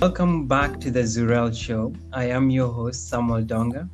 Welcome 0.00 0.46
back 0.46 0.78
to 0.82 0.92
the 0.92 1.00
Zurel 1.00 1.52
Show. 1.52 1.92
I 2.12 2.26
am 2.26 2.50
your 2.50 2.68
host, 2.68 3.08
Samuel 3.08 3.42
Ndonga. 3.42 3.90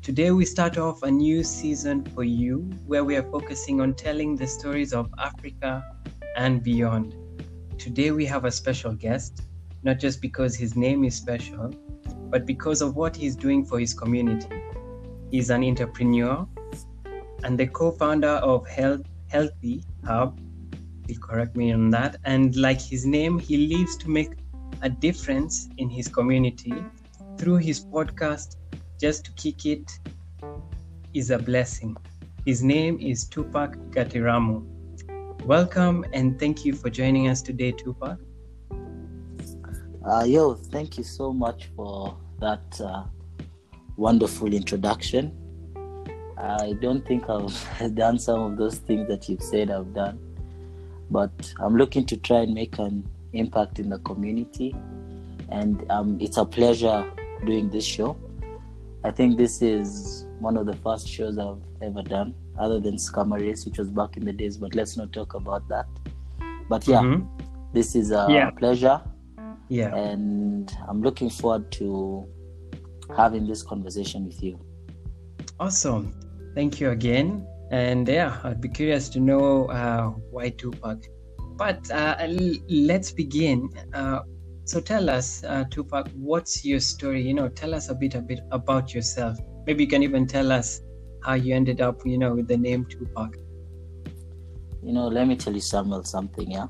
Today, 0.00 0.30
we 0.30 0.44
start 0.44 0.78
off 0.78 1.02
a 1.02 1.10
new 1.10 1.42
season 1.42 2.04
for 2.04 2.22
you 2.22 2.58
where 2.86 3.02
we 3.02 3.16
are 3.16 3.24
focusing 3.24 3.80
on 3.80 3.94
telling 3.94 4.36
the 4.36 4.46
stories 4.46 4.92
of 4.92 5.12
Africa 5.18 5.84
and 6.36 6.62
beyond. 6.62 7.16
Today, 7.76 8.12
we 8.12 8.24
have 8.24 8.44
a 8.44 8.52
special 8.52 8.92
guest, 8.92 9.42
not 9.82 9.98
just 9.98 10.22
because 10.22 10.54
his 10.54 10.76
name 10.76 11.02
is 11.02 11.16
special, 11.16 11.74
but 12.30 12.46
because 12.46 12.80
of 12.80 12.94
what 12.94 13.16
he's 13.16 13.34
doing 13.34 13.64
for 13.64 13.80
his 13.80 13.94
community. 13.94 14.62
He's 15.32 15.50
an 15.50 15.64
entrepreneur 15.64 16.46
and 17.42 17.58
the 17.58 17.66
co 17.66 17.90
founder 17.90 18.36
of 18.46 18.68
Health, 18.68 19.02
Healthee 19.28 19.82
Hub. 20.04 20.38
Correct 21.20 21.56
me 21.56 21.72
on 21.72 21.90
that. 21.90 22.18
And 22.24 22.54
like 22.54 22.80
his 22.80 23.04
name, 23.04 23.40
he 23.40 23.66
lives 23.66 23.96
to 23.96 24.08
make 24.08 24.41
a 24.82 24.88
difference 24.88 25.68
in 25.78 25.88
his 25.88 26.08
community 26.08 26.74
through 27.38 27.56
his 27.56 27.84
podcast, 27.84 28.56
Just 29.00 29.24
to 29.26 29.32
Kick 29.32 29.64
It 29.64 29.98
is 31.14 31.30
a 31.30 31.38
Blessing. 31.38 31.96
His 32.44 32.64
name 32.64 32.98
is 32.98 33.28
Tupac 33.28 33.76
Gatiramu. 33.90 34.66
Welcome 35.44 36.04
and 36.12 36.36
thank 36.36 36.64
you 36.64 36.72
for 36.72 36.90
joining 36.90 37.28
us 37.28 37.42
today, 37.42 37.70
Tupac. 37.70 38.18
Uh, 40.04 40.24
yo, 40.26 40.54
thank 40.54 40.98
you 40.98 41.04
so 41.04 41.32
much 41.32 41.70
for 41.76 42.16
that 42.40 42.80
uh, 42.80 43.04
wonderful 43.96 44.52
introduction. 44.52 45.32
I 46.36 46.72
don't 46.80 47.06
think 47.06 47.30
I've 47.30 47.94
done 47.94 48.18
some 48.18 48.40
of 48.40 48.56
those 48.56 48.78
things 48.78 49.06
that 49.06 49.28
you've 49.28 49.44
said 49.44 49.70
I've 49.70 49.94
done, 49.94 50.18
but 51.08 51.54
I'm 51.60 51.76
looking 51.76 52.04
to 52.06 52.16
try 52.16 52.38
and 52.38 52.52
make 52.52 52.80
an 52.80 53.08
impact 53.32 53.78
in 53.78 53.88
the 53.88 53.98
community. 54.00 54.74
And 55.50 55.90
um, 55.90 56.18
it's 56.20 56.36
a 56.36 56.44
pleasure 56.44 57.10
doing 57.44 57.70
this 57.70 57.84
show. 57.84 58.16
I 59.04 59.10
think 59.10 59.36
this 59.36 59.62
is 59.62 60.26
one 60.38 60.56
of 60.56 60.66
the 60.66 60.76
first 60.76 61.08
shows 61.08 61.38
I've 61.38 61.58
ever 61.82 62.02
done, 62.02 62.34
other 62.58 62.78
than 62.80 62.96
Scammer 62.96 63.40
Race, 63.40 63.64
which 63.64 63.78
was 63.78 63.90
back 63.90 64.16
in 64.16 64.24
the 64.24 64.32
days, 64.32 64.56
but 64.56 64.74
let's 64.74 64.96
not 64.96 65.12
talk 65.12 65.34
about 65.34 65.68
that. 65.68 65.86
But 66.68 66.86
yeah, 66.86 67.00
mm-hmm. 67.00 67.26
this 67.72 67.94
is 67.94 68.12
a 68.12 68.26
yeah. 68.30 68.50
pleasure. 68.50 69.02
Yeah. 69.68 69.94
And 69.94 70.72
I'm 70.88 71.02
looking 71.02 71.30
forward 71.30 71.72
to 71.72 72.26
having 73.16 73.46
this 73.46 73.62
conversation 73.62 74.26
with 74.26 74.42
you. 74.42 74.60
Awesome. 75.58 76.14
Thank 76.54 76.80
you 76.80 76.90
again. 76.90 77.46
And 77.70 78.06
yeah, 78.06 78.38
I'd 78.44 78.60
be 78.60 78.68
curious 78.68 79.08
to 79.10 79.20
know 79.20 79.66
uh, 79.66 80.10
why 80.30 80.50
Tupac 80.50 80.98
but 81.56 81.90
uh, 81.90 82.16
let's 82.68 83.10
begin. 83.12 83.70
Uh, 83.92 84.20
so 84.64 84.80
tell 84.80 85.10
us, 85.10 85.42
uh, 85.44 85.64
Tupac, 85.70 86.08
what's 86.14 86.64
your 86.64 86.80
story? 86.80 87.22
You 87.22 87.34
know, 87.34 87.48
tell 87.48 87.74
us 87.74 87.88
a 87.88 87.94
bit, 87.94 88.14
a 88.14 88.20
bit 88.20 88.40
about 88.50 88.94
yourself. 88.94 89.38
Maybe 89.66 89.84
you 89.84 89.90
can 89.90 90.02
even 90.02 90.26
tell 90.26 90.52
us 90.52 90.80
how 91.22 91.34
you 91.34 91.54
ended 91.54 91.80
up, 91.80 92.00
you 92.04 92.18
know, 92.18 92.34
with 92.34 92.48
the 92.48 92.56
name 92.56 92.84
Tupac. 92.86 93.36
You 94.82 94.92
know, 94.92 95.08
let 95.08 95.28
me 95.28 95.36
tell 95.36 95.52
you, 95.52 95.60
Samuel, 95.60 96.04
something. 96.04 96.50
Yeah. 96.50 96.66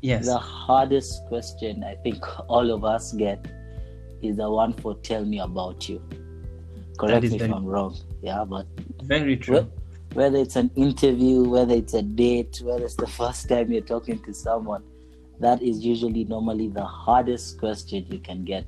Yes. 0.00 0.26
The 0.26 0.38
hardest 0.38 1.24
question 1.28 1.82
I 1.84 1.94
think 1.94 2.22
all 2.48 2.70
of 2.70 2.84
us 2.84 3.12
get 3.12 3.46
is 4.22 4.36
the 4.36 4.50
one 4.50 4.72
for 4.74 4.96
"Tell 4.96 5.24
me 5.24 5.38
about 5.40 5.88
you." 5.88 6.02
Correct 6.98 7.22
me 7.22 7.36
if 7.36 7.42
I'm 7.50 7.64
wrong. 7.64 7.96
Yeah, 8.22 8.44
but 8.44 8.66
very 9.02 9.36
true 9.36 9.70
whether 10.14 10.38
it's 10.38 10.56
an 10.56 10.70
interview, 10.76 11.42
whether 11.42 11.74
it's 11.74 11.94
a 11.94 12.02
date, 12.02 12.60
whether 12.62 12.84
it's 12.84 12.94
the 12.94 13.06
first 13.06 13.48
time 13.48 13.70
you're 13.70 13.82
talking 13.82 14.18
to 14.20 14.32
someone, 14.32 14.82
that 15.40 15.60
is 15.60 15.84
usually 15.84 16.24
normally 16.24 16.68
the 16.68 16.84
hardest 16.84 17.58
question 17.58 18.06
you 18.08 18.20
can 18.20 18.44
get. 18.44 18.64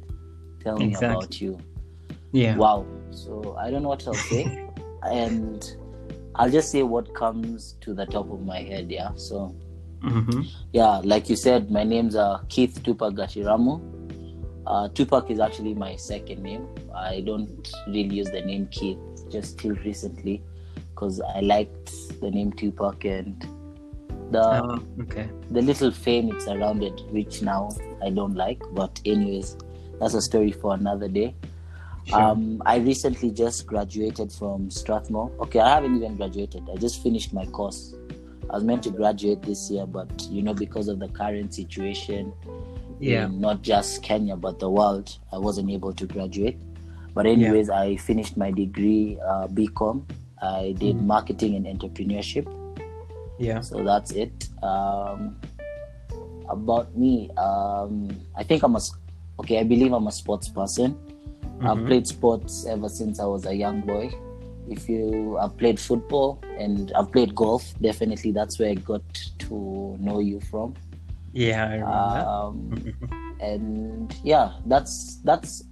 Tell 0.62 0.76
me 0.76 0.88
exactly. 0.88 1.08
about 1.08 1.40
you. 1.40 1.58
Yeah. 2.32 2.56
Wow. 2.56 2.86
So 3.10 3.56
I 3.58 3.70
don't 3.70 3.82
know 3.82 3.88
what 3.88 4.06
I'll 4.06 4.14
say. 4.14 4.68
and 5.04 5.76
I'll 6.34 6.50
just 6.50 6.72
say 6.72 6.82
what 6.82 7.14
comes 7.14 7.76
to 7.80 7.94
the 7.94 8.06
top 8.06 8.30
of 8.30 8.42
my 8.42 8.60
head. 8.60 8.90
Yeah. 8.90 9.10
So, 9.14 9.54
mm-hmm. 10.00 10.42
yeah, 10.72 11.00
like 11.04 11.30
you 11.30 11.36
said, 11.36 11.70
my 11.70 11.84
name's 11.84 12.16
uh, 12.16 12.40
Keith 12.48 12.82
Tupac 12.82 13.14
Gatiramu. 13.14 13.92
Uh, 14.66 14.88
Tupac 14.88 15.30
is 15.30 15.38
actually 15.38 15.74
my 15.74 15.94
second 15.94 16.42
name. 16.42 16.66
I 16.92 17.20
don't 17.20 17.72
really 17.86 18.16
use 18.16 18.30
the 18.30 18.40
name 18.40 18.66
Keith 18.72 18.98
just 19.30 19.58
till 19.58 19.76
recently 19.76 20.42
because 20.96 21.20
I 21.20 21.40
liked 21.40 22.20
the 22.20 22.30
name 22.30 22.52
Tupac 22.52 23.04
and 23.04 23.46
the 24.30 24.42
oh, 24.42 24.82
okay. 25.02 25.28
the 25.50 25.60
little 25.62 25.90
fame 25.90 26.34
it's 26.34 26.46
surrounded, 26.46 27.00
which 27.10 27.42
now 27.42 27.68
I 28.02 28.10
don't 28.10 28.34
like. 28.34 28.60
But 28.72 29.00
anyways, 29.04 29.56
that's 30.00 30.14
a 30.14 30.22
story 30.22 30.52
for 30.52 30.74
another 30.74 31.08
day. 31.08 31.36
Sure. 32.06 32.20
Um, 32.20 32.62
I 32.64 32.76
recently 32.78 33.30
just 33.30 33.66
graduated 33.66 34.32
from 34.32 34.70
Strathmore. 34.70 35.30
Okay, 35.40 35.60
I 35.60 35.74
haven't 35.74 35.96
even 35.96 36.16
graduated. 36.16 36.62
I 36.72 36.76
just 36.76 37.02
finished 37.02 37.32
my 37.32 37.44
course. 37.46 37.94
I 38.48 38.54
was 38.54 38.64
meant 38.64 38.84
to 38.84 38.90
graduate 38.90 39.42
this 39.42 39.70
year, 39.70 39.86
but 39.86 40.22
you 40.30 40.42
know, 40.42 40.54
because 40.54 40.88
of 40.88 40.98
the 40.98 41.08
current 41.08 41.52
situation, 41.52 42.32
yeah, 43.00 43.28
not 43.30 43.62
just 43.62 44.02
Kenya 44.02 44.36
but 44.36 44.58
the 44.60 44.70
world, 44.70 45.18
I 45.32 45.38
wasn't 45.38 45.70
able 45.70 45.92
to 45.92 46.06
graduate. 46.06 46.58
But 47.12 47.26
anyways, 47.26 47.68
yeah. 47.68 47.80
I 47.80 47.96
finished 47.96 48.36
my 48.36 48.50
degree, 48.50 49.18
uh, 49.26 49.48
BCom 49.48 50.04
I 50.46 50.72
did 50.72 50.96
mm-hmm. 50.96 51.06
marketing 51.06 51.54
and 51.56 51.66
entrepreneurship. 51.66 52.46
Yeah. 53.38 53.60
So 53.60 53.82
that's 53.82 54.12
it. 54.12 54.48
Um, 54.62 55.40
about 56.48 56.96
me, 56.96 57.30
um, 57.36 58.08
I 58.36 58.44
think 58.44 58.62
I'm 58.62 58.76
a 58.76 58.80
okay. 59.40 59.58
I 59.58 59.64
believe 59.64 59.92
I'm 59.92 60.06
a 60.06 60.12
sports 60.12 60.48
person. 60.48 60.94
Mm-hmm. 60.94 61.66
I've 61.66 61.86
played 61.86 62.06
sports 62.06 62.66
ever 62.66 62.88
since 62.88 63.20
I 63.20 63.24
was 63.24 63.46
a 63.46 63.54
young 63.54 63.80
boy. 63.80 64.10
If 64.68 64.88
you, 64.88 65.38
I've 65.38 65.56
played 65.56 65.78
football 65.78 66.42
and 66.58 66.92
I've 66.96 67.12
played 67.12 67.34
golf. 67.34 67.62
Definitely, 67.80 68.32
that's 68.32 68.58
where 68.58 68.70
I 68.70 68.74
got 68.74 69.02
to 69.38 69.96
know 70.00 70.18
you 70.18 70.40
from. 70.40 70.74
Yeah, 71.32 71.64
I 71.64 71.74
remember. 71.74 72.28
um, 72.28 73.36
and 73.40 74.14
yeah, 74.24 74.52
that's 74.66 75.16
that's 75.24 75.62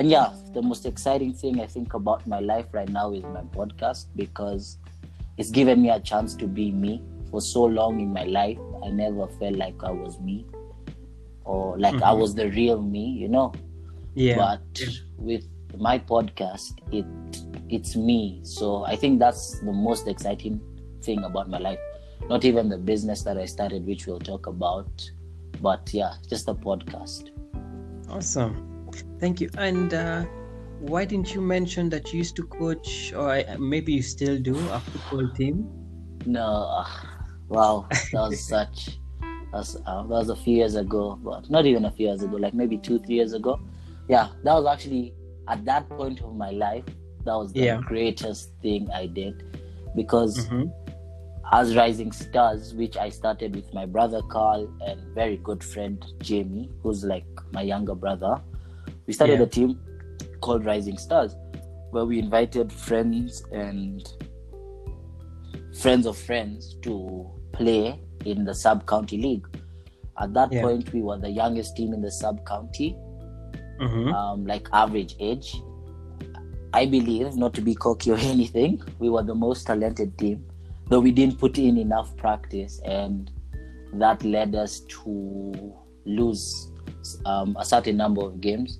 and 0.00 0.08
yeah, 0.08 0.32
the 0.54 0.62
most 0.62 0.86
exciting 0.86 1.34
thing 1.34 1.60
I 1.60 1.66
think 1.66 1.92
about 1.92 2.26
my 2.26 2.40
life 2.40 2.64
right 2.72 2.88
now 2.88 3.12
is 3.12 3.22
my 3.22 3.42
podcast 3.42 4.06
because 4.16 4.78
it's 5.36 5.50
given 5.50 5.82
me 5.82 5.90
a 5.90 6.00
chance 6.00 6.34
to 6.36 6.46
be 6.46 6.72
me. 6.72 7.02
For 7.30 7.42
so 7.42 7.64
long 7.64 8.00
in 8.00 8.10
my 8.10 8.24
life, 8.24 8.56
I 8.82 8.88
never 8.88 9.26
felt 9.26 9.56
like 9.56 9.74
I 9.84 9.90
was 9.90 10.18
me 10.18 10.46
or 11.44 11.78
like 11.78 11.96
mm-hmm. 11.96 12.04
I 12.04 12.12
was 12.12 12.34
the 12.34 12.48
real 12.48 12.80
me, 12.80 13.10
you 13.10 13.28
know. 13.28 13.52
Yeah. 14.14 14.36
But 14.36 14.82
with 15.18 15.46
my 15.76 15.98
podcast, 15.98 16.72
it 16.90 17.04
it's 17.68 17.94
me. 17.94 18.40
So 18.42 18.86
I 18.86 18.96
think 18.96 19.18
that's 19.18 19.60
the 19.60 19.70
most 19.70 20.08
exciting 20.08 20.62
thing 21.02 21.24
about 21.24 21.50
my 21.50 21.58
life. 21.58 21.78
Not 22.26 22.46
even 22.46 22.70
the 22.70 22.78
business 22.78 23.20
that 23.24 23.36
I 23.36 23.44
started, 23.44 23.84
which 23.86 24.06
we'll 24.06 24.18
talk 24.18 24.46
about, 24.46 25.10
but 25.60 25.90
yeah, 25.92 26.14
just 26.26 26.48
a 26.48 26.54
podcast. 26.54 27.28
Awesome. 28.08 28.69
Thank 29.18 29.40
you. 29.40 29.50
And 29.56 29.92
uh, 29.94 30.24
why 30.80 31.04
didn't 31.04 31.34
you 31.34 31.40
mention 31.40 31.88
that 31.90 32.12
you 32.12 32.18
used 32.18 32.36
to 32.36 32.44
coach, 32.44 33.12
or 33.14 33.44
maybe 33.58 33.92
you 33.92 34.02
still 34.02 34.38
do, 34.38 34.56
a 34.70 34.80
football 34.80 35.30
team? 35.34 35.68
No. 36.26 36.42
Uh, 36.42 36.86
wow, 37.48 37.86
that 37.90 38.12
was 38.12 38.40
such. 38.48 38.98
That 39.20 39.58
was, 39.58 39.76
uh, 39.86 40.02
that 40.02 40.08
was 40.08 40.30
a 40.30 40.36
few 40.36 40.56
years 40.56 40.76
ago, 40.76 41.18
but 41.22 41.50
not 41.50 41.66
even 41.66 41.84
a 41.84 41.90
few 41.90 42.06
years 42.06 42.22
ago, 42.22 42.36
like 42.36 42.54
maybe 42.54 42.78
two, 42.78 42.98
three 43.00 43.16
years 43.16 43.32
ago. 43.32 43.60
Yeah, 44.08 44.28
that 44.44 44.54
was 44.54 44.66
actually 44.66 45.14
at 45.48 45.64
that 45.64 45.88
point 45.88 46.20
of 46.22 46.34
my 46.36 46.50
life. 46.50 46.84
That 47.24 47.34
was 47.34 47.52
the 47.52 47.60
yeah. 47.60 47.80
greatest 47.84 48.52
thing 48.62 48.88
I 48.94 49.06
did 49.06 49.42
because 49.94 50.46
mm-hmm. 50.46 50.70
as 51.52 51.76
Rising 51.76 52.12
Stars, 52.12 52.74
which 52.74 52.96
I 52.96 53.10
started 53.10 53.54
with 53.54 53.72
my 53.74 53.84
brother 53.84 54.22
Carl 54.30 54.72
and 54.86 55.00
very 55.14 55.36
good 55.36 55.62
friend 55.62 56.02
Jamie, 56.20 56.70
who's 56.82 57.04
like 57.04 57.26
my 57.52 57.62
younger 57.62 57.94
brother 57.94 58.40
we 59.10 59.14
started 59.14 59.40
yeah. 59.40 59.46
a 59.46 59.48
team 59.48 59.76
called 60.40 60.64
Rising 60.64 60.96
Stars, 60.96 61.34
where 61.90 62.04
we 62.04 62.20
invited 62.20 62.72
friends 62.72 63.42
and 63.50 64.08
friends 65.80 66.06
of 66.06 66.16
friends 66.16 66.76
to 66.82 67.28
play 67.50 68.00
in 68.24 68.44
the 68.44 68.54
sub 68.54 68.86
county 68.86 69.16
league. 69.16 69.44
At 70.20 70.32
that 70.34 70.52
yeah. 70.52 70.62
point, 70.62 70.92
we 70.92 71.02
were 71.02 71.18
the 71.18 71.28
youngest 71.28 71.76
team 71.76 71.92
in 71.92 72.00
the 72.00 72.12
sub 72.12 72.46
county, 72.46 72.96
mm-hmm. 73.80 74.14
um, 74.14 74.46
like 74.46 74.68
average 74.72 75.16
age. 75.18 75.56
I 76.72 76.86
believe, 76.86 77.34
not 77.34 77.52
to 77.54 77.60
be 77.60 77.74
cocky 77.74 78.12
or 78.12 78.18
anything, 78.34 78.80
we 79.00 79.10
were 79.10 79.24
the 79.24 79.34
most 79.34 79.66
talented 79.66 80.16
team, 80.18 80.44
though 80.86 81.00
we 81.00 81.10
didn't 81.10 81.36
put 81.40 81.58
in 81.58 81.78
enough 81.78 82.16
practice, 82.16 82.80
and 82.84 83.28
that 83.94 84.22
led 84.22 84.54
us 84.54 84.82
to 85.02 85.74
lose 86.04 86.70
um, 87.26 87.56
a 87.58 87.64
certain 87.64 87.96
number 87.96 88.22
of 88.22 88.40
games. 88.40 88.78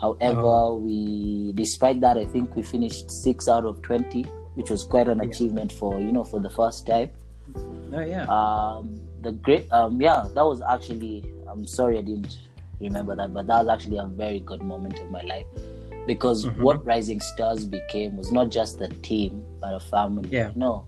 However, 0.00 0.40
oh. 0.42 0.76
we, 0.76 1.52
despite 1.54 2.00
that, 2.00 2.16
I 2.16 2.24
think 2.24 2.56
we 2.56 2.62
finished 2.62 3.10
six 3.10 3.48
out 3.48 3.64
of 3.64 3.82
twenty, 3.82 4.22
which 4.54 4.70
was 4.70 4.84
quite 4.84 5.08
an 5.08 5.20
achievement 5.20 5.72
for 5.72 6.00
you 6.00 6.12
know 6.12 6.24
for 6.24 6.40
the 6.40 6.50
first 6.50 6.86
time. 6.86 7.10
Oh 7.92 8.00
yeah. 8.00 8.24
Um, 8.24 9.00
the 9.20 9.32
great, 9.32 9.70
um, 9.72 10.00
yeah, 10.00 10.26
that 10.34 10.44
was 10.44 10.62
actually. 10.62 11.24
I'm 11.48 11.66
sorry 11.66 11.98
I 11.98 12.02
didn't 12.02 12.38
remember 12.80 13.14
that, 13.16 13.34
but 13.34 13.46
that 13.48 13.64
was 13.64 13.68
actually 13.68 13.98
a 13.98 14.06
very 14.06 14.40
good 14.40 14.62
moment 14.62 14.98
of 15.00 15.10
my 15.10 15.20
life 15.22 15.46
because 16.06 16.46
Mhm. 16.46 16.62
what 16.62 16.84
Rising 16.86 17.20
Stars 17.20 17.66
became 17.66 18.16
was 18.16 18.32
not 18.32 18.50
just 18.50 18.80
a 18.80 18.88
team 18.88 19.44
but 19.60 19.74
a 19.74 19.80
family. 19.80 20.28
Yeah. 20.32 20.50
No, 20.54 20.84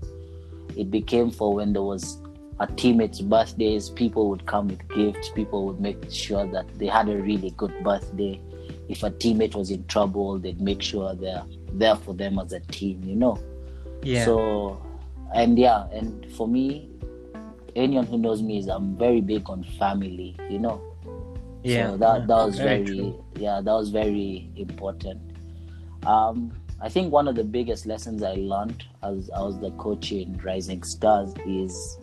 it 0.76 0.90
became 0.90 1.30
for 1.30 1.52
when 1.52 1.72
there 1.72 1.82
was 1.82 2.18
a 2.60 2.66
teammate's 2.66 3.20
birthdays, 3.20 3.90
people 3.90 4.28
would 4.30 4.46
come 4.46 4.68
with 4.68 4.88
gifts. 4.88 5.30
People 5.30 5.66
would 5.66 5.80
make 5.80 6.10
sure 6.10 6.46
that 6.46 6.66
they 6.78 6.86
had 6.86 7.08
a 7.08 7.16
really 7.16 7.50
good 7.56 7.72
birthday. 7.82 8.40
If 8.88 9.02
a 9.02 9.10
teammate 9.10 9.54
was 9.54 9.70
in 9.70 9.86
trouble, 9.86 10.38
they'd 10.38 10.60
make 10.60 10.82
sure 10.82 11.14
they're 11.14 11.44
there 11.72 11.96
for 11.96 12.14
them 12.14 12.38
as 12.38 12.52
a 12.52 12.60
team. 12.60 13.02
You 13.04 13.16
know. 13.16 13.38
Yeah. 14.02 14.24
So, 14.24 14.84
and 15.34 15.58
yeah, 15.58 15.86
and 15.92 16.30
for 16.32 16.48
me, 16.48 16.90
anyone 17.76 18.06
who 18.06 18.18
knows 18.18 18.42
me 18.42 18.58
is 18.58 18.66
I'm 18.66 18.96
very 18.96 19.20
big 19.20 19.48
on 19.48 19.64
family. 19.78 20.36
You 20.50 20.58
know. 20.58 20.80
yeah. 21.62 21.90
So 21.90 21.96
that 21.98 22.26
that 22.26 22.46
was 22.46 22.58
Very 22.58 22.84
very, 22.84 23.14
yeah 23.36 23.60
that 23.60 23.72
was 23.72 23.90
very 23.90 24.50
important. 24.56 25.20
Um, 26.04 26.52
I 26.80 26.88
think 26.88 27.12
one 27.12 27.28
of 27.28 27.36
the 27.36 27.44
biggest 27.44 27.86
lessons 27.86 28.24
I 28.24 28.34
learned 28.34 28.84
as 29.04 29.30
I 29.30 29.40
was 29.40 29.60
the 29.60 29.70
coach 29.72 30.10
in 30.10 30.36
Rising 30.38 30.82
Stars 30.82 31.32
is 31.46 31.98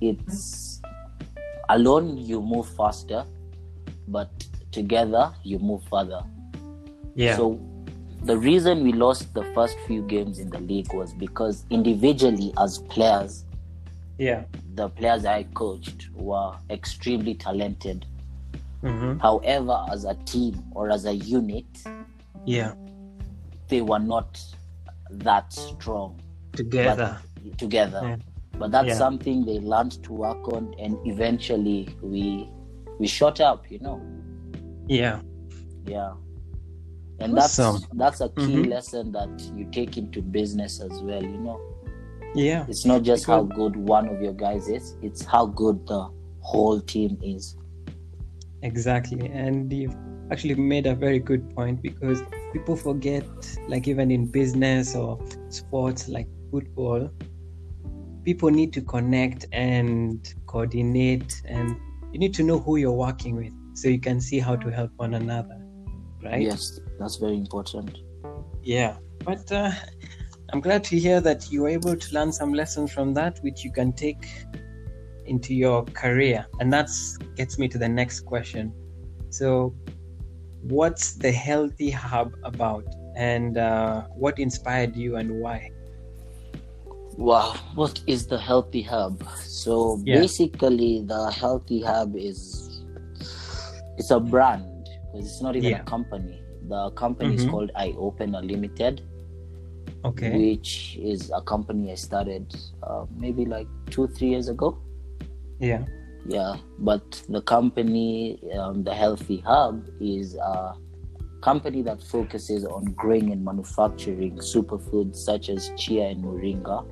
it's 0.00 0.80
alone 1.68 2.16
you 2.16 2.40
move 2.40 2.66
faster, 2.74 3.26
but 4.08 4.30
together 4.72 5.32
you 5.42 5.58
move 5.58 5.82
further. 5.90 6.22
Yeah. 7.14 7.36
So 7.36 7.60
the 8.22 8.36
reason 8.36 8.82
we 8.84 8.92
lost 8.92 9.32
the 9.34 9.44
first 9.54 9.76
few 9.86 10.02
games 10.02 10.38
in 10.38 10.50
the 10.50 10.60
league 10.60 10.92
was 10.92 11.12
because 11.14 11.64
individually 11.70 12.52
as 12.58 12.78
players, 12.78 13.44
yeah. 14.18 14.44
the 14.74 14.88
players 14.88 15.24
I 15.24 15.44
coached 15.54 16.08
were 16.14 16.52
extremely 16.68 17.34
talented. 17.34 18.06
hmm 18.82 19.18
However, 19.18 19.84
as 19.90 20.04
a 20.04 20.14
team 20.24 20.62
or 20.72 20.90
as 20.90 21.04
a 21.06 21.14
unit, 21.14 21.66
Yeah. 22.46 22.74
they 23.68 23.80
were 23.82 23.98
not 23.98 24.40
that 25.10 25.52
strong 25.52 26.20
Together. 26.52 27.18
together. 27.56 28.00
Yeah. 28.02 28.16
But 28.58 28.70
that's 28.72 28.88
Yeah. 28.88 28.94
something 28.94 29.44
they 29.44 29.58
learned 29.60 30.02
to 30.04 30.12
work 30.12 30.52
on, 30.52 30.74
and 30.78 30.96
eventually 31.06 31.88
we 32.02 32.48
we 32.98 33.06
shot 33.06 33.40
up. 33.40 33.70
You 33.70 33.78
know, 33.78 34.00
yeah. 34.88 35.20
yeah. 35.86 36.12
And 37.20 37.38
Awesome. 37.38 37.74
that's 37.74 37.86
that's 37.92 38.20
a 38.22 38.28
key 38.30 38.62
Mhm. 38.62 38.70
lesson 38.70 39.12
that 39.12 39.28
you 39.54 39.66
take 39.70 39.98
into 39.98 40.22
business 40.22 40.80
as 40.80 41.02
well. 41.02 41.22
You 41.22 41.38
know, 41.38 41.60
Yeah. 42.34 42.64
it's 42.68 42.86
not 42.86 43.02
just 43.02 43.26
how 43.26 43.42
good 43.42 43.76
one 43.76 44.08
of 44.08 44.22
your 44.22 44.32
guys 44.32 44.68
is; 44.68 44.96
it's 45.02 45.22
how 45.24 45.46
good 45.46 45.86
the 45.86 46.08
whole 46.40 46.80
team 46.80 47.18
is. 47.22 47.56
Exactly. 48.62 49.28
And 49.28 49.72
you've 49.72 49.96
actually 50.30 50.54
made 50.54 50.86
a 50.86 50.94
very 50.94 51.18
good 51.18 51.54
point 51.54 51.82
because 51.82 52.22
people 52.52 52.76
forget, 52.76 53.24
like 53.68 53.86
even 53.88 54.10
in 54.10 54.26
business 54.26 54.94
or 54.94 55.18
sports 55.50 56.08
like 56.08 56.28
football, 56.50 57.10
people 58.24 58.50
need 58.50 58.72
to 58.72 58.80
connect 58.80 59.46
and 59.52 60.32
coordinate, 60.46 61.42
and 61.44 61.76
you 62.12 62.18
need 62.18 62.32
to 62.34 62.42
know 62.42 62.58
who 62.58 62.76
you're 62.76 62.92
working 62.92 63.36
with 63.36 63.52
so 63.74 63.88
you 63.88 64.00
can 64.00 64.20
see 64.20 64.38
how 64.38 64.56
to 64.56 64.70
help 64.70 64.90
one 64.96 65.14
another. 65.14 65.56
Right? 66.22 66.42
Yes, 66.42 66.80
that's 66.98 67.16
very 67.16 67.36
important. 67.36 67.98
Yeah. 68.62 68.96
But 69.24 69.50
uh, 69.52 69.70
I'm 70.52 70.60
glad 70.60 70.84
to 70.84 70.98
hear 70.98 71.20
that 71.20 71.50
you 71.50 71.62
were 71.62 71.68
able 71.68 71.96
to 71.96 72.14
learn 72.14 72.32
some 72.32 72.52
lessons 72.52 72.92
from 72.92 73.14
that, 73.14 73.38
which 73.42 73.64
you 73.64 73.72
can 73.72 73.92
take 73.92 74.26
into 75.26 75.54
your 75.54 75.84
career. 75.84 76.46
And 76.58 76.72
that 76.72 76.90
gets 77.36 77.58
me 77.58 77.68
to 77.68 77.78
the 77.78 77.88
next 77.88 78.20
question. 78.20 78.72
So, 79.30 79.74
what's 80.62 81.14
the 81.14 81.32
Healthee 81.32 81.92
Hub 81.92 82.34
about? 82.44 82.84
And 83.16 83.58
uh, 83.58 84.02
what 84.16 84.38
inspired 84.38 84.96
you 84.96 85.16
and 85.16 85.40
why? 85.40 85.70
Wow, 87.16 87.54
what 87.74 88.00
is 88.06 88.26
the 88.26 88.38
Healthee 88.38 88.86
Hub? 88.86 89.22
So 89.44 90.00
Yeah. 90.04 90.20
basically, 90.20 91.02
the 91.04 91.30
Healthee 91.30 91.84
Hub 91.84 92.16
is 92.16 92.69
it's 94.00 94.10
a 94.10 94.18
brand 94.18 94.88
because 95.12 95.26
it's 95.26 95.42
not 95.42 95.54
even 95.56 95.70
Yeah. 95.70 95.82
a 95.82 95.84
company. 95.84 96.42
The 96.68 96.90
company 96.92 97.34
is 97.34 97.44
Mhm. 97.44 97.50
called 97.50 97.70
I 97.74 97.92
Open 97.98 98.34
Unlimited, 98.34 99.02
Okay. 100.04 100.30
which 100.38 100.98
is 101.12 101.30
a 101.34 101.42
company 101.42 101.92
I 101.92 101.96
started 101.96 102.46
uh, 102.82 103.04
maybe 103.24 103.44
like 103.44 103.68
two 103.90 104.06
three 104.08 104.28
years 104.30 104.48
ago. 104.48 104.78
Yeah. 105.58 105.84
Yeah, 106.26 106.56
but 106.78 107.22
the 107.28 107.42
company, 107.42 108.38
um, 108.58 108.84
the 108.84 108.90
Healthee 108.92 109.42
Hub, 109.42 109.86
is 110.00 110.34
a 110.36 110.74
company 111.40 111.82
that 111.82 112.02
focuses 112.02 112.64
on 112.64 112.84
growing 113.02 113.32
and 113.32 113.42
manufacturing 113.44 114.36
superfoods 114.36 115.16
such 115.16 115.48
as 115.48 115.70
chia 115.76 116.08
and 116.08 116.22
moringa 116.24 116.84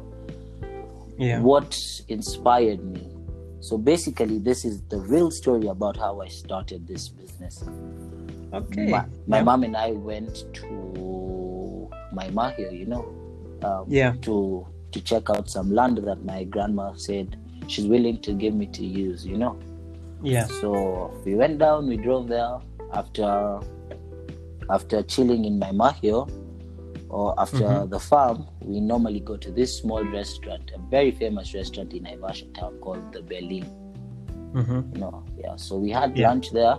Yeah. 1.18 1.40
what 1.42 1.76
inspired 2.08 2.82
me. 2.84 3.06
So 3.60 3.76
basically, 3.78 4.38
this 4.38 4.64
is 4.64 4.82
the 4.88 4.98
real 4.98 5.30
story 5.30 5.68
about 5.68 5.96
how 5.96 6.20
I 6.20 6.28
started 6.28 6.86
this 6.86 7.08
business. 7.08 7.62
Okay. 8.52 8.86
My, 8.90 9.04
my 9.26 9.38
Yeah. 9.38 9.42
mom 9.42 9.64
and 9.64 9.76
I 9.76 9.92
went 9.92 10.44
to 10.54 11.90
my 12.12 12.30
mahio, 12.30 12.70
you 12.70 12.86
know, 12.86 13.04
um, 13.62 13.84
Yeah. 13.88 14.12
to 14.22 14.66
to 14.92 15.00
check 15.02 15.28
out 15.28 15.50
some 15.50 15.70
land 15.74 15.98
that 15.98 16.24
my 16.24 16.44
grandma 16.44 16.94
said 16.94 17.36
she's 17.66 17.86
willing 17.86 18.22
to 18.22 18.32
give 18.32 18.54
me 18.54 18.66
to 18.68 18.84
use, 18.86 19.26
you 19.26 19.36
know. 19.36 19.58
Yeah. 20.22 20.46
So 20.46 21.12
we 21.26 21.34
went 21.34 21.58
down, 21.58 21.88
we 21.88 21.98
drove 21.98 22.28
there 22.28 22.58
after 22.94 23.60
after 24.70 25.02
chilling 25.02 25.44
in 25.44 25.58
my 25.58 25.72
mahio 25.72 26.26
or 27.10 27.34
after 27.40 27.64
Mhm. 27.64 27.90
the 27.90 27.98
farm, 27.98 28.46
we 28.60 28.80
normally 28.80 29.20
go 29.20 29.36
to 29.36 29.50
this 29.50 29.78
small 29.78 30.04
restaurant, 30.04 30.70
a 30.74 30.78
very 30.90 31.10
famous 31.10 31.54
restaurant 31.54 31.92
in 31.92 32.04
Naivasha 32.04 32.52
town 32.54 32.78
called 32.80 33.12
the 33.12 33.22
Berlin. 33.22 33.64
hmm 34.52 34.80
You 34.94 35.00
know, 35.00 35.22
yeah. 35.38 35.56
So 35.56 35.76
we 35.76 35.90
had 35.90 36.16
Yeah. 36.16 36.28
lunch 36.28 36.50
there, 36.52 36.76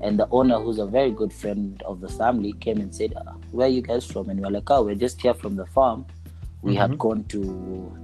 and 0.00 0.18
the 0.18 0.28
owner, 0.30 0.58
who's 0.60 0.78
a 0.78 0.86
very 0.86 1.10
good 1.10 1.32
friend 1.32 1.82
of 1.84 2.00
the 2.00 2.08
family, 2.08 2.52
came 2.52 2.80
and 2.80 2.94
said, 2.94 3.14
uh, 3.16 3.32
"Where 3.52 3.66
are 3.66 3.70
you 3.70 3.82
guys 3.82 4.04
from?" 4.04 4.28
And 4.30 4.40
we 4.40 4.44
we're 4.46 4.52
like, 4.52 4.70
"Oh, 4.70 4.82
we're 4.84 4.94
just 4.94 5.20
here 5.20 5.34
from 5.34 5.56
the 5.56 5.66
farm. 5.66 6.04
We 6.62 6.74
Mhm. 6.74 6.76
had 6.78 6.98
gone 6.98 7.24
to 7.28 7.40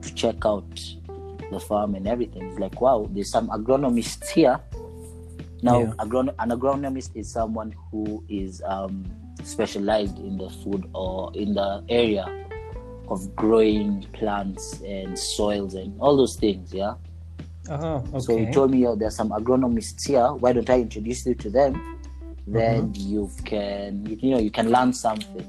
to 0.01 0.15
check 0.15 0.45
out 0.47 0.65
the 1.51 1.61
farm 1.61 1.95
and 1.95 2.07
everything." 2.07 2.43
It's 2.49 2.59
like, 2.59 2.81
"Wow, 2.81 3.09
there's 3.13 3.31
some 3.31 3.49
agronomists 3.49 4.29
here." 4.31 4.59
Now, 5.63 5.81
Yeah. 5.81 5.93
agron- 6.01 6.33
an 6.39 6.51
agronomist 6.51 7.11
is 7.15 7.31
someone 7.31 7.75
who 7.91 8.25
is 8.29 8.63
um, 8.67 9.05
specialized 9.45 10.19
in 10.19 10.37
the 10.39 10.51
food 10.51 10.89
or 10.95 11.31
in 11.35 11.55
the 11.55 11.85
area 11.89 12.27
of 13.09 13.35
growing 13.37 14.03
plants 14.13 14.81
and 14.83 15.19
soils 15.19 15.75
and 15.75 15.99
all 16.01 16.17
those 16.17 16.37
things. 16.37 16.73
Yeah. 16.73 16.95
Oh, 17.69 18.05
okay. 18.15 18.21
So 18.21 18.37
he 18.37 18.47
told 18.51 18.71
me, 18.71 18.87
oh, 18.87 18.97
there's 18.97 19.15
some 19.15 19.31
agronomists 19.31 20.07
here. 20.07 20.33
Why 20.33 20.53
don't 20.53 20.69
I 20.69 20.81
introduce 20.81 21.27
you 21.27 21.35
to 21.37 21.51
them? 21.51 21.75
Mm-hmm. 21.75 22.53
Then 22.53 22.95
you 22.95 23.31
can, 23.45 24.19
you 24.21 24.31
know, 24.31 24.39
you 24.39 24.51
can 24.51 24.71
learn 24.71 24.93
something. 24.93 25.47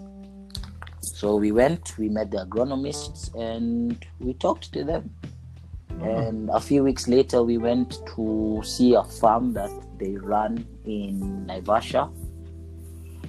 So 1.02 1.36
we 1.36 1.52
went, 1.52 1.98
we 1.98 2.10
met 2.10 2.32
the 2.32 2.46
agronomists, 2.46 3.34
and 3.34 4.06
we 4.20 4.34
talked 4.34 4.72
to 4.74 4.84
them. 4.84 5.10
Uh-huh. 5.90 6.06
And 6.06 6.50
a 6.50 6.60
few 6.60 6.84
weeks 6.84 7.08
later, 7.08 7.44
we 7.44 7.58
went 7.58 7.98
to 8.16 8.62
see 8.64 8.94
a 8.94 9.04
farm 9.04 9.54
that 9.54 9.72
they 10.00 10.16
run 10.16 10.66
in 10.86 11.46
Naivasha, 11.48 12.12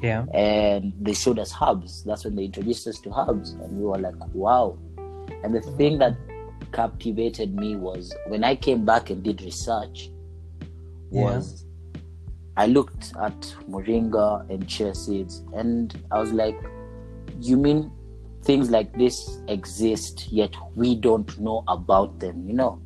yeah. 0.03 0.25
and 0.35 0.93
they 1.01 1.15
showed 1.15 1.39
us 1.39 1.51
hubs. 1.51 2.05
That's 2.05 2.25
when 2.25 2.37
they 2.37 2.45
introduced 2.45 2.87
us 2.87 2.99
to 3.01 3.11
hubs, 3.11 3.51
and 3.53 3.79
we 3.79 3.85
were 3.85 3.99
like, 3.99 4.15
wow. 4.33 4.79
And 5.43 5.55
the 5.55 5.61
thing 5.77 5.99
that 5.99 6.17
captivated 6.73 7.55
me 7.55 7.77
was 7.77 8.13
when 8.27 8.45
I 8.45 8.57
came 8.57 8.85
back 8.85 9.11
and 9.11 9.23
did 9.23 9.41
research 9.43 10.11
was 11.11 11.65
I 12.57 12.67
looked 12.67 13.13
at 13.23 13.41
moringa 13.69 14.49
and 14.51 14.69
chia 14.69 14.95
seeds 14.95 15.43
and 15.55 16.03
I 16.11 16.19
was 16.21 16.33
like, 16.33 16.59
you 17.41 17.57
mean 17.57 17.91
things 18.43 18.71
like 18.71 18.97
this 18.99 19.39
exist 19.49 20.29
yet 20.31 20.55
we 20.75 20.95
don't 20.95 21.39
know 21.39 21.65
about 21.69 22.19
them, 22.21 22.47
you 22.47 22.55
know? 22.55 22.81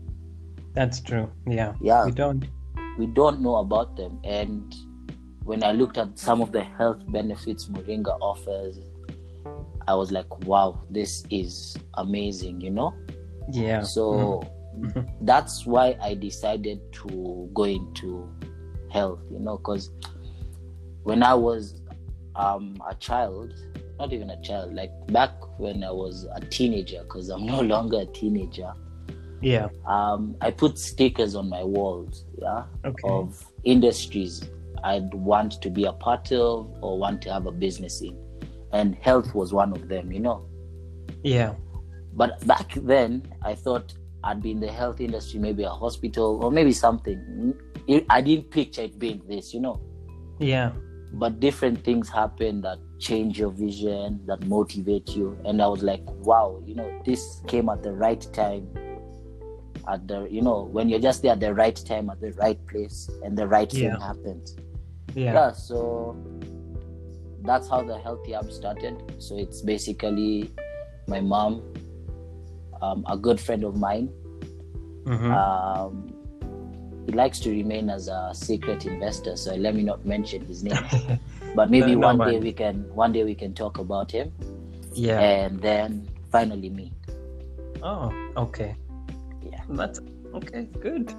That's 0.74 1.00
true. 1.00 1.30
Yeah. 1.46 1.74
Yeah. 1.80 2.04
We 2.04 2.12
don't. 2.12 2.44
we 2.98 3.06
don't 3.06 3.40
know 3.40 3.56
about 3.56 3.96
them. 3.96 4.20
And 4.24 4.74
when 5.48 5.64
I 5.64 5.72
looked 5.72 5.96
at 5.96 6.18
some 6.18 6.42
of 6.42 6.52
the 6.52 6.62
health 6.62 7.00
benefits 7.10 7.68
Moringa 7.68 8.18
offers, 8.20 8.78
I 9.86 9.94
was 9.94 10.12
like, 10.12 10.28
wow, 10.46 10.82
this 10.90 11.24
is 11.30 11.74
amazing, 11.94 12.60
you 12.60 12.70
know? 12.70 12.92
Yeah. 13.50 13.80
So 13.80 14.42
Mhm. 14.78 15.08
that's 15.22 15.64
why 15.64 15.96
I 16.02 16.12
decided 16.12 16.80
to 17.00 17.48
go 17.54 17.64
into 17.64 18.28
health, 18.90 19.20
you 19.32 19.38
know, 19.38 19.56
because 19.56 19.90
when 21.04 21.22
I 21.22 21.32
was 21.32 21.80
um, 22.36 22.76
a 22.86 22.94
child, 22.96 23.54
not 23.98 24.12
even 24.12 24.28
a 24.28 24.40
child, 24.42 24.74
like 24.74 24.92
back 25.06 25.32
when 25.58 25.82
I 25.82 25.90
was 25.90 26.26
a 26.34 26.40
teenager, 26.40 27.00
because 27.04 27.30
I'm 27.30 27.46
no 27.56 27.62
longer 27.62 28.00
a 28.00 28.06
teenager, 28.06 28.70
yeah. 29.40 29.68
um, 29.86 30.36
I 30.42 30.50
put 30.50 30.78
stickers 30.78 31.34
on 31.34 31.48
my 31.48 31.64
walls, 31.64 32.26
yeah, 32.38 32.64
Okay. 32.84 33.08
of 33.08 33.42
industries 33.64 34.42
I'd 34.84 35.12
want 35.14 35.60
to 35.62 35.70
be 35.70 35.84
a 35.84 35.92
part 35.92 36.30
of 36.32 36.72
or 36.80 36.98
want 36.98 37.22
to 37.22 37.32
have 37.32 37.46
a 37.46 37.52
business 37.52 38.00
in. 38.02 38.16
And 38.72 38.94
health 38.96 39.34
was 39.34 39.52
one 39.52 39.72
of 39.72 39.88
them, 39.88 40.12
you 40.12 40.20
know. 40.20 40.46
Yeah. 41.22 41.54
But 42.14 42.46
back 42.46 42.74
then, 42.74 43.32
I 43.42 43.54
thought 43.54 43.94
I'd 44.24 44.42
be 44.42 44.50
in 44.50 44.60
the 44.60 44.70
health 44.70 45.00
industry, 45.00 45.40
maybe 45.40 45.62
a 45.62 45.70
hospital 45.70 46.40
or 46.42 46.50
maybe 46.50 46.72
something. 46.72 47.54
I 48.10 48.20
didn't 48.20 48.50
picture 48.50 48.82
it 48.82 48.98
being 48.98 49.22
this, 49.28 49.54
you 49.54 49.60
know. 49.60 49.80
Yeah. 50.38 50.72
But 51.14 51.40
different 51.40 51.82
things 51.84 52.08
happen 52.08 52.60
that 52.62 52.78
change 52.98 53.38
your 53.38 53.50
vision, 53.50 54.20
that 54.26 54.44
motivate 54.46 55.10
you. 55.16 55.38
And 55.44 55.62
I 55.62 55.68
was 55.68 55.82
like, 55.82 56.02
wow, 56.06 56.60
you 56.66 56.74
know, 56.74 57.00
this 57.06 57.40
came 57.46 57.68
at 57.68 57.82
the 57.82 57.92
right 57.92 58.20
time. 58.34 58.68
At 59.88 60.06
the, 60.06 60.28
you 60.30 60.42
know, 60.42 60.64
when 60.64 60.90
you're 60.90 61.00
just 61.00 61.22
there 61.22 61.32
at 61.32 61.40
the 61.40 61.54
right 61.54 61.74
time, 61.74 62.10
at 62.10 62.20
the 62.20 62.32
right 62.32 62.58
place, 62.66 63.08
and 63.24 63.38
the 63.38 63.46
right 63.46 63.72
Yeah. 63.72 63.92
thing 63.92 64.00
happens. 64.02 64.56
Yeah. 65.14 65.32
Yeah, 65.34 65.52
so 65.52 66.16
that's 67.42 67.68
how 67.68 67.82
the 67.82 67.98
Healthee 67.98 68.34
Hub 68.34 68.52
started. 68.52 68.96
So 69.18 69.38
it's 69.38 69.62
basically 69.62 70.50
my 71.06 71.20
mom, 71.20 71.62
um, 72.82 73.04
a 73.08 73.16
good 73.16 73.40
friend 73.40 73.64
of 73.64 73.76
mine. 73.76 74.10
Mhm. 75.04 75.32
Um, 75.32 76.12
he 77.06 77.12
likes 77.12 77.40
to 77.40 77.50
remain 77.50 77.88
as 77.88 78.08
a 78.08 78.32
secret 78.34 78.84
investor, 78.84 79.36
so 79.36 79.54
let 79.54 79.74
me 79.74 79.82
not 79.82 80.04
mention 80.04 80.44
his 80.44 80.62
name. 80.62 80.76
But 81.56 81.70
maybe 81.70 81.94
No, 81.94 82.00
no 82.00 82.06
one 82.14 82.30
day 82.30 82.38
we 82.38 82.52
can 82.52 82.84
one 82.94 83.12
day 83.12 83.24
we 83.24 83.34
can 83.34 83.54
talk 83.54 83.78
about 83.78 84.12
him, 84.12 84.30
yeah. 84.92 85.18
and 85.18 85.58
then 85.60 86.06
finally 86.30 86.68
me. 86.68 86.92
Oh, 87.82 88.12
okay. 88.36 88.76
Yeah. 89.40 89.62
That's 89.70 90.00
okay. 90.34 90.68
Good. 90.80 91.14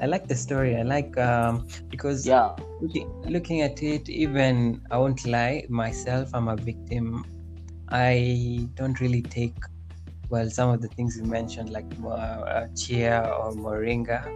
I 0.00 0.06
like 0.06 0.26
the 0.28 0.34
story. 0.36 0.76
I 0.76 0.82
like 0.82 1.16
um 1.18 1.66
because 1.90 2.26
Yeah, 2.26 2.56
looking, 2.80 3.08
looking 3.24 3.62
at 3.62 3.82
it, 3.82 4.08
even 4.08 4.80
I 4.90 4.98
won't 4.98 5.24
lie, 5.26 5.64
myself, 5.68 6.30
I'm 6.34 6.48
a 6.48 6.56
victim. 6.56 7.24
I 7.90 8.68
don't 8.74 9.00
really 9.00 9.22
take 9.22 9.56
well 10.28 10.50
some 10.50 10.70
of 10.70 10.80
the 10.80 10.88
things 10.88 11.16
you 11.16 11.24
mentioned, 11.24 11.70
like 11.70 11.86
uh, 12.06 12.66
chia 12.74 13.20
or 13.38 13.52
moringa. 13.52 14.30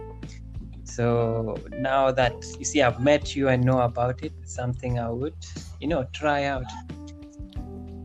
So 0.83 1.55
now 1.77 2.11
that 2.11 2.45
you 2.57 2.65
see, 2.65 2.81
I've 2.81 2.99
met 2.99 3.35
you 3.35 3.49
and 3.49 3.63
know 3.63 3.81
about 3.81 4.23
it, 4.23 4.33
something 4.45 4.99
I 4.99 5.09
would, 5.09 5.35
you 5.79 5.87
know, 5.87 6.05
try 6.13 6.45
out. 6.45 6.65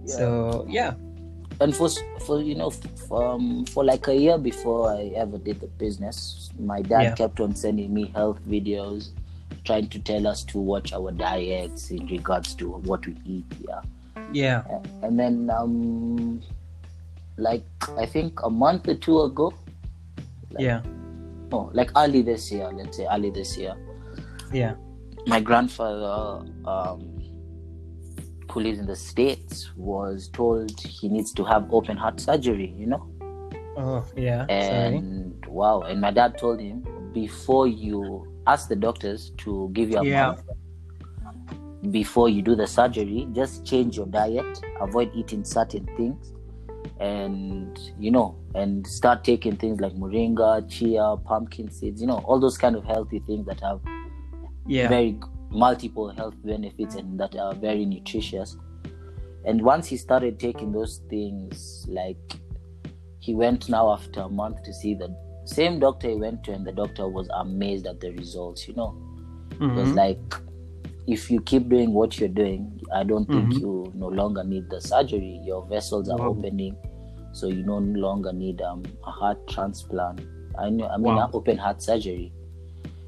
So 0.06 0.66
yeah, 0.68 0.94
and 1.60 1.74
for 1.74 1.88
for 2.20 2.40
you 2.42 2.54
know 2.54 2.70
for, 2.70 3.24
um, 3.24 3.64
for 3.66 3.84
like 3.84 4.08
a 4.08 4.14
year 4.14 4.38
before 4.38 4.90
I 4.90 5.12
ever 5.16 5.38
did 5.38 5.60
the 5.60 5.66
business, 5.66 6.50
my 6.58 6.82
dad 6.82 7.02
Yeah. 7.02 7.14
kept 7.14 7.40
on 7.40 7.54
sending 7.54 7.92
me 7.94 8.10
health 8.14 8.40
videos, 8.48 9.10
trying 9.64 9.88
to 9.88 9.98
tell 9.98 10.26
us 10.26 10.42
to 10.44 10.58
watch 10.58 10.92
our 10.92 11.12
diets 11.12 11.90
in 11.90 12.06
regards 12.06 12.54
to 12.56 12.70
what 12.70 13.06
we 13.06 13.16
eat. 13.24 13.44
Yeah, 13.60 13.82
yeah, 14.32 14.62
and 15.02 15.18
then 15.18 15.50
um, 15.50 16.42
like 17.36 17.64
I 17.98 18.06
think 18.06 18.42
a 18.42 18.50
month 18.50 18.88
or 18.88 18.94
two 18.94 19.20
ago, 19.22 19.54
yeah, 20.58 20.82
oh, 21.52 21.70
like 21.72 21.90
early 21.96 22.22
this 22.22 22.50
year, 22.50 22.70
let's 22.72 22.96
say 22.96 23.06
early 23.10 23.30
this 23.30 23.56
year, 23.56 23.74
yeah. 24.52 24.74
my 25.26 25.40
grandfather 25.40 26.44
um 26.66 27.13
who 28.54 28.60
lives 28.60 28.78
in 28.78 28.86
the 28.86 28.94
states 28.96 29.72
was 29.76 30.28
told 30.28 30.70
he 30.80 31.08
needs 31.08 31.32
to 31.32 31.44
have 31.44 31.66
open 31.72 31.96
heart 31.96 32.20
surgery 32.20 32.72
you 32.78 32.86
know 32.86 33.04
Oh 33.76 34.06
yeah. 34.16 34.46
Sorry. 34.46 34.96
and 34.96 35.44
wow 35.46 35.80
and 35.80 36.00
my 36.00 36.12
dad 36.12 36.38
told 36.38 36.60
him 36.60 36.86
before 37.12 37.66
you 37.66 38.28
ask 38.46 38.68
the 38.68 38.76
doctors 38.76 39.32
to 39.38 39.70
give 39.72 39.90
you 39.90 39.98
a 39.98 40.04
Yeah. 40.04 40.26
month 40.26 40.42
before 41.90 42.28
you 42.28 42.40
do 42.42 42.54
the 42.54 42.66
surgery 42.66 43.26
just 43.32 43.66
change 43.66 43.96
your 43.96 44.06
diet 44.06 44.46
avoid 44.80 45.10
eating 45.14 45.44
certain 45.44 45.84
things 45.96 46.32
and 47.00 47.78
you 47.98 48.10
know 48.10 48.36
and 48.54 48.86
start 48.86 49.24
taking 49.24 49.56
things 49.56 49.80
like 49.80 49.92
moringa 49.94 50.50
chia 50.70 51.16
pumpkin 51.26 51.68
seeds 51.70 52.00
you 52.00 52.06
know 52.06 52.18
all 52.18 52.38
those 52.38 52.56
kind 52.56 52.76
of 52.76 52.84
healthy 52.84 53.18
things 53.26 53.44
that 53.46 53.60
have 53.60 53.80
Yeah. 54.66 54.88
very 54.88 55.18
multiple 55.54 56.08
health 56.10 56.34
benefits 56.44 56.96
and 56.96 57.18
that 57.18 57.36
are 57.36 57.54
very 57.54 57.84
nutritious 57.86 58.56
and 59.44 59.62
once 59.62 59.86
he 59.86 59.96
started 59.96 60.38
taking 60.40 60.72
those 60.72 61.00
things 61.08 61.86
like 61.88 62.18
he 63.20 63.34
went 63.34 63.68
now 63.68 63.92
after 63.92 64.20
a 64.22 64.28
month 64.28 64.62
to 64.64 64.72
see 64.72 64.94
the 64.94 65.14
same 65.44 65.78
doctor 65.78 66.08
he 66.08 66.16
went 66.16 66.42
to 66.42 66.52
and 66.52 66.66
the 66.66 66.72
doctor 66.72 67.06
was 67.08 67.28
amazed 67.34 67.86
at 67.86 68.00
the 68.00 68.10
results 68.12 68.66
you 68.66 68.74
know 68.74 68.94
it 69.52 69.66
was 69.78 69.92
like 69.92 70.18
if 71.06 71.30
you 71.30 71.40
keep 71.42 71.68
doing 71.68 71.92
what 71.92 72.18
you're 72.18 72.28
doing 72.28 72.80
i 72.94 73.04
don't 73.04 73.26
think 73.26 73.52
Mhm. 73.52 73.60
you 73.60 73.92
no 73.94 74.08
longer 74.08 74.42
need 74.42 74.68
the 74.70 74.80
surgery 74.80 75.40
your 75.44 75.64
vessels 75.66 76.08
are 76.08 76.18
Wow. 76.18 76.30
opening 76.30 76.76
so 77.32 77.46
you 77.48 77.62
no 77.64 77.78
longer 77.78 78.32
need 78.32 78.60
um, 78.62 78.82
a 79.06 79.10
heart 79.10 79.46
transplant 79.48 80.20
i 80.58 80.68
know 80.70 80.86
i 80.88 80.96
mean 80.96 81.14
Wow. 81.14 81.26
an 81.26 81.30
open 81.34 81.58
heart 81.58 81.82
surgery 81.82 82.32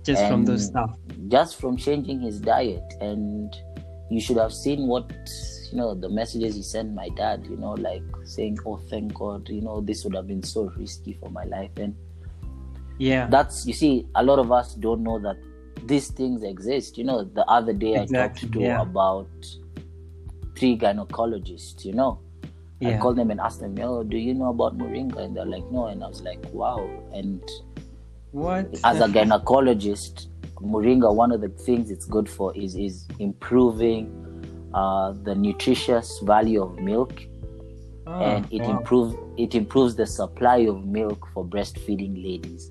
Just 0.06 0.26
from 0.28 0.44
those 0.44 0.66
stuff. 0.66 0.96
just 1.28 1.60
from 1.60 1.76
changing 1.76 2.20
his 2.20 2.40
diet. 2.40 2.84
And 3.00 3.54
you 4.10 4.20
should 4.20 4.36
have 4.36 4.52
seen 4.52 4.86
what 4.86 5.10
you 5.72 5.78
know 5.78 5.94
the 5.94 6.08
messages 6.08 6.54
he 6.54 6.62
sent 6.62 6.94
my 6.94 7.08
dad 7.16 7.44
you 7.50 7.56
know 7.56 7.72
like 7.72 8.04
saying 8.25 8.56
oh 8.64 8.76
thank 8.88 9.12
god 9.14 9.48
you 9.48 9.60
know 9.60 9.80
this 9.80 10.04
would 10.04 10.14
have 10.14 10.28
been 10.28 10.42
so 10.42 10.70
risky 10.76 11.14
for 11.20 11.28
my 11.30 11.44
life. 11.44 11.70
And 11.76 11.94
Yeah. 12.98 13.26
that's 13.26 13.66
you 13.66 13.75
see 13.75 14.06
a 14.14 14.22
lot 14.22 14.38
of 14.38 14.52
us 14.52 14.75
don't 14.75 15.02
know 15.02 15.18
that 15.18 15.36
these 15.84 16.08
things 16.08 16.42
exist. 16.42 16.96
You 16.98 17.04
know 17.04 17.25
the 17.25 17.44
other 17.46 17.72
day 17.72 18.00
i 18.00 18.06
talked 18.06 18.52
to 18.52 18.60
yeah. 18.60 18.80
about 18.82 19.28
three 20.56 20.78
gynecologists 20.78 21.84
you 21.84 21.92
know. 21.92 22.20
I 22.84 22.98
called 22.98 23.16
them 23.16 23.30
and 23.30 23.40
asked 23.40 23.60
them 23.60 23.75
oh 23.82 24.02
do 24.04 24.16
you 24.18 24.34
know 24.34 24.50
about 24.50 24.78
moringa? 24.78 25.18
And 25.18 25.36
they're 25.36 25.46
like 25.46 25.64
no. 25.72 25.86
And 25.86 26.04
i 26.04 26.08
was 26.08 26.22
like 26.22 26.42
wow. 26.52 26.88
And 27.12 27.42
What? 28.37 28.66
as 28.85 29.00
a 29.00 29.09
gynecologist, 29.09 30.26
moringa, 30.61 31.09
one 31.14 31.33
of 31.33 31.40
the 31.40 31.49
things 31.49 31.90
it's 31.90 32.05
good 32.05 32.28
for 32.28 32.55
is 32.57 32.75
is 32.76 33.07
improving 33.19 34.12
uh, 34.75 35.12
the 35.25 35.35
nutritious 35.35 36.19
value 36.21 36.62
of 36.62 36.78
milk, 36.78 37.12
Oh, 38.07 38.21
and 38.23 38.47
it 38.52 38.61
wow. 38.62 38.78
improves 38.78 39.14
it 39.38 39.55
improves 39.55 39.97
the 39.97 40.07
supply 40.07 40.59
of 40.73 40.85
milk 40.87 41.26
for 41.33 41.45
breastfeeding 41.45 42.14
ladies. 42.23 42.71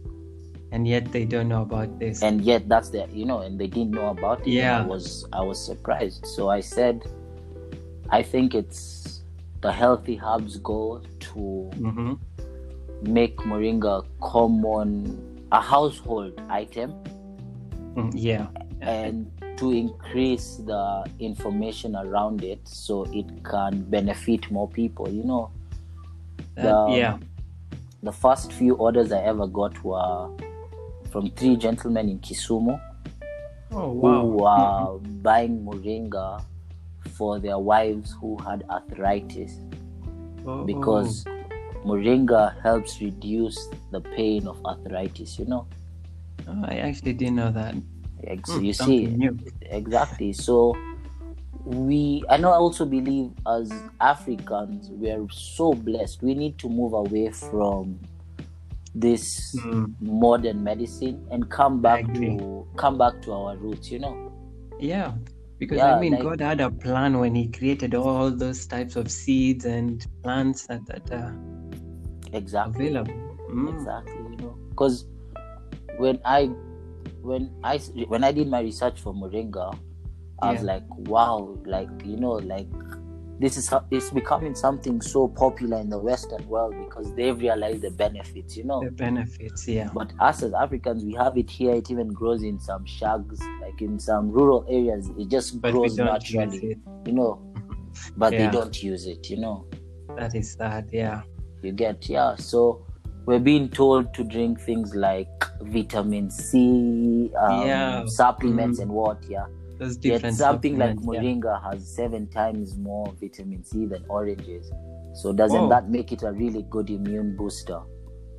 and 0.76 0.88
yet 0.88 1.12
they 1.12 1.24
don't 1.26 1.48
know 1.50 1.62
about 1.64 1.92
this. 2.00 2.22
And 2.22 2.42
yet, 2.52 2.68
that's 2.70 2.90
the 2.94 3.08
you 3.12 3.26
know, 3.26 3.40
and 3.42 3.60
they 3.60 3.68
didn't 3.68 3.92
know 3.98 4.10
about 4.14 4.42
it. 4.42 4.54
Yeah. 4.54 4.80
I 4.80 4.86
was 4.94 5.26
I 5.34 5.42
was 5.42 5.58
surprised. 5.66 6.26
So 6.36 6.50
I 6.50 6.62
said, 6.62 7.02
I 8.10 8.22
think 8.24 8.54
it's 8.62 8.82
the 9.62 9.72
healthee 9.82 10.20
hub's 10.20 10.58
goal 10.72 11.02
to 11.34 11.42
hmm 11.84 12.14
make 13.02 13.38
moringa 13.52 13.96
common 14.22 14.92
a 15.58 15.62
household 15.62 16.34
item 16.50 16.90
mm, 17.96 18.12
Yeah. 18.14 18.48
and 18.82 19.16
to 19.60 19.72
increase 19.72 20.48
the 20.72 20.84
information 21.20 21.96
around 21.96 22.44
it 22.44 22.60
so 22.68 23.04
it 23.20 23.28
can 23.52 23.84
benefit 23.96 24.52
more 24.52 24.68
people 24.80 25.08
you 25.18 25.24
know 25.24 25.46
That- 26.56 26.64
the- 26.64 26.76
um, 26.78 26.92
yeah. 26.92 27.18
the 28.04 28.12
first 28.12 28.52
few 28.54 28.74
orders 28.76 29.12
i 29.12 29.22
ever 29.32 29.48
got 29.48 29.74
were 29.84 30.30
from 31.12 31.30
three 31.38 31.56
gentlemen 31.56 32.10
in 32.10 32.20
kisumu 32.20 32.76
Oh 33.72 33.92
who 33.94 34.08
wow. 34.40 34.94
were 34.94 35.00
buying 35.28 35.56
moringa 35.66 36.42
for 37.18 37.40
their 37.40 37.58
wives 37.72 38.12
who 38.22 38.38
had 38.48 38.64
arthritis 38.70 39.54
Oh, 40.48 40.52
oh. 40.62 40.64
because 40.66 41.26
moringa 41.86 42.60
helps 42.62 43.00
reduce 43.02 43.58
the 43.92 44.02
pain 44.02 44.48
of 44.48 44.58
arthritis 44.66 45.38
you 45.40 45.46
know 45.46 45.66
oh, 46.48 46.64
I 46.66 46.76
actually 46.78 47.14
didn't 47.14 47.36
know 47.36 47.52
that. 47.52 47.76
Ex- 48.26 48.50
Hmm, 48.52 48.64
you 48.64 48.74
see 48.74 49.06
new. 49.08 49.38
exactly 49.62 50.34
so 50.34 50.76
we 51.66 52.24
i 52.30 52.38
know 52.38 52.52
i 52.52 52.56
also 52.56 52.86
believe 52.86 53.30
as 53.48 53.72
africans 54.02 54.90
we 54.90 55.10
are 55.12 55.26
so 55.32 55.74
blessed 55.74 56.22
we 56.24 56.34
need 56.34 56.58
to 56.58 56.70
move 56.70 56.94
away 56.94 57.30
from 57.30 58.00
this 58.94 59.54
Mm, 59.56 59.94
modern 60.02 60.64
medicine 60.64 61.18
and 61.32 61.50
come 61.50 61.82
back 61.82 62.06
to 62.16 62.66
come 62.78 62.98
back 62.98 63.22
to 63.24 63.34
our 63.34 63.56
roots 63.58 63.92
you 63.92 64.00
know 64.00 64.16
yeah. 64.80 65.12
Because 65.58 65.78
Yeah, 65.78 65.96
I 65.96 66.00
mean, 66.02 66.14
like- 66.14 66.22
God 66.24 66.42
had 66.42 66.60
a 66.60 66.70
plan 66.70 67.18
when 67.20 67.34
He 67.34 67.48
created 67.48 67.96
all 67.96 68.30
those 68.30 68.66
types 68.68 68.98
of 68.98 69.10
seeds 69.10 69.64
and 69.64 70.06
plants 70.22 70.68
that, 70.68 70.86
that 70.88 71.10
are 71.14 71.34
exactly 72.34 72.88
available. 72.88 73.14
Mm, 73.50 73.74
exactly 73.74 74.14
you 74.32 74.38
know 74.38 74.58
because 74.70 75.06
when 75.98 76.20
i 76.26 76.46
when 77.22 77.54
i 77.64 77.78
when 78.08 78.24
i 78.24 78.32
did 78.32 78.48
my 78.48 78.62
research 78.62 79.00
for 79.00 79.14
moringa 79.14 79.78
i 80.42 80.52
was 80.52 80.62
like 80.64 80.84
wow 81.10 81.58
like 81.66 81.90
you 82.04 82.18
know 82.18 82.34
like 82.34 82.68
this 83.40 83.58
is 83.58 83.74
it's 83.92 84.12
becoming 84.12 84.56
something 84.56 85.02
so 85.02 85.28
popular 85.28 85.78
in 85.78 85.90
the 85.90 85.98
Western 85.98 86.48
world 86.48 86.74
because 86.86 87.14
they've 87.16 87.38
realized 87.38 87.82
the 87.82 87.92
benefits, 87.92 88.56
you 88.56 88.64
know. 88.64 88.82
The 88.82 88.92
benefits, 88.92 89.68
yeah. 89.68 89.90
But 89.94 90.14
us 90.20 90.42
as 90.42 90.54
Africans, 90.54 91.04
we 91.04 91.14
have 91.16 91.38
it 91.38 91.50
here. 91.50 91.74
It 91.74 91.92
even 91.92 92.08
grows 92.14 92.44
in 92.44 92.60
some 92.60 92.86
shags, 92.86 93.42
like 93.62 93.82
in 93.82 94.00
some 94.00 94.32
rural 94.32 94.66
areas. 94.70 95.10
It 95.18 95.28
just 95.28 95.62
But 95.62 95.74
grows 95.74 95.98
naturally, 95.98 96.78
you 97.06 97.12
know. 97.12 97.42
But 98.16 98.34
Yeah. 98.34 98.46
they 98.46 98.52
don't 98.52 98.82
use 98.82 99.06
it, 99.06 99.30
you 99.30 99.38
know. 99.38 99.66
That 100.16 100.34
is 100.34 100.54
sad, 100.54 100.90
yeah. 100.94 101.24
You 101.66 101.72
get 101.72 102.08
yeah. 102.08 102.36
So 102.36 102.86
we're 103.26 103.40
being 103.40 103.70
told 103.70 104.14
to 104.14 104.24
drink 104.24 104.62
things 104.62 104.94
like 104.96 105.46
vitamin 105.62 106.30
C, 106.30 107.32
um, 107.40 107.68
Yeah. 107.68 108.06
supplements, 108.06 108.80
Mhm. 108.80 108.84
and 108.84 108.92
what, 108.92 109.24
yeah. 109.28 109.46
Yet 109.80 110.22
something 110.36 110.78
like 110.78 111.00
supplements, 111.00 111.08
yeah. 111.12 111.22
moringa 111.22 111.62
has 111.64 111.88
seven 111.96 112.28
times 112.28 112.78
more 112.78 113.08
vitamin 113.20 113.64
C 113.64 113.86
than 113.86 114.06
oranges. 114.08 114.72
So 115.22 115.34
doesn't 115.34 115.60
Whoa. 115.64 115.70
that 115.70 115.90
make 115.90 116.12
it 116.12 116.24
a 116.24 116.32
really 116.32 116.64
good 116.70 116.90
immune 116.90 117.36
booster? 117.36 117.80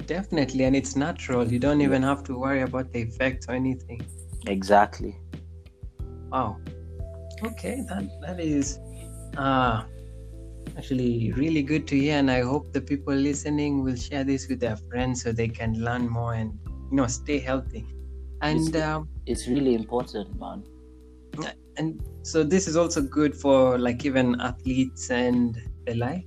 Definitely, 0.07 0.65
and 0.65 0.77
it's 0.77 0.95
natural. 0.95 1.45
You 1.53 1.59
don't 1.59 1.81
even 1.81 2.03
have 2.03 2.23
to 2.25 2.39
worry 2.39 2.63
about 2.63 2.93
the 2.93 3.01
effects 3.01 3.49
or 3.49 3.55
anything. 3.55 4.01
Exactly. 4.47 5.17
Wow. 6.31 6.57
Okay, 7.45 7.85
that 7.89 8.05
that 8.21 8.41
is 8.41 8.79
uh 9.37 9.83
actually 10.77 11.33
really 11.33 11.63
good 11.63 11.87
to 11.89 11.99
hear 11.99 12.17
and 12.19 12.31
I 12.31 12.43
hope 12.43 12.73
the 12.73 12.81
people 12.81 13.15
listening 13.15 13.83
will 13.83 13.97
share 13.97 14.25
this 14.25 14.49
with 14.49 14.61
their 14.61 14.77
friends 14.77 15.23
so 15.23 15.33
they 15.33 15.49
can 15.49 15.73
learn 15.83 16.09
more 16.09 16.35
and 16.35 16.59
you 16.91 16.97
know 16.97 17.07
stay 17.07 17.39
healthy. 17.39 17.87
And 18.43 18.69
It's- 18.69 18.89
um 18.89 19.09
It's 19.27 19.49
really 19.49 19.75
important, 19.75 20.39
man. 20.39 20.63
and 21.79 22.01
so 22.23 22.43
this 22.43 22.67
is 22.69 22.77
also 22.77 23.03
good 23.03 23.35
for 23.35 23.79
like 23.79 24.05
even 24.07 24.41
athletes 24.41 25.11
and 25.11 25.59
the 25.87 25.95
like. 25.95 26.25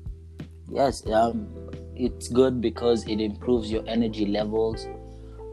Yes, 0.72 1.06
um, 1.08 1.48
it's 1.96 2.28
good 2.28 2.62
because 2.62 3.08
it 3.08 3.20
improves 3.20 3.72
your 3.72 3.84
energy 3.88 4.26
levels. 4.26 4.86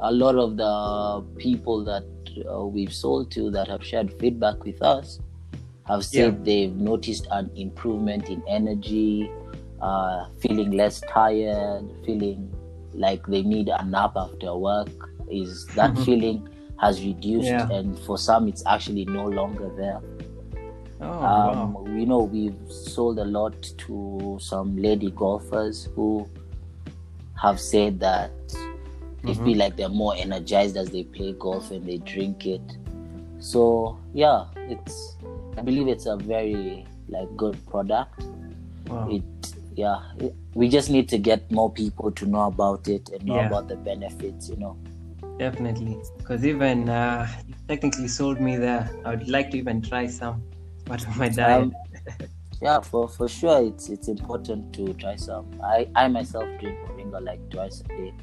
A 0.01 0.13
lot 0.13 0.35
of 0.37 0.59
the 0.59 1.25
people 1.39 1.83
that 1.85 2.05
uh, 2.51 2.67
we've 2.67 2.93
sold 2.93 3.31
to 3.37 3.51
that 3.53 3.69
have 3.69 3.83
shared 3.83 4.13
feedback 4.21 4.63
with 4.65 4.83
us 4.83 5.19
have 5.87 6.05
said 6.05 6.45
they've 6.45 6.75
noticed 6.75 7.27
an 7.31 7.51
improvement 7.55 8.29
in 8.29 8.43
energy, 8.49 9.31
uh, 9.81 10.27
feeling 10.41 10.73
less 10.73 11.01
tired, 11.09 11.85
feeling 12.05 12.53
like 12.93 13.25
they 13.27 13.43
need 13.43 13.69
a 13.69 13.85
nap 13.85 14.13
after 14.17 14.55
work. 14.57 14.89
Is 15.31 15.67
that 15.77 15.97
feeling 15.99 16.49
has 16.79 17.03
reduced, 17.03 17.49
Yeah. 17.49 17.71
and 17.71 17.99
for 18.01 18.19
some, 18.19 18.49
it's 18.49 18.65
actually 18.67 19.05
no 19.07 19.27
longer 19.27 19.71
there. 19.77 20.01
Oh 21.01 21.07
Um, 21.11 21.75
wow. 21.75 21.85
you 21.89 22.07
know, 22.07 22.23
we've 22.23 22.57
sold 22.71 23.19
a 23.19 23.25
lot 23.25 23.55
to 23.79 24.39
some 24.41 24.77
lady 24.77 25.11
golfers 25.11 25.89
who 25.95 26.27
have 27.35 27.61
said 27.61 28.01
that 28.01 28.31
they 29.23 29.35
Mhm. 29.35 29.45
feel 29.45 29.59
like 29.59 29.77
they're 29.77 29.89
more 29.89 30.15
energized 30.17 30.77
as 30.77 30.89
they 30.89 31.03
play 31.05 31.33
golf 31.33 31.71
and 31.71 31.85
they 31.85 31.99
drink 31.99 32.47
it. 32.47 32.63
So 33.41 33.99
yeah, 34.15 34.45
it's 34.57 35.16
I 35.57 35.63
believe 35.63 35.89
it's 35.89 36.07
a 36.07 36.17
very 36.17 36.87
like 37.09 37.35
good 37.37 37.57
product. 37.67 38.25
Wow. 38.89 39.09
It 39.11 39.23
yeah, 39.75 40.01
it, 40.19 40.35
we 40.55 40.69
just 40.69 40.91
need 40.91 41.09
to 41.11 41.19
get 41.19 41.51
more 41.53 41.71
people 41.71 42.11
to 42.11 42.27
know 42.27 42.47
about 42.47 42.89
it 42.89 43.11
and 43.11 43.25
know 43.25 43.37
Yeah. 43.37 43.47
about 43.49 43.69
the 43.69 43.77
benefits. 43.77 44.49
You 44.49 44.57
know. 44.57 44.77
Definitely. 45.39 45.99
Because 46.19 46.45
even 46.47 46.89
uh 46.89 47.27
you 47.47 47.55
technically 47.69 48.09
sold 48.09 48.41
me 48.41 48.57
there. 48.57 48.89
I 49.05 49.11
would 49.11 49.29
like 49.29 49.51
to 49.51 49.59
even 49.59 49.83
try 49.83 50.07
some 50.07 50.43
part 50.85 51.07
of 51.07 51.17
my 51.23 51.29
diet. 51.29 51.63
Um, 51.65 51.75
yeah, 52.63 52.81
for 52.81 53.09
for 53.09 53.29
sure, 53.29 53.63
it's 53.63 53.89
it's 53.91 54.09
important 54.09 54.73
to 54.75 54.95
try 54.95 55.17
some. 55.17 55.47
I 55.63 55.89
I 55.95 56.09
myself 56.09 56.47
drink 56.61 56.79
moringa 56.89 57.21
like 57.23 57.41
twice 57.51 57.81
a 57.83 57.89
day. 57.89 58.15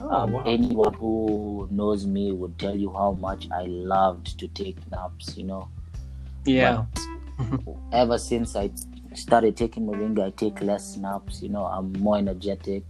oh 0.00 0.10
um, 0.10 0.32
wow. 0.32 0.42
Anyone 0.44 0.92
who 0.94 1.68
knows 1.70 2.06
me 2.06 2.32
would 2.32 2.58
tell 2.58 2.76
you 2.76 2.92
how 2.92 3.12
much 3.12 3.48
I 3.50 3.64
loved 3.64 4.38
to 4.38 4.48
take 4.48 4.76
naps. 4.90 5.34
You 5.38 5.44
know, 5.44 5.68
yeah. 6.46 6.84
ever 7.92 8.18
since 8.18 8.56
I 8.56 8.70
started 9.14 9.56
taking 9.56 9.86
moringa, 9.86 10.26
I 10.26 10.30
take 10.30 10.60
less 10.62 10.96
naps. 10.96 11.42
You 11.42 11.48
know, 11.50 11.64
I'm 11.64 11.92
more 11.94 12.18
energetic. 12.18 12.84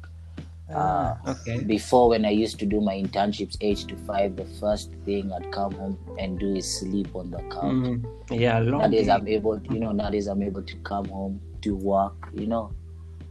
Ah, 0.74 1.18
okay. 1.28 1.62
Before, 1.62 2.08
when 2.08 2.24
I 2.24 2.30
used 2.30 2.58
to 2.60 2.66
do 2.66 2.80
my 2.80 2.94
internships, 2.94 3.56
eight 3.60 3.78
to 3.88 3.96
five, 3.96 4.34
the 4.36 4.46
first 4.58 4.90
thing 5.04 5.30
I'd 5.30 5.52
come 5.52 5.72
home 5.72 5.98
and 6.18 6.38
do 6.38 6.54
is 6.54 6.78
sleep 6.80 7.14
on 7.14 7.30
the 7.30 7.38
couch. 7.52 7.64
Mm, 7.64 8.04
yeah, 8.30 8.58
long 8.60 8.80
Nowadays, 8.80 9.06
day. 9.06 9.12
I'm 9.12 9.28
able, 9.28 9.60
you 9.70 9.78
know, 9.78 9.92
nowadays 9.92 10.26
I'm 10.26 10.42
able 10.42 10.62
to 10.62 10.76
come 10.76 11.04
home, 11.06 11.40
do 11.60 11.76
work. 11.76 12.14
You 12.32 12.46
know, 12.46 12.72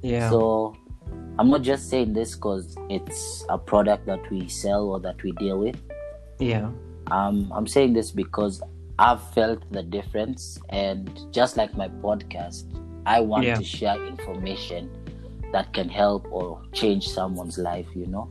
Yeah. 0.03 0.29
So 0.29 0.75
I'm 1.39 1.49
not 1.49 1.63
just 1.63 1.89
saying 1.89 2.13
this 2.13 2.35
because 2.35 2.75
it's 2.89 3.43
a 3.49 3.57
product 3.57 4.05
that 4.05 4.29
we 4.29 4.47
sell 4.47 4.85
or 4.89 4.99
that 4.99 5.21
we 5.23 5.31
deal 5.33 5.57
with. 5.59 5.81
yeah. 6.39 6.69
Um, 7.11 7.51
I'm 7.53 7.67
saying 7.67 7.93
this 7.93 8.11
because 8.11 8.61
I've 8.99 9.21
felt 9.33 9.71
the 9.71 9.83
difference, 9.83 10.59
and 10.69 11.09
just 11.31 11.57
like 11.57 11.75
my 11.75 11.87
podcast, 11.89 12.65
I 13.05 13.19
want 13.19 13.45
Yeah. 13.45 13.55
to 13.55 13.63
share 13.63 14.05
information 14.05 14.89
that 15.51 15.73
can 15.73 15.89
help 15.89 16.27
or 16.31 16.61
change 16.73 17.07
someone's 17.09 17.57
life. 17.57 17.87
You 17.95 18.07
know? 18.07 18.29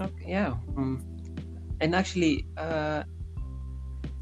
Okay, 0.00 0.30
yeah. 0.30 0.54
Mm. 0.74 1.00
And 1.80 1.94
actually, 1.94 2.46
uh, 2.56 3.02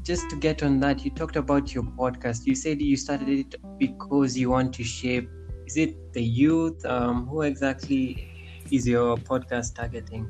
just 0.03 0.29
to 0.29 0.35
get 0.37 0.63
on 0.63 0.79
that, 0.79 1.05
you 1.05 1.11
talked 1.11 1.35
about 1.35 1.73
your 1.73 1.83
podcast. 1.83 2.45
You 2.45 2.55
said 2.55 2.81
you 2.81 2.97
started 2.97 3.29
it 3.29 3.55
because 3.77 4.37
you 4.37 4.49
want 4.49 4.73
to 4.75 4.83
shape. 4.83 5.29
Is 5.67 5.77
it 5.77 6.13
the 6.13 6.23
youth? 6.23 6.83
Um, 6.85 7.27
who 7.27 7.43
exactly 7.43 8.27
is 8.71 8.87
your 8.87 9.17
podcast 9.17 9.75
targeting? 9.75 10.27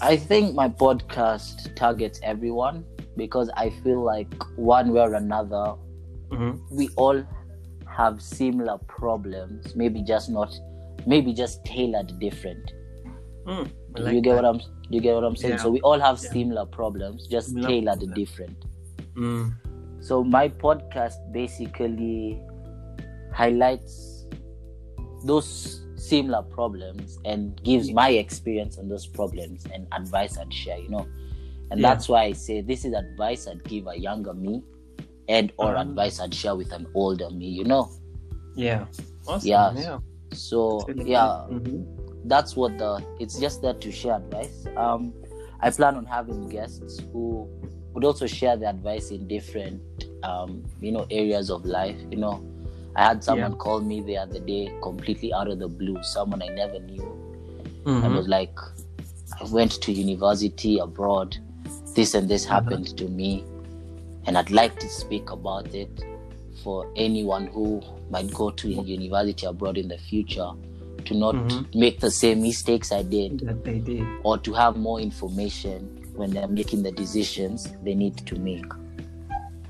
I 0.00 0.16
think 0.16 0.54
my 0.54 0.68
podcast 0.68 1.74
targets 1.76 2.20
everyone 2.22 2.84
because 3.18 3.50
I 3.56 3.68
feel 3.82 4.02
like 4.02 4.32
one 4.56 4.92
way 4.94 5.00
or 5.02 5.14
another, 5.14 5.74
hmm 6.32 6.52
we 6.70 6.88
all 6.96 7.22
have 7.98 8.22
similar 8.22 8.78
problems. 8.86 9.74
Maybe 9.76 10.02
just 10.02 10.30
not, 10.30 10.54
maybe 11.06 11.34
just 11.34 11.64
tailored 11.64 12.18
different. 12.20 12.72
Mm, 13.46 13.70
Do 13.96 14.02
like 14.02 14.14
you 14.14 14.20
get 14.22 14.36
that. 14.36 14.42
what 14.42 14.44
I'm 14.54 14.58
do 14.90 14.96
you 14.96 15.00
get 15.02 15.14
what 15.14 15.24
I'm 15.24 15.36
saying? 15.36 15.54
Yeah. 15.54 15.62
So 15.64 15.70
we 15.70 15.80
all 15.80 16.00
have 16.00 16.18
Yeah. 16.22 16.30
similar 16.32 16.64
problems, 16.66 17.26
just 17.28 17.48
Similar 17.48 17.68
tailored 17.68 17.98
problems. 18.00 18.14
different. 18.14 18.64
Mm, 19.16 19.52
So 20.00 20.22
my 20.24 20.48
podcast 20.48 21.16
basically 21.32 22.40
highlights 23.32 24.26
those 25.24 25.82
similar 25.96 26.42
problems 26.42 27.18
and 27.24 27.60
gives 27.64 27.90
my 27.92 28.10
experience 28.10 28.78
on 28.78 28.88
those 28.88 29.06
problems 29.06 29.66
and 29.74 29.86
advice 29.92 30.38
I'd 30.38 30.52
share, 30.54 30.78
you 30.78 30.88
know. 30.88 31.06
And 31.70 31.80
Yeah. 31.80 31.88
that's 31.90 32.08
why 32.08 32.24
I 32.24 32.32
say 32.32 32.60
this 32.62 32.84
is 32.84 32.94
advice 32.94 33.46
I'd 33.46 33.62
give 33.64 33.86
a 33.86 33.96
younger 33.96 34.32
me 34.34 34.62
and 35.28 35.52
or 35.58 35.76
Ah. 35.76 35.80
advice 35.82 36.20
I'd 36.20 36.34
share 36.34 36.56
with 36.56 36.72
an 36.72 36.86
older 36.94 37.30
me, 37.30 37.46
you 37.48 37.64
know. 37.64 37.90
yeah. 38.56 38.86
Awesome. 39.26 39.48
Yeah. 39.48 39.72
Yeah. 39.76 39.98
So 40.32 40.80
really 40.88 41.10
yeah, 41.10 41.44
good. 41.48 41.64
Mhm. 41.64 41.84
that's 42.24 42.56
what 42.56 42.76
the 42.78 43.02
it's 43.20 43.38
just 43.38 43.62
there 43.62 43.74
to 43.74 43.90
share 43.92 44.16
advice 44.16 44.66
um 44.76 45.12
i 45.60 45.70
plan 45.70 45.94
on 45.96 46.04
having 46.04 46.48
guests 46.48 47.00
who 47.12 47.46
would 47.94 48.04
also 48.04 48.26
share 48.26 48.56
the 48.56 48.68
advice 48.68 49.10
in 49.12 49.26
different 49.28 49.80
um 50.24 50.62
you 50.80 50.90
know 50.92 51.06
areas 51.10 51.48
of 51.50 51.64
life 51.64 51.96
you 52.10 52.16
know 52.18 52.42
i 52.96 53.04
had 53.04 53.22
someone 53.22 53.54
call 53.56 53.80
me 53.80 54.00
the 54.02 54.16
other 54.16 54.40
day 54.40 54.68
completely 54.82 55.32
out 55.32 55.48
of 55.48 55.58
the 55.60 55.68
blue 55.68 55.96
someone 56.02 56.42
i 56.42 56.48
never 56.48 56.78
knew 56.80 57.06
and 57.86 58.02
Mhm. 58.04 58.16
was 58.16 58.26
like 58.28 58.58
i 59.40 59.44
went 59.44 59.72
to 59.80 59.92
university 59.92 60.78
abroad 60.80 61.36
this 61.98 62.14
and 62.14 62.28
this 62.28 62.44
Uh-huh. 62.46 62.54
happened 62.56 62.88
to 62.96 63.06
me 63.08 63.30
and 64.26 64.38
i'd 64.38 64.50
like 64.50 64.74
to 64.78 64.88
speak 64.88 65.30
about 65.38 65.74
it 65.74 65.90
for 66.62 66.76
anyone 66.96 67.46
who 67.48 67.80
might 68.14 68.32
go 68.32 68.50
to 68.50 68.68
university 68.68 69.46
abroad 69.46 69.76
in 69.82 69.88
the 69.88 69.98
future 70.10 70.50
to 71.04 71.14
not 71.14 71.34
Mhm. 71.34 71.74
make 71.84 71.98
the 72.06 72.10
same 72.22 72.38
mistakes 72.42 72.92
i 72.92 73.02
did 73.02 73.40
That 73.40 73.64
they 73.64 73.78
did. 73.80 74.06
or 74.22 74.38
to 74.46 74.52
have 74.62 74.76
more 74.76 75.00
information 75.00 75.78
when 76.14 76.30
they're 76.30 76.54
making 76.60 76.82
the 76.84 76.92
decisions 76.92 77.66
they 77.84 77.94
need 78.04 78.16
to 78.30 78.34
make 78.38 78.66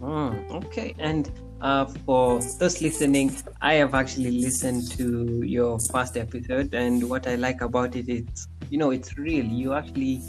Mm, 0.00 0.50
okay, 0.64 0.94
and 0.98 1.30
uh, 1.60 1.84
for 2.06 2.38
those 2.60 2.80
listening, 2.80 3.34
I 3.60 3.74
have 3.82 3.94
actually 3.94 4.30
listened 4.46 4.82
to 4.92 5.42
your 5.42 5.80
first 5.92 6.16
episode, 6.16 6.72
and 6.72 7.02
what 7.10 7.26
I 7.26 7.34
like 7.34 7.62
about 7.62 7.96
it 7.96 8.08
is, 8.08 8.24
you 8.70 8.78
know, 8.78 8.90
it's 8.92 9.18
real. 9.18 9.44
You 9.44 9.74
actually 9.74 10.22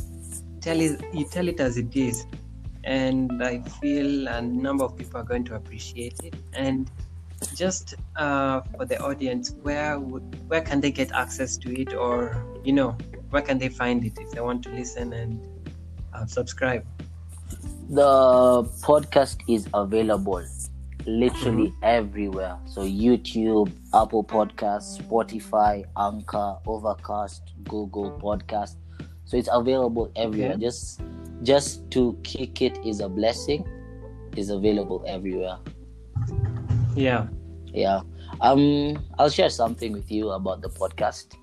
tell 0.62 0.80
it, 0.80 1.02
you 1.14 1.26
tell 1.26 1.48
it 1.48 1.60
as 1.60 1.78
it 1.78 1.96
is, 1.96 2.26
and 2.84 3.44
I 3.44 3.62
feel 3.82 4.28
a 4.28 4.42
number 4.42 4.84
of 4.84 4.98
people 4.98 5.20
are 5.20 5.24
going 5.24 5.44
to 5.46 5.56
appreciate 5.56 6.20
it. 6.24 6.36
And 6.54 6.90
just 7.56 7.96
uh, 8.16 8.62
for 8.76 8.86
the 8.86 9.00
audience, 9.02 9.52
where 9.62 10.00
would 10.00 10.38
where 10.50 10.62
can 10.62 10.82
they 10.82 10.92
get 10.92 11.12
access 11.12 11.58
to 11.58 11.80
it, 11.80 11.94
or 11.94 12.44
you 12.64 12.74
know, 12.74 12.98
where 13.30 13.42
can 13.42 13.58
they 13.58 13.70
find 13.70 14.06
it 14.06 14.14
if 14.20 14.32
they 14.32 14.42
want 14.42 14.64
to 14.64 14.70
listen 14.72 15.14
and 15.14 15.40
uh, 16.14 16.26
subscribe? 16.26 16.86
the 17.90 18.64
podcast 18.82 19.38
is 19.48 19.68
available 19.74 20.46
literally 21.08 21.70
Mm-hmm. 21.70 21.84
everywhere. 21.84 22.58
So 22.68 22.82
YouTube, 22.84 23.72
Apple 23.96 24.24
Podcasts, 24.24 25.02
Spotify, 25.02 25.86
Anchor, 25.98 26.58
Overcast, 26.68 27.42
Google 27.64 28.12
Podcast. 28.22 28.76
So 29.30 29.38
it's 29.38 29.50
available 29.54 30.10
everywhere. 30.18 30.58
Okay. 30.58 30.62
Just 30.66 31.02
just 31.46 31.86
to 31.92 32.18
kick 32.24 32.64
it 32.66 32.82
is 32.84 33.00
a 33.00 33.08
blessing. 33.08 33.62
Is 34.36 34.50
available 34.50 35.04
everywhere. 35.06 35.58
Yeah. 36.96 37.28
Yeah. 37.74 38.02
Um 38.42 38.98
I'll 39.20 39.30
share 39.30 39.50
something 39.54 39.94
with 39.94 40.10
you 40.10 40.32
about 40.32 40.62
the 40.62 40.70
podcast. 40.70 41.38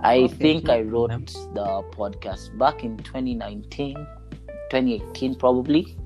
I 0.00 0.24
Okay, 0.24 0.34
think 0.34 0.68
I 0.70 0.80
wrote 0.80 1.26
the 1.52 1.84
podcast 1.92 2.56
back 2.56 2.84
in 2.84 2.96
2019, 2.98 3.94
2018 4.70 5.34
probably. 5.34 5.96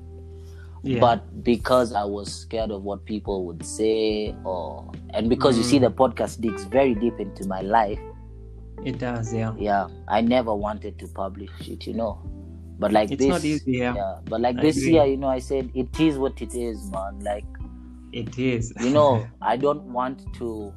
Yeah. 0.83 0.99
But 0.99 1.43
because 1.43 1.93
I 1.93 2.03
was 2.03 2.33
scared 2.33 2.71
of 2.71 2.83
what 2.83 3.05
people 3.05 3.45
would 3.45 3.63
say 3.65 4.35
or 4.43 4.91
and 5.11 5.29
because 5.29 5.55
you 5.57 5.63
see 5.63 5.79
Mm. 5.79 5.87
the 5.87 5.91
podcast 5.91 6.41
digs 6.41 6.65
very 6.65 6.95
deep 6.95 7.19
into 7.19 7.47
my 7.47 7.61
life, 7.61 7.99
it 8.85 8.99
does. 8.99 9.33
Yeah. 9.33 9.53
yeah, 9.57 9.87
I 10.07 10.21
never 10.21 10.53
wanted 10.55 10.99
to 10.99 11.07
publish 11.07 11.49
it, 11.67 11.85
you 11.87 11.93
know. 11.93 12.21
But 12.79 12.91
like 12.91 13.11
It's 13.11 13.19
this 13.19 13.29
not 13.29 13.43
easy. 13.45 13.73
Yeah. 13.77 13.95
yeah, 13.95 14.17
but 14.25 14.41
like 14.41 14.57
I 14.57 14.61
this 14.61 14.77
agree. 14.77 14.93
year, 14.93 15.05
you 15.05 15.17
know, 15.17 15.27
I 15.29 15.39
said 15.39 15.71
it 15.75 15.99
is 15.99 16.17
what 16.17 16.41
it 16.41 16.53
is, 16.55 16.89
man. 16.91 17.19
Like 17.19 17.45
It 18.11 18.37
is. 18.37 18.71
you 18.81 18.91
know 18.91 19.25
i 19.41 19.57
don't 19.57 19.83
want 19.91 20.19
to 20.35 20.71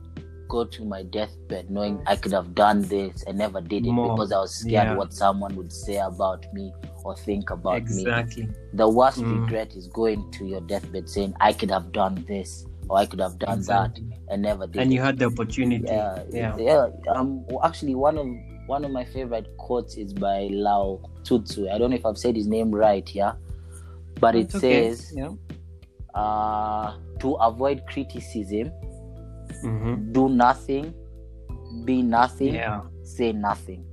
go 0.49 0.65
to 0.65 0.85
my 0.85 1.03
deathbed 1.03 1.69
knowing 1.71 2.03
i 2.07 2.15
could 2.17 2.33
have 2.33 2.55
done 2.55 2.81
this 2.83 3.25
and 3.27 3.37
never 3.37 3.61
did 3.61 3.85
it 3.85 3.91
More. 3.91 4.15
because 4.15 4.33
i 4.33 4.39
was 4.39 4.55
scared 4.55 4.89
Yeah. 4.89 4.95
what 4.97 5.13
someone 5.13 5.55
would 5.57 5.71
say 5.73 5.97
about 5.97 6.47
me 6.55 6.73
or 7.05 7.15
think 7.17 7.51
about 7.51 7.83
me 7.83 8.03
exactly. 8.03 8.49
the 8.73 8.89
worst 8.89 9.19
Mm. 9.19 9.41
regret 9.43 9.75
is 9.75 9.87
going 9.89 10.31
to 10.39 10.47
your 10.47 10.61
deathbed 10.63 11.11
saying 11.11 11.35
i 11.41 11.53
could 11.53 11.71
have 11.71 11.93
done 11.93 12.25
this 12.29 12.65
or 12.89 12.99
i 12.99 13.07
could 13.07 13.21
have 13.21 13.39
done 13.39 13.59
Exactly. 13.59 14.05
that 14.05 14.33
and 14.33 14.43
never 14.43 14.67
did 14.67 14.81
And 14.83 14.93
you 14.93 15.01
had 15.01 15.19
the 15.19 15.27
opportunity. 15.27 15.85
yeah 15.87 16.23
Yeah. 16.33 16.57
yeah 16.59 16.87
um 17.15 17.45
actually 17.63 17.95
one 17.95 18.17
of 18.19 18.27
one 18.67 18.85
of 18.85 18.91
my 18.91 19.05
favorite 19.05 19.47
quotes 19.59 19.97
is 19.97 20.13
by 20.13 20.49
lao 20.53 21.01
tutsu 21.23 21.69
i 21.71 21.79
don't 21.79 21.91
know 21.91 21.97
if 21.97 22.07
i've 22.07 22.19
said 22.19 22.35
his 22.37 22.47
name 22.47 22.71
right 22.75 23.15
yeah 23.15 23.33
but 24.21 24.35
it 24.35 24.41
It's 24.47 24.55
okay. 24.57 24.91
says 24.95 25.13
Yeah. 25.17 25.31
uh 26.15 26.95
to 27.21 27.35
avoid 27.35 27.83
criticism 27.87 28.71
Mm-hmm. 29.65 30.13
do 30.13 30.29
nothing, 30.29 30.93
be 31.85 32.03
nothing, 32.03 32.55
Yeah. 32.55 32.83
say 33.05 33.33
nothing. 33.33 33.85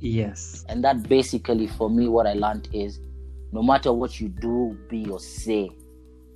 Yes. 0.00 0.64
And 0.68 0.84
that 0.84 1.08
basically, 1.08 1.66
for 1.66 1.88
me, 1.88 2.08
what 2.08 2.26
I 2.26 2.34
learned 2.34 2.68
is 2.72 3.00
no 3.52 3.62
matter 3.62 3.92
what 3.92 4.20
you 4.20 4.28
do, 4.28 4.76
be, 4.90 5.08
or 5.08 5.18
say, 5.20 5.70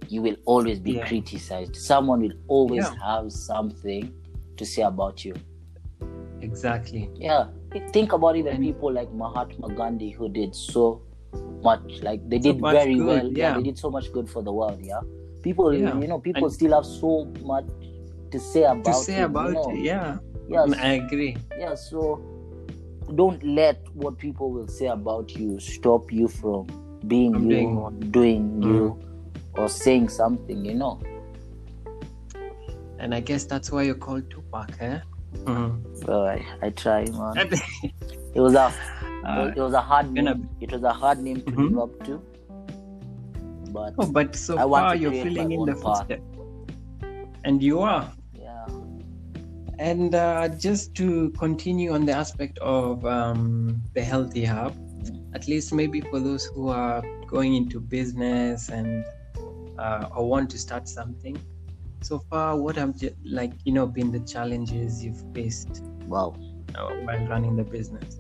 you 0.09 0.23
will 0.23 0.37
always 0.45 0.79
be 0.81 0.93
Yeah. 0.93 1.07
criticized. 1.07 1.77
Someone 1.77 2.21
will 2.21 2.37
always 2.49 2.85
Yeah. 2.85 2.95
have 3.05 3.33
something 3.33 4.13
to 4.57 4.65
say 4.65 4.83
about 4.83 5.25
you. 5.25 5.35
Exactly. 6.41 7.11
Yeah. 7.15 7.49
Think 7.93 8.13
about 8.13 8.37
even 8.37 8.55
And- 8.55 8.65
people 8.65 8.93
like 8.93 9.13
Mahatma 9.13 9.69
Gandhi 9.75 10.11
who 10.11 10.29
did 10.29 10.55
so 10.55 11.01
much, 11.63 12.03
like 12.03 12.27
they 12.29 12.39
So 12.41 12.53
did 12.53 12.61
very 12.61 12.95
good, 12.95 13.07
well. 13.07 13.33
yeah. 13.33 13.57
they 13.57 13.63
did 13.63 13.79
so 13.79 13.91
much 13.91 14.13
good 14.13 14.29
for 14.31 14.43
the 14.43 14.53
world. 14.53 14.79
Yeah. 14.83 15.01
People, 15.43 15.75
Yeah. 15.75 15.99
you 15.99 16.07
know, 16.07 16.19
people 16.19 16.45
And- 16.45 16.53
still 16.53 16.73
have 16.75 16.87
so 16.87 17.27
much 17.45 17.67
to 18.31 18.39
say 18.39 18.63
about 18.65 18.85
To 18.85 18.93
say 18.95 19.21
it, 19.21 19.25
about 19.25 19.49
you 19.49 19.55
know? 19.55 19.71
it. 19.71 19.79
Yeah. 19.81 20.19
Yeah, 20.49 20.65
I 20.83 20.93
agree. 20.93 21.37
yeah 21.59 21.75
so 21.75 22.21
don't 23.15 23.43
let 23.45 23.81
what 23.95 24.17
people 24.17 24.51
will 24.51 24.67
say 24.67 24.87
about 24.87 25.37
you 25.37 25.61
stop 25.61 26.11
you 26.11 26.27
from 26.27 26.67
being 27.07 27.35
you 27.35 27.49
doing 27.49 27.77
Mm. 27.77 28.11
doing 28.13 28.63
you 28.63 28.97
or 29.59 29.69
saying 29.69 30.09
something 30.09 30.65
you 30.71 30.75
know 30.83 30.95
And 33.03 33.15
I 33.17 33.21
guess 33.21 33.45
that's 33.51 33.71
why 33.73 33.83
you're 33.89 34.01
called 34.05 34.25
Tupac, 34.31 34.71
eh? 34.87 34.99
Mhm. 35.45 35.67
Bro, 36.05 36.17
I, 36.31 36.39
I 36.67 36.71
try 36.71 37.01
man 37.19 37.37
it 38.35 38.41
was 38.47 38.55
a 38.55 38.67
Uh, 39.29 39.51
it 39.57 39.61
was 39.67 39.75
a 39.79 39.81
hard 39.91 40.07
gonna 40.17 40.35
name 40.35 40.49
it 40.67 40.73
was 40.77 40.85
a 40.91 40.93
hard 41.03 41.19
name 41.27 41.39
to 41.47 41.53
Mhm. 41.53 41.63
live 41.69 41.79
up 41.85 41.95
to 42.09 42.17
but 43.77 43.95
oh, 44.03 44.07
but 44.19 44.37
so 44.43 44.57
I 44.65 44.65
want 44.73 44.85
far 44.87 44.93
to 44.95 45.01
you're 45.03 45.11
create 45.15 45.27
filling 45.29 45.53
in 45.57 45.65
the 45.71 45.75
path. 45.75 46.07
footsteps. 46.09 46.23
And 47.51 47.63
you 47.69 47.81
are. 47.93 48.05
yeah 48.45 48.67
And 49.91 50.15
uh, 50.21 50.49
just 50.67 50.95
to 51.01 51.09
continue 51.43 51.93
on 51.97 52.07
the 52.11 52.15
aspect 52.21 52.59
of 52.77 53.05
um, 53.17 53.43
the 53.99 54.03
Healthee 54.13 54.47
Hub, 54.53 54.73
at 55.41 55.47
least 55.53 55.73
maybe 55.81 56.01
for 56.11 56.19
those 56.29 56.45
who 56.55 56.69
are 56.69 57.03
going 57.35 57.55
into 57.61 57.81
business 57.81 58.69
and 58.81 59.05
uh, 59.79 60.09
or 60.15 60.29
want 60.29 60.51
to 60.51 60.59
start 60.59 60.89
something. 60.89 61.39
So 62.03 62.19
far, 62.31 62.57
what 62.57 62.77
have 62.77 62.95
like 63.25 63.53
you 63.65 63.73
know 63.73 63.87
been 63.87 64.13
the 64.13 64.21
challenges 64.21 65.05
you've 65.05 65.23
faced 65.35 65.83
wow. 66.07 66.35
uh, 66.75 66.89
while 67.05 67.27
running 67.27 67.57
the 67.57 67.65
business? 67.65 68.19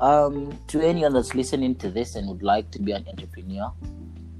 um 0.00 0.58
to 0.66 0.80
anyone 0.80 1.12
that's 1.12 1.34
listening 1.36 1.74
to 1.76 1.88
this 1.88 2.16
and 2.16 2.28
would 2.28 2.42
like 2.42 2.68
to 2.72 2.82
be 2.82 2.90
an 2.90 3.06
entrepreneur 3.08 3.72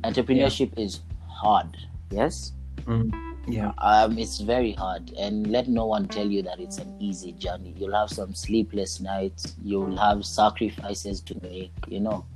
entrepreneurship 0.03 0.77
is 0.77 1.01
hard 1.29 1.77
yes? 2.11 2.53
Mm, 2.87 3.13
yeah, 3.47 3.73
um, 3.79 4.19
it's 4.19 4.41
very 4.41 4.73
hard 4.73 5.13
and 5.19 5.47
let 5.47 5.69
no 5.69 5.87
one 5.87 6.09
tell 6.09 6.27
you 6.27 6.43
that 6.43 6.61
it's 6.61 6.79
an 6.79 6.95
easy 7.01 7.33
journey. 7.33 7.75
You'll 7.79 7.95
have 7.95 8.11
some 8.11 8.35
sleepless 8.35 9.01
nights 9.01 9.55
you'll 9.63 9.97
have 9.97 10.25
sacrifices 10.25 11.21
to 11.23 11.41
make 11.43 11.73
you 11.89 12.01
know? 12.01 12.27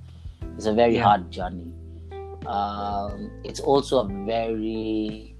It's 0.56 0.66
a 0.66 0.72
very 0.72 0.94
Yeah. 0.94 1.04
hard 1.04 1.30
journey 1.30 1.72
um, 2.46 3.30
it's 3.44 3.60
also 3.60 4.00
a 4.00 4.08
very 4.26 5.34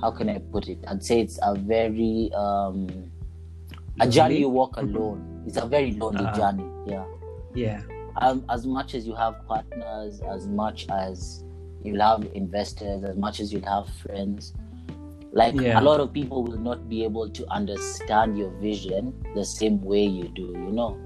how 0.00 0.10
can 0.10 0.28
i 0.28 0.38
put 0.38 0.68
it 0.68 0.78
i'd 0.88 1.02
say 1.04 1.20
it's 1.20 1.38
a 1.42 1.54
very 1.54 2.30
um, 2.34 2.86
a 4.00 4.08
journey 4.08 4.38
you 4.38 4.48
walk 4.48 4.76
alone 4.76 5.42
it's 5.46 5.56
a 5.56 5.66
very 5.66 5.92
lonely 5.92 6.24
Ah. 6.24 6.32
journey 6.36 6.66
yeah 6.86 7.04
yeah, 7.54 7.80
um, 8.20 8.44
as 8.50 8.66
much 8.66 8.94
as 8.94 9.06
you 9.06 9.14
have 9.14 9.34
partners, 9.48 10.20
as 10.20 10.46
much 10.46 10.86
as 10.90 11.42
you'll 11.82 12.00
have 12.00 12.28
investors, 12.34 13.02
as 13.02 13.16
much 13.16 13.40
as 13.40 13.52
you'll 13.52 13.64
have 13.66 13.88
friends, 14.02 14.52
like 15.32 15.54
Yeah. 15.54 15.80
a 15.80 15.82
lot 15.82 15.98
of 15.98 16.12
people 16.12 16.44
will 16.44 16.58
not 16.60 16.88
be 16.88 17.02
able 17.04 17.28
to 17.30 17.50
understand 17.50 18.36
your 18.38 18.50
vision 18.60 19.14
the 19.34 19.44
same 19.44 19.80
way 19.82 20.04
you 20.04 20.28
do, 20.28 20.42
you 20.52 20.70
know. 20.72 20.96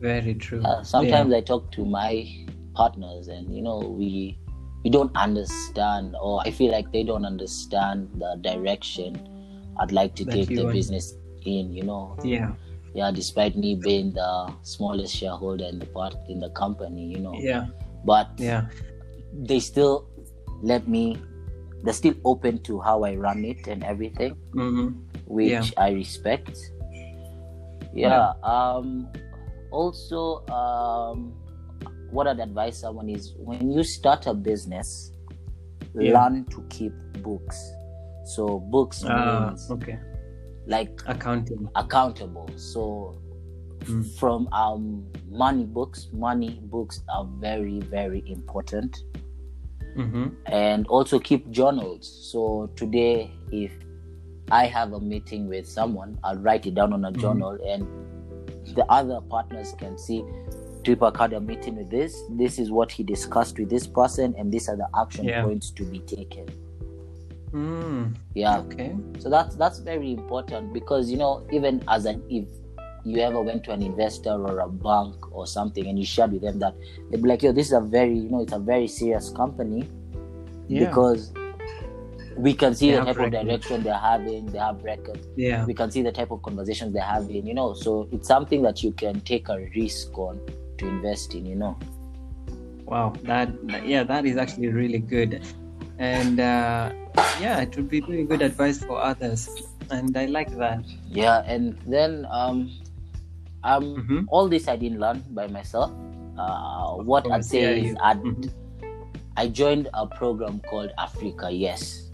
very 0.00 0.34
true. 0.34 0.62
Uh, 0.62 0.82
sometimes 0.82 1.32
I 1.34 1.40
talk 1.40 1.70
to 1.72 1.84
my 1.84 2.24
partners 2.74 3.28
and 3.28 3.54
you 3.54 3.62
know 3.62 3.78
we 3.78 4.38
we 4.84 4.90
don't 4.90 5.14
understand 5.16 6.14
or 6.20 6.42
I 6.44 6.50
feel 6.50 6.70
like 6.72 6.92
they 6.92 7.02
don't 7.04 7.24
understand 7.24 8.10
the 8.18 8.36
direction 8.42 9.16
I'd 9.80 9.92
like 9.92 10.14
to 10.16 10.24
That 10.24 10.34
take 10.34 10.48
the 10.54 10.64
want- 10.64 10.74
business 10.74 11.14
in, 11.44 11.72
you 11.74 11.82
know. 11.82 12.16
Yeah, 12.22 12.52
yeah 12.94 13.10
despite 13.10 13.56
me 13.56 13.74
being 13.74 14.12
the 14.12 14.52
smallest 14.62 15.14
shareholder 15.16 15.64
in 15.64 15.78
the 15.78 15.86
part 15.86 16.14
in 16.28 16.38
the 16.40 16.50
company 16.50 17.06
you 17.06 17.18
know. 17.20 17.34
Yeah, 17.40 17.66
but 18.04 18.28
yeah, 18.38 18.66
they 19.32 19.58
still 19.60 20.06
let 20.62 20.86
me 20.88 21.16
they're 21.82 21.92
still 21.92 22.14
open 22.24 22.62
to 22.64 22.80
how 22.80 23.04
i 23.04 23.14
run 23.14 23.44
it 23.44 23.66
and 23.68 23.84
everything 23.84 24.32
hmm 24.52 24.88
which 25.26 25.50
Yeah. 25.52 25.64
i 25.76 25.90
respect. 25.90 26.56
Yeah 27.94 28.32
um 28.42 29.08
also 29.70 30.42
um 30.48 31.34
what 32.14 32.26
i'd 32.26 32.40
advise 32.40 32.78
someone 32.80 33.08
is 33.08 33.34
when 33.38 33.70
you 33.70 33.82
start 33.82 34.26
a 34.26 34.34
business 34.34 34.88
Yeah. 35.94 36.12
learn 36.14 36.44
to 36.54 36.62
keep 36.70 36.92
books 37.22 37.58
so 38.34 38.58
books 38.74 39.04
Ah, 39.04 39.16
means 39.50 39.70
okay. 39.70 39.98
like 40.66 40.92
Accounting. 41.06 41.68
accountable. 41.74 42.48
So 42.56 43.20
Mm. 43.84 44.04
from 44.18 44.48
um 44.52 45.04
money 45.30 45.64
books, 45.64 46.08
money 46.12 46.58
books 46.74 47.02
are 47.14 47.26
very 47.38 47.80
very 47.80 48.22
important, 48.36 48.96
hmm 49.94 50.28
and 50.46 50.86
also 50.86 51.18
keep 51.20 51.50
journals. 51.50 52.08
So 52.32 52.70
today, 52.76 53.30
if 53.52 53.72
I 54.50 54.64
have 54.66 54.94
a 54.94 55.00
meeting 55.00 55.46
with 55.48 55.68
someone, 55.68 56.16
I'll 56.24 56.38
write 56.38 56.64
it 56.66 56.74
down 56.74 56.94
on 56.94 57.04
a 57.04 57.12
Mhm. 57.12 57.20
journal, 57.20 57.58
and 57.72 57.84
the 58.74 58.86
other 58.88 59.20
partners 59.20 59.74
can 59.78 59.98
see. 59.98 60.24
Tupac 60.84 61.16
had 61.16 61.32
a 61.32 61.40
meeting 61.40 61.76
with 61.76 61.90
this. 61.90 62.22
This 62.30 62.58
is 62.58 62.70
what 62.70 62.92
he 62.92 63.02
discussed 63.02 63.58
with 63.58 63.70
this 63.70 63.86
person, 63.86 64.34
and 64.38 64.52
these 64.52 64.68
are 64.68 64.76
the 64.76 64.88
action 65.00 65.24
Yeah. 65.24 65.42
points 65.44 65.70
to 65.72 65.84
be 65.84 65.98
taken. 66.00 66.46
Mm, 67.52 68.14
Yeah. 68.34 68.58
okay. 68.60 68.96
so 69.20 69.30
that's 69.30 69.54
that's 69.54 69.78
very 69.78 70.12
important 70.12 70.72
because 70.72 71.08
you 71.10 71.16
know 71.16 71.42
even 71.52 71.82
as 71.86 72.04
an 72.04 72.20
if 72.28 72.46
you 73.04 73.18
ever 73.20 73.40
went 73.40 73.62
to 73.64 73.70
an 73.70 73.80
investor 73.80 74.32
or 74.32 74.58
a 74.60 74.68
bank 74.68 75.14
or 75.32 75.46
something 75.46 75.86
and 75.86 75.96
you 75.96 76.04
shared 76.04 76.32
with 76.32 76.42
them 76.42 76.58
that 76.58 76.74
they'd 77.10 77.22
be 77.22 77.28
like 77.28 77.44
yo 77.44 77.52
this 77.52 77.68
is 77.68 77.72
a 77.72 77.80
very 77.80 78.18
you 78.18 78.28
know 78.28 78.40
it's 78.42 78.52
a 78.52 78.58
very 78.58 78.88
serious 78.88 79.30
company 79.30 79.88
Yeah. 80.66 80.88
because 80.88 81.32
we 82.36 82.54
can 82.54 82.74
see 82.74 82.90
They 82.90 82.98
the 82.98 83.04
type 83.04 83.18
of 83.20 83.30
direction 83.30 83.82
they're 83.84 83.94
having 84.12 84.46
they 84.46 84.58
have 84.58 84.82
records 84.82 85.24
yeah. 85.36 85.64
we 85.64 85.74
can 85.74 85.92
see 85.92 86.02
the 86.02 86.10
type 86.10 86.32
of 86.32 86.42
conversations 86.42 86.92
they're 86.92 87.02
having 87.18 87.46
you 87.46 87.54
know 87.54 87.72
so 87.74 88.08
it's 88.10 88.26
something 88.26 88.62
that 88.62 88.82
you 88.82 88.90
can 88.90 89.20
take 89.20 89.48
a 89.48 89.58
risk 89.76 90.18
on 90.18 90.40
to 90.84 90.88
invest 90.92 91.34
in 91.34 91.46
you 91.48 91.56
know 91.56 91.76
Wow. 92.84 93.14
That, 93.24 93.48
yeah, 93.88 94.04
that 94.04 94.26
is 94.28 94.36
actually 94.36 94.68
really 94.68 94.98
good. 95.00 95.40
and 95.96 96.36
uh, 96.38 96.92
yeah, 97.40 97.62
it 97.64 97.72
would 97.76 97.88
be 97.88 98.00
very 98.04 98.24
good 98.28 98.42
advice 98.42 98.84
for 98.84 99.00
others, 99.00 99.48
and 99.88 100.12
I 100.18 100.26
like 100.26 100.52
that. 100.60 100.84
Yeah, 101.08 101.40
and 101.48 101.78
then 101.88 102.26
um, 102.28 102.68
um, 103.64 103.84
Mhm. 104.04 104.20
all 104.28 104.48
this 104.52 104.68
I 104.68 104.76
didn't 104.76 105.00
learn 105.00 105.24
by 105.32 105.46
myself. 105.48 105.94
Uh, 106.36 107.00
what 107.08 107.24
I'd 107.32 107.46
say 107.46 107.62
yeah, 107.62 107.84
is 107.88 107.96
I'd, 108.04 108.20
Mhm. 108.20 108.50
I 109.40 109.48
joined 109.48 109.88
a 109.94 110.04
program 110.04 110.60
called 110.68 110.90
Africa 111.00 111.48
Yes, 111.48 112.10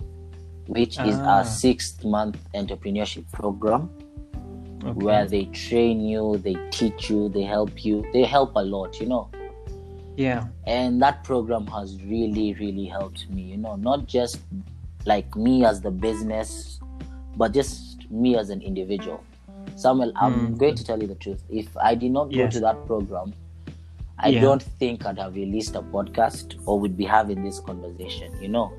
which 0.70 1.00
is 1.02 1.18
Ah. 1.26 1.40
a 1.40 1.44
six 1.44 1.98
month 2.06 2.38
entrepreneurship 2.54 3.26
program 3.34 3.90
Okay. 4.82 4.92
where 5.04 5.26
they 5.26 5.44
train 5.46 6.00
you, 6.00 6.38
they 6.38 6.56
teach 6.70 7.10
you, 7.10 7.28
they 7.28 7.42
help 7.42 7.84
you, 7.84 8.04
they 8.12 8.24
help 8.24 8.52
a 8.56 8.62
lot, 8.62 8.98
you 9.00 9.06
know. 9.06 9.28
yeah, 10.16 10.48
And 10.66 11.00
that 11.02 11.22
program 11.24 11.66
has 11.68 12.02
really, 12.02 12.54
really 12.54 12.86
helped 12.86 13.28
me, 13.30 13.42
you 13.42 13.56
know, 13.56 13.76
not 13.76 14.06
just 14.06 14.40
like 15.06 15.34
me 15.36 15.64
as 15.64 15.80
the 15.80 15.90
business, 15.90 16.78
but 17.36 17.52
just 17.52 18.10
me 18.10 18.36
as 18.36 18.50
an 18.50 18.60
individual. 18.62 19.22
Samuel, 19.76 20.12
I'm 20.16 20.54
Mm. 20.54 20.58
going 20.58 20.74
to 20.74 20.84
tell 20.84 21.00
you 21.00 21.06
the 21.08 21.14
truth. 21.14 21.42
If 21.50 21.74
I 21.76 21.94
did 21.94 22.10
not 22.12 22.30
go 22.30 22.48
to 22.48 22.60
that 22.60 22.84
program, 22.86 23.32
I 24.18 24.28
Yeah. 24.28 24.42
don't 24.42 24.62
think 24.62 25.06
I'd 25.06 25.18
have 25.18 25.34
released 25.34 25.74
a 25.76 25.80
podcast 25.82 26.54
or 26.66 26.78
would 26.78 26.96
be 26.96 27.04
having 27.04 27.42
this 27.42 27.60
conversation, 27.60 28.30
you 28.42 28.48
know. 28.48 28.70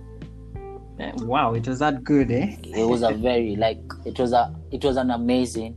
Wow, 1.23 1.55
it 1.55 1.67
was 1.67 1.79
that 1.79 2.03
good, 2.03 2.29
eh? 2.29 2.55
It 2.63 2.87
was 2.87 3.01
a 3.01 3.11
very 3.13 3.55
like 3.55 3.81
it 4.05 4.19
was 4.19 4.33
a 4.33 4.53
it 4.71 4.85
was 4.85 4.97
an 4.97 5.09
amazing 5.09 5.75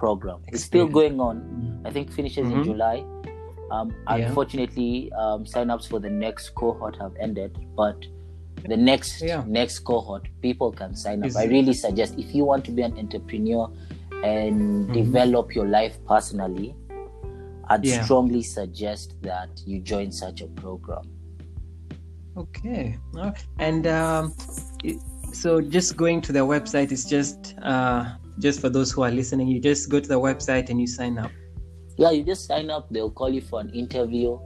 program. 0.00 0.38
It's 0.48 0.64
still 0.64 0.88
going 0.98 1.20
on. 1.20 1.36
I 1.84 1.90
think 1.96 2.10
finishes 2.18 2.46
in 2.50 2.58
Mhm. 2.60 2.64
July. 2.70 2.96
Um, 3.70 3.88
Yeah. 3.90 4.16
Unfortunately, 4.28 5.12
um, 5.12 5.46
sign-ups 5.46 5.86
for 5.86 6.00
the 6.00 6.10
next 6.10 6.54
cohort 6.60 6.96
have 7.02 7.12
ended, 7.26 7.52
but 7.76 7.96
the 8.72 8.76
next 8.76 9.22
Yeah. 9.22 9.44
next 9.46 9.80
cohort, 9.90 10.24
people 10.46 10.70
can 10.80 10.94
sign 11.02 11.20
up. 11.22 11.26
Is- 11.28 11.36
I 11.36 11.44
really 11.56 11.74
suggest 11.74 12.18
if 12.18 12.34
you 12.34 12.44
want 12.44 12.64
to 12.68 12.72
be 12.78 12.82
an 12.82 12.94
entrepreneur 12.98 13.70
and 14.24 14.58
Mhm. 14.88 14.92
develop 15.00 15.54
your 15.54 15.68
life 15.78 15.94
personally, 16.12 16.74
I'd 17.70 17.84
Yeah. 17.84 18.02
strongly 18.04 18.42
suggest 18.42 19.14
that 19.22 19.50
you 19.66 19.80
join 19.92 20.10
such 20.10 20.40
a 20.42 20.48
program. 20.62 21.04
Okay. 22.36 22.98
And 23.58 23.86
um, 23.86 24.34
so 25.32 25.60
just 25.60 25.96
going 25.96 26.20
to 26.22 26.32
the 26.32 26.40
website 26.54 26.90
is 26.90 27.04
just 27.04 27.54
uh, 27.62 28.04
just 28.40 28.60
for 28.60 28.68
those 28.68 28.90
who 28.92 29.02
are 29.02 29.10
listening. 29.10 29.48
You 29.48 29.60
just 29.60 29.88
go 29.90 30.00
to 30.00 30.08
the 30.08 30.18
website 30.20 30.70
and 30.70 30.80
you 30.80 30.86
sign 30.86 31.18
up. 31.18 31.30
Yeah, 31.96 32.10
you 32.10 32.24
just 32.24 32.46
sign 32.46 32.70
up. 32.70 32.88
They'll 32.90 33.10
call 33.10 33.28
you 33.28 33.40
for 33.42 33.60
an 33.60 33.70
interview, 33.70 34.38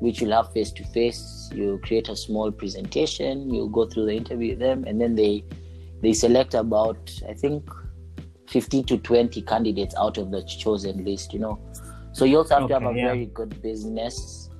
which 0.00 0.20
you'll 0.20 0.32
have 0.32 0.52
face 0.52 0.70
to 0.72 0.84
face. 0.84 1.50
You 1.52 1.80
create 1.82 2.08
a 2.08 2.16
small 2.16 2.52
presentation. 2.52 3.52
You 3.52 3.68
go 3.72 3.86
through 3.86 4.06
the 4.06 4.14
interview 4.14 4.50
with 4.50 4.60
them, 4.60 4.84
and 4.84 5.00
then 5.00 5.14
they 5.14 5.44
they 6.02 6.12
select 6.12 6.54
about 6.54 7.12
I 7.28 7.34
think 7.34 7.68
fifteen 8.48 8.84
to 8.84 8.98
twenty 8.98 9.42
candidates 9.42 9.94
out 9.96 10.18
of 10.18 10.30
the 10.30 10.42
chosen 10.44 11.04
list. 11.04 11.32
You 11.32 11.40
know, 11.40 11.58
so 12.12 12.24
you 12.24 12.38
also 12.38 12.60
have 12.60 12.68
to 12.68 12.74
have 12.74 12.84
a 12.84 12.94
yeah. 12.96 13.06
very 13.06 13.26
good 13.26 13.60
business 13.60 14.50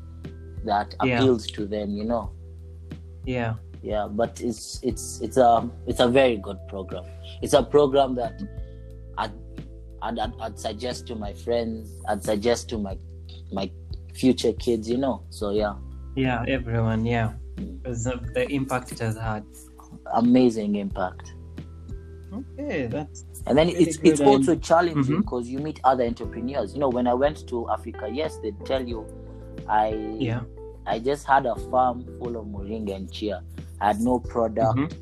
that 0.65 0.95
Yeah. 1.05 1.19
appeals 1.19 1.47
to 1.49 1.67
them. 1.67 1.91
You 1.91 2.05
know, 2.05 2.31
Yeah. 3.27 3.55
yeah. 3.83 4.09
But 4.11 4.41
it's 4.41 4.81
it's 4.83 5.21
it's 5.21 5.37
a 5.37 5.71
it's 5.87 6.01
a 6.01 6.09
very 6.09 6.37
good 6.37 6.59
program. 6.69 7.05
It's 7.43 7.53
a 7.53 7.63
program 7.63 8.15
that 8.17 8.43
I'd, 9.19 9.33
I'd, 10.03 10.19
I'd, 10.19 10.33
I'd 10.41 10.59
suggest 10.59 11.07
to 11.09 11.15
my 11.15 11.33
friends. 11.33 11.91
I'd 12.09 12.23
suggest 12.23 12.69
to 12.71 12.79
my 12.79 12.97
my 13.53 13.71
future 14.15 14.53
kids. 14.53 14.89
You 14.89 14.99
know, 14.99 15.23
so 15.31 15.51
yeah, 15.51 15.75
Yeah. 16.17 16.45
Everyone. 16.49 17.05
Yeah. 17.07 17.33
Of 17.85 18.03
the 18.35 18.47
impact 18.51 18.93
it 18.93 18.99
has 18.99 19.17
had. 19.17 19.45
amazing 20.15 20.75
impact. 20.77 21.35
Okay. 22.33 22.87
That's 22.87 23.25
And 23.47 23.57
then 23.57 23.69
Really 23.69 23.85
it's 23.85 23.99
it's 24.03 24.21
and- 24.21 24.29
also 24.29 24.57
challenging 24.57 25.21
because 25.21 25.49
you 25.49 25.59
meet 25.59 25.81
other 25.85 26.05
entrepreneurs. 26.05 26.75
You 26.75 26.81
know, 26.81 26.89
when 26.89 27.07
I 27.07 27.15
went 27.15 27.47
to 27.49 27.71
Africa, 27.71 28.09
yes, 28.13 28.39
they 28.43 28.51
tell 28.65 28.83
you, 28.87 29.07
I 29.69 29.89
yeah. 30.19 30.41
I 30.87 30.99
just 30.99 31.27
had 31.27 31.47
a 31.47 31.55
farm 31.71 32.05
full 32.19 32.37
of 32.37 32.47
moringa 32.47 32.95
and 32.97 33.11
chia. 33.13 33.43
I 33.81 33.89
had 33.89 34.01
no 34.01 34.19
product, 34.19 34.79
Mhm. 34.79 34.93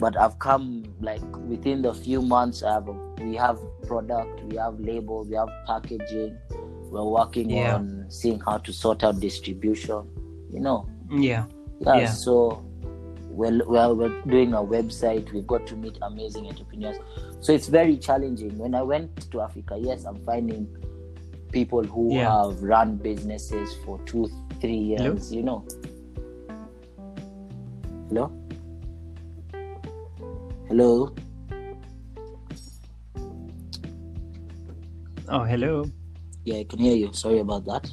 But 0.00 0.16
I've 0.16 0.38
come 0.38 0.84
like 1.00 1.22
within 1.46 1.82
the 1.82 1.92
few 1.94 2.22
months. 2.22 2.60
Have 2.62 2.88
we 3.20 3.36
have 3.36 3.58
product, 3.86 4.42
we 4.44 4.56
have 4.56 4.80
label, 4.80 5.24
we 5.24 5.36
have 5.36 5.48
packaging. 5.66 6.36
We're 6.90 7.04
working 7.04 7.50
Yeah. 7.50 7.76
on 7.76 8.06
seeing 8.08 8.40
how 8.40 8.58
to 8.58 8.72
sort 8.72 9.04
out 9.04 9.20
distribution. 9.20 10.08
You 10.50 10.60
know, 10.60 10.88
Yeah. 11.10 11.44
yeah. 11.80 11.98
Yeah. 11.98 12.06
So 12.06 12.64
we're, 13.28 13.64
we're 13.64 13.94
we're 13.94 14.22
doing 14.22 14.54
a 14.54 14.58
website. 14.62 15.32
We've 15.32 15.46
got 15.46 15.66
to 15.68 15.76
meet 15.76 15.98
amazing 16.02 16.46
entrepreneurs. 16.48 16.96
So 17.40 17.52
it's 17.52 17.68
very 17.68 17.96
challenging. 17.96 18.58
When 18.58 18.74
I 18.74 18.82
went 18.82 19.30
to 19.30 19.40
Africa, 19.40 19.78
yes, 19.78 20.04
I'm 20.04 20.24
finding 20.24 20.66
people 21.52 21.84
who 21.84 22.14
Yeah. 22.14 22.46
have 22.46 22.62
run 22.62 22.96
businesses 22.96 23.76
for 23.84 23.98
two, 24.06 24.28
three 24.60 24.94
Hello? 24.96 25.12
years. 25.12 25.32
You 25.32 25.42
know. 25.44 25.64
Hello. 28.08 28.32
Hello. 30.70 31.12
Oh, 35.28 35.42
hello. 35.42 35.90
Yeah, 36.44 36.58
I 36.58 36.64
can 36.64 36.78
hear 36.78 36.94
you. 36.94 37.12
Sorry 37.12 37.40
about 37.40 37.64
that. 37.64 37.92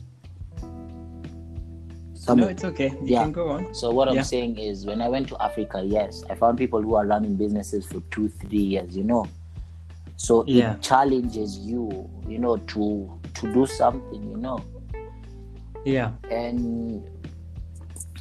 No, 2.29 2.45
it's 2.47 2.63
okay. 2.63 2.89
You 3.01 3.15
Yeah. 3.17 3.23
can 3.23 3.31
go 3.31 3.49
on. 3.49 3.73
So 3.73 3.89
what 3.89 4.07
I'm 4.07 4.21
saying 4.23 4.59
is, 4.59 4.85
when 4.85 5.01
I 5.01 5.09
went 5.09 5.27
to 5.29 5.41
Africa, 5.41 5.81
yes, 5.83 6.23
I 6.29 6.35
found 6.35 6.59
people 6.59 6.79
who 6.79 6.93
are 6.93 7.07
running 7.07 7.35
businesses 7.35 7.83
for 7.83 7.99
two, 8.11 8.29
three 8.29 8.59
years. 8.59 8.95
You 8.95 9.05
know, 9.05 9.25
so 10.17 10.45
Yeah. 10.45 10.73
it 10.75 10.83
challenges 10.83 11.57
you, 11.57 12.07
you 12.27 12.37
know, 12.37 12.57
to 12.57 13.19
to 13.41 13.53
do 13.53 13.65
something. 13.65 14.21
You 14.29 14.37
know, 14.37 14.59
Yeah. 15.83 16.11
and 16.29 17.09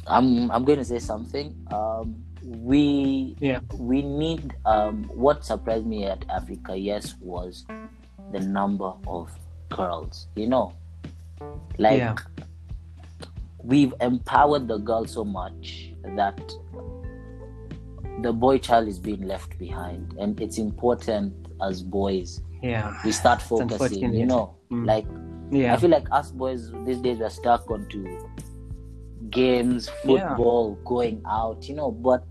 I'm 0.07 0.49
I'm 0.49 0.65
going 0.65 0.79
to 0.79 0.85
say 0.85 0.97
something. 0.97 1.53
Um, 1.71 2.23
we 2.47 3.35
Yeah. 3.39 3.59
we 3.77 4.01
need. 4.01 4.53
Um, 4.65 5.03
what 5.13 5.43
surprised 5.45 5.85
me 5.85 6.05
at 6.05 6.23
Africa, 6.29 6.77
yes, 6.77 7.15
was 7.21 7.65
the 8.31 8.39
number 8.39 8.93
of 9.05 9.29
girls. 9.69 10.27
You 10.35 10.47
know, 10.47 10.73
like 11.77 11.97
Yeah. 11.99 12.15
we've 13.63 13.93
empowered 13.99 14.67
the 14.67 14.77
girl 14.77 15.05
so 15.05 15.25
much 15.25 15.91
that 16.15 16.39
the 18.21 18.31
boy 18.31 18.57
child 18.57 18.87
is 18.87 18.97
being 18.97 19.27
left 19.27 19.57
behind 19.59 20.15
and 20.17 20.39
it's 20.39 20.57
important 20.57 21.33
as 21.61 21.83
boys 21.83 22.41
Yeah. 22.63 22.97
we 23.03 23.11
start 23.11 23.41
focusing 23.41 24.13
you 24.13 24.25
know 24.25 24.55
Mm. 24.71 24.85
like 24.87 25.05
Yeah. 25.51 25.73
i 25.73 25.77
feel 25.77 25.89
like 25.91 26.07
us 26.11 26.31
boys 26.31 26.71
these 26.85 26.97
days 26.99 27.19
we're 27.19 27.29
stuck 27.29 27.69
onto 27.69 28.07
games 29.29 29.89
Yeah. 30.05 30.29
football 30.29 30.75
going 30.85 31.21
out 31.27 31.67
you 31.69 31.75
know 31.75 31.91
but 31.91 32.23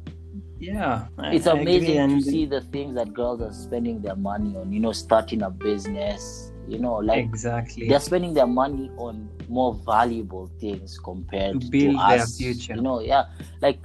yeah. 0.59 1.07
It's 1.19 1.47
I 1.47 1.53
amazing 1.59 1.95
to 1.97 1.99
and- 2.15 2.25
see 2.25 2.47
the 2.47 2.61
things 2.61 2.95
that 2.95 3.13
girls 3.13 3.41
are 3.41 3.53
spending 3.53 4.01
their 4.03 4.17
money 4.17 4.57
on 4.57 4.73
you 4.73 4.81
know 4.81 4.93
starting 4.93 5.43
a 5.43 5.51
business 5.51 6.53
you 6.69 6.79
know 6.79 6.95
like 6.97 7.25
exactly. 7.25 7.89
they're 7.89 8.01
spending 8.01 8.35
their 8.35 8.47
money 8.47 8.91
on 8.97 9.29
more 9.49 9.75
valuable 9.87 10.51
things 10.61 10.99
compared 10.99 11.61
To 11.61 11.67
to, 11.67 11.71
build 11.71 11.95
their 11.97 12.21
us. 12.23 12.37
future. 12.39 12.75
You 12.75 12.83
know, 12.83 13.01
yeah, 13.01 13.25
like, 13.61 13.79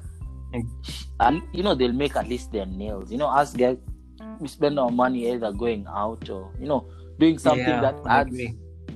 and 1.20 1.42
you 1.54 1.62
know, 1.64 1.76
they'll 1.76 1.94
make 1.94 2.16
at 2.16 2.28
least 2.28 2.52
their 2.52 2.66
nails. 2.66 3.12
You 3.12 3.18
know, 3.20 3.28
us 3.28 3.54
guys, 3.54 3.78
we 4.40 4.48
spend 4.48 4.80
our 4.80 4.90
money 4.90 5.32
either 5.32 5.52
going 5.52 5.86
out 5.88 6.28
or 6.30 6.52
you 6.60 6.68
know, 6.68 6.90
doing 7.20 7.38
something 7.38 7.68
Yeah, 7.68 7.82
that 7.82 7.96
I 8.06 8.22
adds 8.22 8.36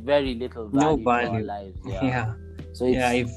very 0.03 0.33
little 0.35 0.69
No 0.69 0.95
value, 0.97 1.27
to 1.27 1.33
our 1.35 1.41
lives. 1.43 1.79
Yeah. 1.85 2.03
Yeah. 2.03 2.33
So 2.73 2.85
it's 2.85 2.95
Yeah. 2.95 3.11
If 3.11 3.29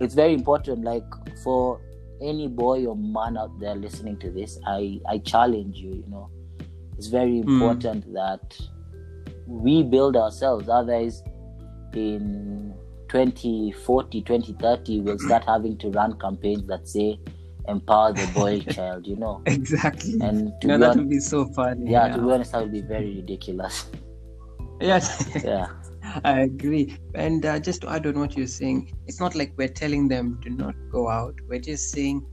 it's 0.00 0.14
very 0.14 0.34
important. 0.34 0.82
Like 0.84 1.04
for 1.44 1.80
any 2.20 2.48
boy 2.48 2.86
or 2.86 2.96
man 2.96 3.36
out 3.36 3.58
there 3.60 3.74
listening 3.74 4.16
to 4.18 4.30
this, 4.30 4.58
I 4.66 5.00
I 5.08 5.18
challenge 5.18 5.76
you. 5.78 5.90
You 5.90 6.04
know, 6.08 6.30
it's 6.96 7.08
very 7.08 7.40
Hmm. 7.42 7.48
important 7.62 8.12
that 8.14 8.58
we 9.46 9.82
build 9.82 10.16
ourselves. 10.16 10.68
Otherwise, 10.68 11.22
in 11.94 12.74
2040, 13.08 14.22
2030, 14.22 15.00
we'll 15.00 15.18
start 15.18 15.44
having 15.48 15.76
to 15.78 15.90
run 15.90 16.18
campaigns 16.18 16.66
that 16.66 16.88
say 16.88 17.18
empower 17.68 18.12
the 18.12 18.26
boy 18.34 18.60
child. 18.74 19.06
You 19.06 19.16
know, 19.16 19.42
exactly. 19.46 20.14
and 20.20 20.52
to 20.62 20.66
no, 20.68 20.78
that 20.78 20.84
honest, 20.90 20.98
would 20.98 21.10
be 21.10 21.20
so 21.20 21.46
funny. 21.46 21.90
yeah, 21.90 22.08
to 22.08 22.20
be 22.22 22.32
honest, 22.32 22.52
that 22.52 22.62
would 22.62 22.72
be 22.72 22.82
very 22.82 23.14
ridiculous. 23.16 23.86
Yes. 24.80 25.28
Yeah. 25.44 25.68
I 26.24 26.40
agree. 26.40 26.96
And 27.14 27.44
uh, 27.44 27.58
just 27.58 27.82
to 27.82 27.90
add 27.90 28.06
on 28.06 28.18
what 28.18 28.36
you're 28.36 28.46
saying, 28.46 28.92
it's 29.06 29.20
not 29.20 29.34
like 29.34 29.52
we're 29.56 29.68
telling 29.68 30.08
them 30.08 30.38
do 30.42 30.50
not 30.50 30.74
go 30.90 31.08
out. 31.08 31.34
We're 31.48 31.60
just 31.60 31.90
saying 31.90 32.24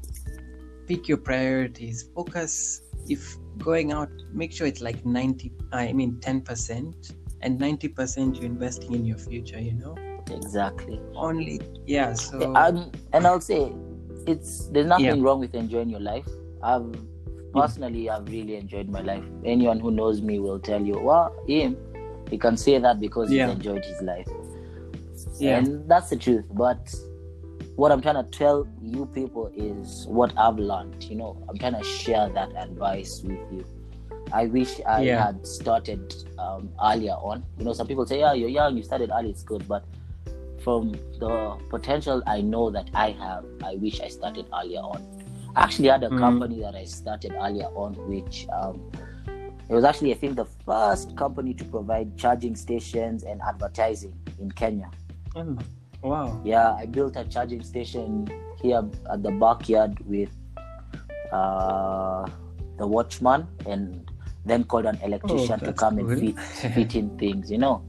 pick 0.87 1.07
your 1.07 1.17
priorities. 1.17 2.09
Focus. 2.15 2.81
If 3.07 3.37
going 3.57 3.91
out, 3.91 4.09
make 4.31 4.53
sure 4.53 4.65
it's 4.65 4.81
like 4.81 5.05
90, 5.05 5.51
I 5.73 5.91
mean 5.91 6.13
10%, 6.21 7.13
and 7.41 7.59
90% 7.59 8.35
you're 8.35 8.45
investing 8.45 8.93
in 8.93 9.05
your 9.05 9.17
future, 9.17 9.59
you 9.59 9.73
know? 9.73 9.95
Exactly. 10.31 11.01
Only, 11.15 11.59
yeah. 11.85 12.13
So, 12.13 12.55
um, 12.55 12.91
and 13.11 13.27
I'll 13.27 13.41
say 13.41 13.73
it's 14.25 14.67
there's 14.67 14.85
nothing 14.87 15.05
Yeah. 15.05 15.15
wrong 15.19 15.39
with 15.39 15.53
enjoying 15.53 15.89
your 15.89 15.99
life. 15.99 16.27
I've 16.61 16.89
personally 17.53 18.09
I've 18.09 18.27
really 18.29 18.55
enjoyed 18.55 18.87
my 18.87 19.01
life. 19.01 19.23
Anyone 19.43 19.79
who 19.81 19.91
knows 19.91 20.21
me 20.21 20.39
will 20.39 20.59
tell 20.59 20.81
you, 20.81 20.97
well, 20.97 21.35
him, 21.45 21.75
he 22.33 22.37
can 22.39 22.57
say 22.57 22.79
that 22.79 22.99
because 22.99 23.31
Yeah. 23.31 23.45
he's 23.45 23.55
enjoyed 23.55 23.85
his 23.85 24.01
life. 24.01 24.27
Yeah. 25.39 25.57
And 25.57 25.87
that's 25.87 26.09
the 26.09 26.15
truth. 26.15 26.45
But 26.51 26.81
what 27.75 27.91
I'm 27.91 28.01
trying 28.01 28.15
to 28.23 28.29
tell 28.37 28.67
you 28.81 29.05
people 29.13 29.51
is 29.55 30.07
what 30.07 30.33
I've 30.35 30.57
learned. 30.57 31.03
You 31.03 31.15
know, 31.15 31.37
I'm 31.47 31.57
trying 31.59 31.75
to 31.75 31.83
share 31.83 32.29
that 32.29 32.49
advice 32.55 33.21
with 33.23 33.37
you. 33.51 33.63
I 34.31 34.47
wish 34.47 34.81
I 34.87 35.01
Yeah. 35.03 35.25
had 35.25 35.45
started 35.45 36.01
um, 36.39 36.69
earlier 36.83 37.13
on. 37.13 37.43
You 37.59 37.65
know, 37.65 37.73
some 37.73 37.85
people 37.87 38.05
say, 38.07 38.19
"Yeah, 38.19 38.33
you're 38.33 38.49
young, 38.49 38.75
you 38.77 38.83
started 38.83 39.11
early, 39.13 39.29
it's 39.29 39.43
good." 39.43 39.67
But 39.67 39.83
from 40.65 40.91
the 41.19 41.55
potential 41.69 42.23
I 42.25 42.41
know 42.41 42.71
that 42.71 42.89
I 42.95 43.11
have, 43.11 43.45
I 43.63 43.75
wish 43.75 44.01
I 44.01 44.07
started 44.07 44.47
earlier 44.59 44.79
on. 44.79 45.01
I 45.55 45.61
actually 45.65 45.89
had 45.89 46.03
a 46.03 46.09
Mm. 46.09 46.17
company 46.25 46.59
that 46.61 46.73
I 46.73 46.85
started 46.85 47.33
earlier 47.39 47.69
on, 47.75 47.93
which 48.09 48.47
um, 48.59 48.81
it 49.73 49.77
was 49.77 49.85
actually, 49.85 50.11
I 50.11 50.17
think, 50.17 50.35
the 50.35 50.45
first 50.45 51.17
company 51.17 51.55
to 51.55 51.65
provide 51.65 52.15
charging 52.15 52.55
stations 52.55 53.23
and 53.23 53.41
advertising 53.41 54.13
in 54.39 54.51
Kenya. 54.51 54.91
Oh, 55.35 55.57
wow. 56.03 56.39
Yeah, 56.45 56.73
I 56.73 56.85
built 56.85 57.15
a 57.15 57.23
charging 57.23 57.63
station 57.63 58.27
here 58.61 58.83
at 59.11 59.23
the 59.23 59.31
backyard 59.31 59.97
with 60.05 60.29
uh, 61.31 62.27
the 62.77 62.85
watchman 62.85 63.47
and 63.65 64.11
then 64.45 64.63
called 64.63 64.85
an 64.85 64.99
electrician 65.01 65.57
to 65.61 65.65
Oh, 65.65 65.67
that's 65.69 65.79
come 65.79 65.97
and 65.97 66.19
fit, 66.19 66.39
fit 66.75 66.95
in 66.95 67.17
things, 67.17 67.49
you 67.49 67.57
know. 67.57 67.83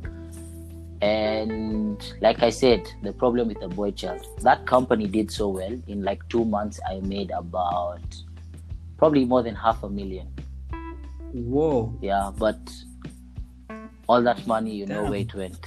And 1.03 2.03
like 2.23 2.43
I 2.43 2.49
said, 2.49 2.89
the 3.03 3.13
problem 3.13 3.49
with 3.49 3.61
the 3.61 3.69
boy 3.69 3.91
child, 3.91 4.27
that 4.41 4.65
company 4.65 5.07
did 5.07 5.31
so 5.31 5.49
well. 5.49 5.79
In 5.87 6.03
like 6.03 6.27
two 6.31 6.47
months, 6.47 6.81
I 6.89 7.01
made 7.01 7.31
about 7.31 8.01
probably 8.97 9.27
more 9.27 9.43
than 9.43 9.55
half 9.55 9.83
a 9.83 9.91
million. 9.91 10.29
Whoa. 11.35 11.99
Yeah, 12.01 12.31
but 12.39 12.59
all 14.09 14.23
that 14.23 14.47
money, 14.47 14.75
you 14.75 14.87
know 14.87 15.03
where 15.05 15.21
it 15.21 15.35
went. 15.35 15.59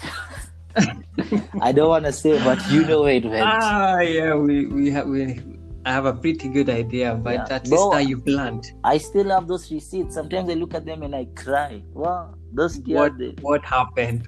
I 1.62 1.72
don't 1.72 1.90
want 1.90 2.06
to 2.06 2.14
say, 2.14 2.38
but 2.44 2.60
you 2.72 2.86
know 2.86 3.02
where 3.04 3.16
it 3.16 3.26
went. 3.26 3.44
Ah, 3.44 4.00
yeah, 4.00 4.34
we 4.36 4.66
we 4.68 4.90
have 4.92 5.08
we. 5.08 5.42
I 5.86 5.92
have 5.92 6.06
a 6.06 6.14
pretty 6.14 6.50
good 6.50 6.70
idea, 6.70 7.16
but 7.16 7.34
Yeah. 7.34 7.56
at 7.56 7.68
least 7.68 7.90
now 7.92 7.98
you 8.00 8.20
planned. 8.20 8.72
I 8.84 8.98
still 8.98 9.30
have 9.30 9.48
those 9.48 9.72
receipts. 9.72 10.16
Sometimes 10.16 10.50
I 10.50 10.54
look 10.56 10.74
at 10.74 10.86
them 10.86 11.04
and 11.04 11.16
I 11.16 11.26
cry. 11.36 11.82
Wow, 11.94 12.36
those 12.54 12.80
What 12.86 13.14
what 13.42 13.64
happened? 13.66 14.28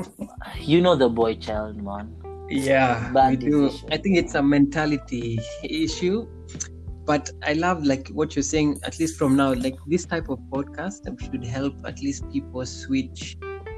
you 0.60 0.80
know 0.80 0.96
the 0.96 1.08
boy 1.08 1.34
child, 1.36 1.76
man. 1.82 2.12
yeah, 2.48 3.10
Bad 3.12 3.30
we 3.30 3.36
do. 3.36 3.70
I 3.92 3.96
think 3.96 4.16
it's 4.16 4.34
a 4.34 4.42
mentality 4.42 5.38
issue. 5.62 6.26
But 7.06 7.30
I 7.42 7.52
love 7.52 7.84
like 7.84 8.08
what 8.08 8.34
you're 8.34 8.42
saying. 8.42 8.80
At 8.82 8.98
least 8.98 9.18
from 9.18 9.36
now, 9.36 9.52
like 9.52 9.76
this 9.86 10.06
type 10.06 10.28
of 10.28 10.38
podcast 10.50 11.04
should 11.20 11.44
help 11.44 11.74
at 11.84 12.00
least 12.00 12.30
people 12.30 12.64
switch 12.64 13.36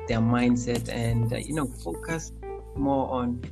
their 0.08 0.18
mindset 0.20 0.88
and 0.88 1.32
uh, 1.32 1.36
you 1.36 1.54
know 1.54 1.66
focus 1.66 2.32
more 2.76 3.10
on 3.10 3.42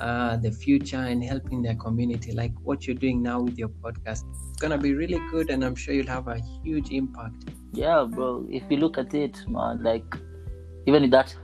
uh, 0.00 0.36
the 0.38 0.50
future 0.50 0.96
and 0.96 1.22
helping 1.22 1.62
their 1.62 1.76
community. 1.76 2.32
Like 2.32 2.52
what 2.62 2.86
you're 2.86 2.96
doing 2.96 3.22
now 3.22 3.40
with 3.40 3.58
your 3.58 3.68
podcast, 3.68 4.24
it's 4.48 4.60
gonna 4.60 4.78
be 4.78 4.94
really 4.94 5.20
good, 5.30 5.50
and 5.50 5.64
I'm 5.64 5.76
sure 5.76 5.94
you'll 5.94 6.06
have 6.06 6.28
a 6.28 6.40
huge 6.64 6.90
impact. 6.90 7.50
Yeah, 7.72 8.06
bro. 8.08 8.46
If 8.50 8.64
you 8.68 8.78
look 8.78 8.98
at 8.98 9.14
it, 9.14 9.38
man, 9.46 9.82
like 9.82 10.04
even 10.86 11.02
with 11.02 11.10
that 11.12 11.36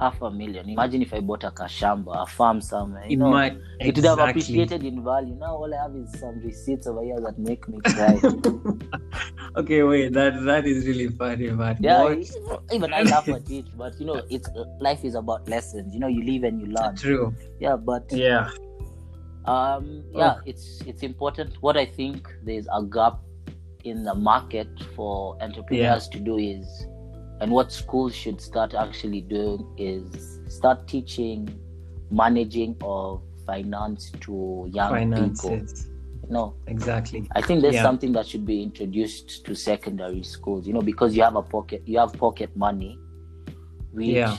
half 0.00 0.20
a 0.22 0.30
million, 0.30 0.68
imagine 0.68 1.02
if 1.02 1.12
I 1.12 1.20
bought 1.20 1.44
a 1.44 1.50
kashamba, 1.50 2.22
a 2.22 2.26
farm 2.26 2.60
somewhere. 2.60 3.04
You 3.06 3.12
It 3.12 3.16
know, 3.18 3.30
might 3.30 3.56
it 3.80 3.94
would 3.96 4.04
have 4.04 4.18
appreciated 4.18 4.82
in 4.82 5.04
value. 5.04 5.34
Now 5.34 5.56
all 5.56 5.72
I 5.72 5.82
have 5.82 5.94
is 5.94 6.10
some 6.18 6.40
receipts 6.40 6.86
over 6.86 7.02
here 7.04 7.20
that 7.20 7.38
make 7.38 7.68
me 7.68 7.78
cry. 7.80 8.18
okay, 9.56 9.82
wait, 9.82 10.12
that 10.14 10.42
that 10.44 10.66
is 10.66 10.86
really 10.86 11.08
funny, 11.08 11.50
but 11.50 11.80
yeah, 11.80 12.02
what? 12.02 12.18
even 12.72 12.94
I 12.94 13.02
laugh 13.02 13.28
at 13.28 13.48
it, 13.50 13.66
but 13.76 14.00
you 14.00 14.06
know, 14.06 14.22
it's 14.30 14.48
life 14.80 15.04
is 15.04 15.14
about 15.14 15.46
lessons. 15.48 15.92
You 15.94 16.00
know, 16.00 16.08
you 16.08 16.22
live 16.24 16.44
and 16.44 16.60
you 16.60 16.66
learn. 16.68 16.96
True. 16.96 17.34
Yeah, 17.60 17.76
but 17.76 18.10
Yeah. 18.10 18.48
um 19.46 20.04
yeah 20.12 20.34
it's 20.44 20.82
it's 20.86 21.02
important 21.02 21.54
what 21.62 21.74
i 21.74 21.84
think 21.86 22.28
there's 22.44 22.66
a 22.78 22.82
gap 22.82 23.18
in 23.84 24.04
the 24.04 24.14
market 24.14 24.68
for 24.94 25.42
entrepreneurs 25.42 26.08
to 26.08 26.20
do 26.20 26.36
is 26.36 26.66
and 27.40 27.50
what 27.50 27.72
schools 27.72 28.14
should 28.14 28.40
start 28.40 28.74
actually 28.74 29.22
doing 29.22 29.66
is 29.78 30.40
start 30.48 30.86
teaching 30.86 31.48
managing 32.10 32.76
of 32.82 33.22
finance 33.46 34.10
to 34.20 34.68
young 34.72 35.10
people 35.10 35.50
Finances. 35.50 35.86
you 36.28 36.54
Exactly. 36.66 37.26
i 37.34 37.40
think 37.42 37.62
there's 37.62 37.74
Yeah. 37.74 37.82
something 37.82 38.12
that 38.12 38.26
should 38.26 38.44
be 38.46 38.62
introduced 38.62 39.44
to 39.46 39.54
secondary 39.54 40.22
schools 40.22 40.66
you 40.66 40.72
know 40.72 40.82
because 40.82 41.16
you 41.16 41.22
have 41.22 41.36
a 41.36 41.42
pocket 41.42 41.82
you 41.86 41.98
have 41.98 42.12
pocket 42.14 42.54
money 42.56 42.98
which 43.92 44.08
Yeah. 44.08 44.36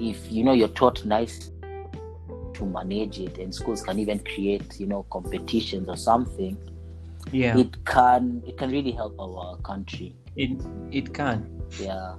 if 0.00 0.30
you 0.30 0.44
know 0.44 0.52
you're 0.52 0.68
taught 0.68 1.04
nice 1.04 1.50
to 2.54 2.64
manage 2.66 3.20
it 3.20 3.38
and 3.38 3.54
schools 3.54 3.82
can 3.82 3.98
even 3.98 4.18
create 4.20 4.80
you 4.80 4.86
know 4.86 5.04
competitions 5.10 5.88
or 5.88 5.96
something 5.96 6.56
Yeah. 7.32 7.58
it 7.58 7.84
can 7.84 8.42
it 8.46 8.56
can 8.58 8.70
really 8.70 8.92
help 8.92 9.14
our 9.20 9.56
country 9.58 10.14
It 10.36 10.60
it 10.90 11.14
can. 11.14 11.55
Yeah 11.78 12.14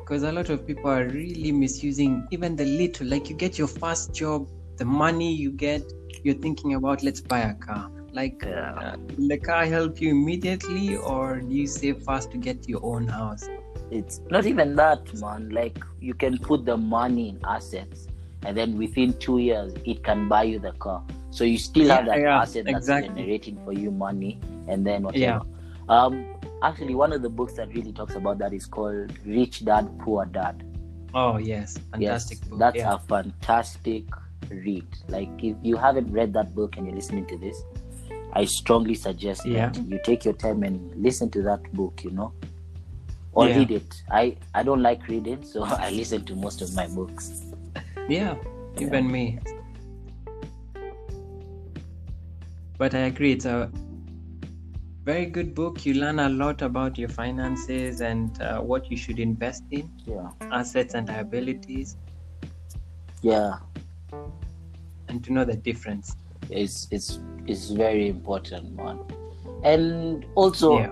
Because 0.00 0.22
a 0.24 0.32
lot 0.32 0.50
of 0.50 0.66
people 0.66 0.90
are 0.90 1.06
really 1.08 1.52
misusing 1.52 2.26
even 2.30 2.56
the 2.56 2.64
little. 2.64 3.06
Like 3.06 3.30
you 3.30 3.36
get 3.36 3.58
your 3.58 3.68
first 3.68 4.12
job, 4.14 4.48
the 4.78 4.84
money 4.84 5.32
you 5.34 5.52
get, 5.52 5.82
you're 6.24 6.34
thinking 6.46 6.74
about 6.74 7.02
let's 7.02 7.20
buy 7.20 7.40
a 7.40 7.54
car. 7.54 7.88
Like 8.12 8.42
Yeah. 8.44 8.74
uh, 8.80 8.96
will 9.16 9.28
the 9.28 9.38
car 9.38 9.64
help 9.66 10.00
you 10.00 10.10
immediately 10.10 10.96
or 10.96 11.40
do 11.40 11.54
you 11.54 11.66
save 11.66 12.02
fast 12.02 12.30
to 12.32 12.38
get 12.38 12.68
your 12.68 12.84
own 12.84 13.08
house? 13.08 13.50
it's 13.90 14.20
not 14.30 14.46
even 14.46 14.74
that 14.74 15.12
man 15.20 15.50
like 15.50 15.78
you 16.00 16.14
can 16.14 16.38
put 16.38 16.64
the 16.64 16.76
money 16.76 17.28
in 17.28 17.38
assets 17.46 18.08
and 18.42 18.56
then 18.56 18.78
within 18.78 19.12
two 19.18 19.38
years 19.38 19.74
it 19.84 20.02
can 20.02 20.28
buy 20.28 20.42
you 20.42 20.58
the 20.58 20.72
car 20.72 21.04
so 21.30 21.44
you 21.44 21.58
still 21.58 21.88
have 21.90 22.06
that 22.06 22.22
yeah, 22.22 22.40
asset 22.40 22.64
that's 22.70 22.78
exactly. 22.78 23.12
generating 23.14 23.58
for 23.64 23.72
you 23.72 23.90
money 23.90 24.40
and 24.66 24.86
then 24.86 25.02
whatever 25.02 25.40
Yeah. 25.40 25.40
um 25.88 26.26
actually 26.62 26.94
one 26.94 27.12
of 27.12 27.22
the 27.22 27.28
books 27.28 27.54
that 27.54 27.68
really 27.74 27.92
talks 27.92 28.14
about 28.14 28.38
that 28.38 28.52
is 28.52 28.66
called 28.66 29.12
rich 29.26 29.64
dad 29.64 29.88
poor 30.00 30.24
dad 30.26 30.62
Oh 31.14 31.36
yes. 31.36 31.76
Fantastic 31.92 32.38
yes 32.38 32.48
book. 32.48 32.58
that's 32.58 32.76
yeah. 32.76 32.94
a 32.94 32.98
fantastic 33.00 34.04
read 34.50 34.86
like 35.08 35.28
if 35.42 35.56
you 35.62 35.76
haven't 35.76 36.10
read 36.12 36.32
that 36.34 36.54
book 36.54 36.76
and 36.76 36.86
you're 36.86 36.94
listening 36.94 37.26
to 37.26 37.36
this 37.38 37.62
i 38.32 38.44
strongly 38.44 38.94
suggest 38.94 39.44
Yeah. 39.46 39.68
that 39.70 39.84
you 39.86 40.00
take 40.04 40.24
your 40.24 40.34
time 40.34 40.62
and 40.62 40.94
listen 40.96 41.30
to 41.30 41.42
that 41.42 41.70
book 41.72 42.02
you 42.04 42.10
know 42.10 42.32
or 43.32 43.48
Yeah. 43.48 43.58
read 43.58 43.70
it 43.72 44.02
i 44.10 44.36
i 44.54 44.62
don't 44.62 44.82
like 44.82 45.06
reading 45.08 45.44
so 45.44 45.62
i 45.86 45.90
listen 45.90 46.24
to 46.26 46.34
most 46.34 46.62
of 46.62 46.74
my 46.74 46.86
books 46.88 47.42
Yeah, 48.08 48.34
even 48.80 49.10
me. 49.10 49.38
But 52.78 52.94
I 52.94 53.02
agree, 53.10 53.32
it's 53.32 53.44
a 53.44 53.70
very 55.04 55.26
good 55.26 55.54
book. 55.54 55.84
You 55.84 55.94
learn 55.94 56.18
a 56.20 56.28
lot 56.28 56.62
about 56.62 56.96
your 56.98 57.08
finances 57.08 58.00
and 58.00 58.40
uh, 58.40 58.60
what 58.60 58.90
you 58.90 58.96
should 58.96 59.18
invest 59.18 59.64
in, 59.70 59.90
yeah 60.06 60.28
assets 60.50 60.94
and 60.94 61.08
liabilities, 61.08 61.96
yeah 63.22 63.58
and 65.08 65.22
to 65.24 65.32
know 65.32 65.44
the 65.44 65.56
difference. 65.56 66.16
it's 66.50 66.88
it's 66.90 67.18
it's 67.46 67.70
very 67.70 68.08
important 68.08 68.72
man 68.78 68.98
and 69.64 70.24
also 70.34 70.70
Yeah. 70.78 70.90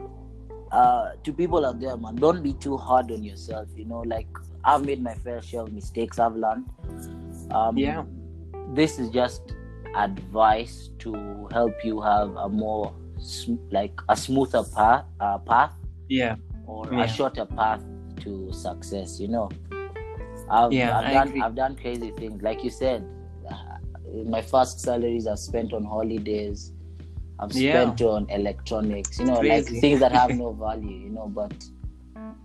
uh 0.80 1.10
to 1.24 1.32
people 1.40 1.66
out 1.66 1.80
there 1.80 1.96
man 2.04 2.14
don't 2.24 2.42
be 2.42 2.52
too 2.66 2.76
hard 2.76 3.10
on 3.16 3.24
yourself 3.28 3.68
you 3.80 3.84
know 3.84 4.00
like 4.12 4.28
i've 4.64 4.84
made 4.90 5.02
my 5.08 5.14
fair 5.24 5.42
share 5.48 5.62
of 5.62 5.72
mistakes 5.72 6.18
i've 6.26 6.36
learned 6.44 6.66
um 7.50 7.76
Yeah. 7.76 8.04
this 8.80 8.98
is 9.04 9.10
just 9.10 9.54
advice 10.04 10.76
to 11.06 11.14
help 11.58 11.84
you 11.90 12.00
have 12.00 12.36
a 12.46 12.48
more 12.48 12.94
like 13.70 13.92
a 14.08 14.16
smoother 14.16 14.62
path 14.74 15.04
uh, 15.20 15.38
path 15.38 15.72
Yeah, 16.08 16.36
or 16.66 16.88
Yeah. 16.92 17.04
a 17.04 17.08
shorter 17.08 17.46
path 17.46 17.82
to 18.22 18.52
success 18.52 19.20
you 19.20 19.28
know 19.28 19.48
i've, 20.50 20.72
Yeah, 20.72 20.98
I've 20.98 21.12
done 21.12 21.28
agree. 21.28 21.42
i've 21.42 21.54
done 21.54 21.76
crazy 21.76 22.10
things 22.12 22.42
like 22.42 22.62
you 22.64 22.70
said 22.70 23.06
uh, 23.50 23.54
my 24.26 24.42
first 24.42 24.80
salaries 24.80 25.26
i've 25.26 25.38
spent 25.38 25.72
on 25.72 25.84
holidays 25.84 26.72
i've 27.38 27.52
Yeah. 27.52 27.72
spent 27.72 28.02
on 28.02 28.28
electronics 28.30 29.18
you 29.20 29.26
know 29.26 29.38
Crazy. 29.40 29.72
like 29.74 29.80
things 29.80 30.00
that 30.00 30.12
have 30.12 30.30
no 30.44 30.52
value 30.52 30.96
you 31.06 31.10
know 31.10 31.28
but 31.28 31.52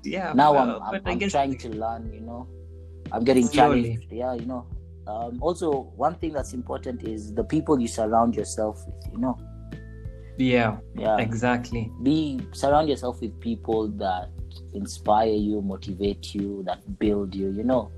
yeah. 0.03 0.31
now 0.33 0.53
well, 0.53 0.81
i'm, 0.83 0.95
I'm, 0.95 1.01
I 1.05 1.11
I'm 1.11 1.29
trying 1.29 1.57
to 1.57 1.69
learn 1.69 2.11
you 2.13 2.21
know 2.21 2.47
i'm 3.11 3.23
getting 3.23 3.47
Slowly. 3.47 3.83
challenged 3.83 4.11
yeah 4.11 4.33
you 4.33 4.45
know 4.45 4.65
um, 5.07 5.37
also 5.41 5.91
one 5.95 6.15
thing 6.15 6.33
that's 6.33 6.53
important 6.53 7.03
is 7.07 7.33
the 7.33 7.43
people 7.43 7.79
you 7.79 7.87
surround 7.87 8.35
yourself 8.35 8.83
with 8.87 9.13
you 9.13 9.19
know 9.19 9.37
Yeah, 10.37 10.77
yeah 10.95 11.17
exactly. 11.17 11.91
be 12.03 12.39
surround 12.51 12.89
yourself 12.89 13.21
with 13.21 13.39
people 13.39 13.87
that 13.97 14.29
inspire 14.73 15.29
you 15.29 15.61
motivate 15.61 16.33
you 16.35 16.63
that 16.65 16.79
build 16.99 17.33
you 17.35 17.49
you 17.51 17.63
know 17.63 17.91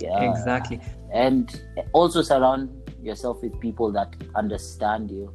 yeah 0.00 0.30
Exactly. 0.30 0.80
and 1.12 1.60
also 1.92 2.22
surround 2.22 2.70
yourself 3.02 3.42
with 3.42 3.58
people 3.60 3.90
that 3.92 4.14
understand 4.34 5.10
you 5.10 5.32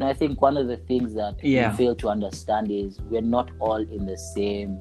And 0.00 0.08
I 0.08 0.14
think 0.14 0.40
one 0.42 0.56
of 0.56 0.66
the 0.68 0.78
things 0.90 1.14
that 1.14 1.34
Yeah. 1.44 1.70
we 1.70 1.76
fail 1.76 1.94
to 1.96 2.08
understand 2.08 2.70
is 2.70 2.98
we're 3.10 3.20
not 3.38 3.50
all 3.60 3.76
in 3.96 4.06
the 4.06 4.16
same 4.16 4.80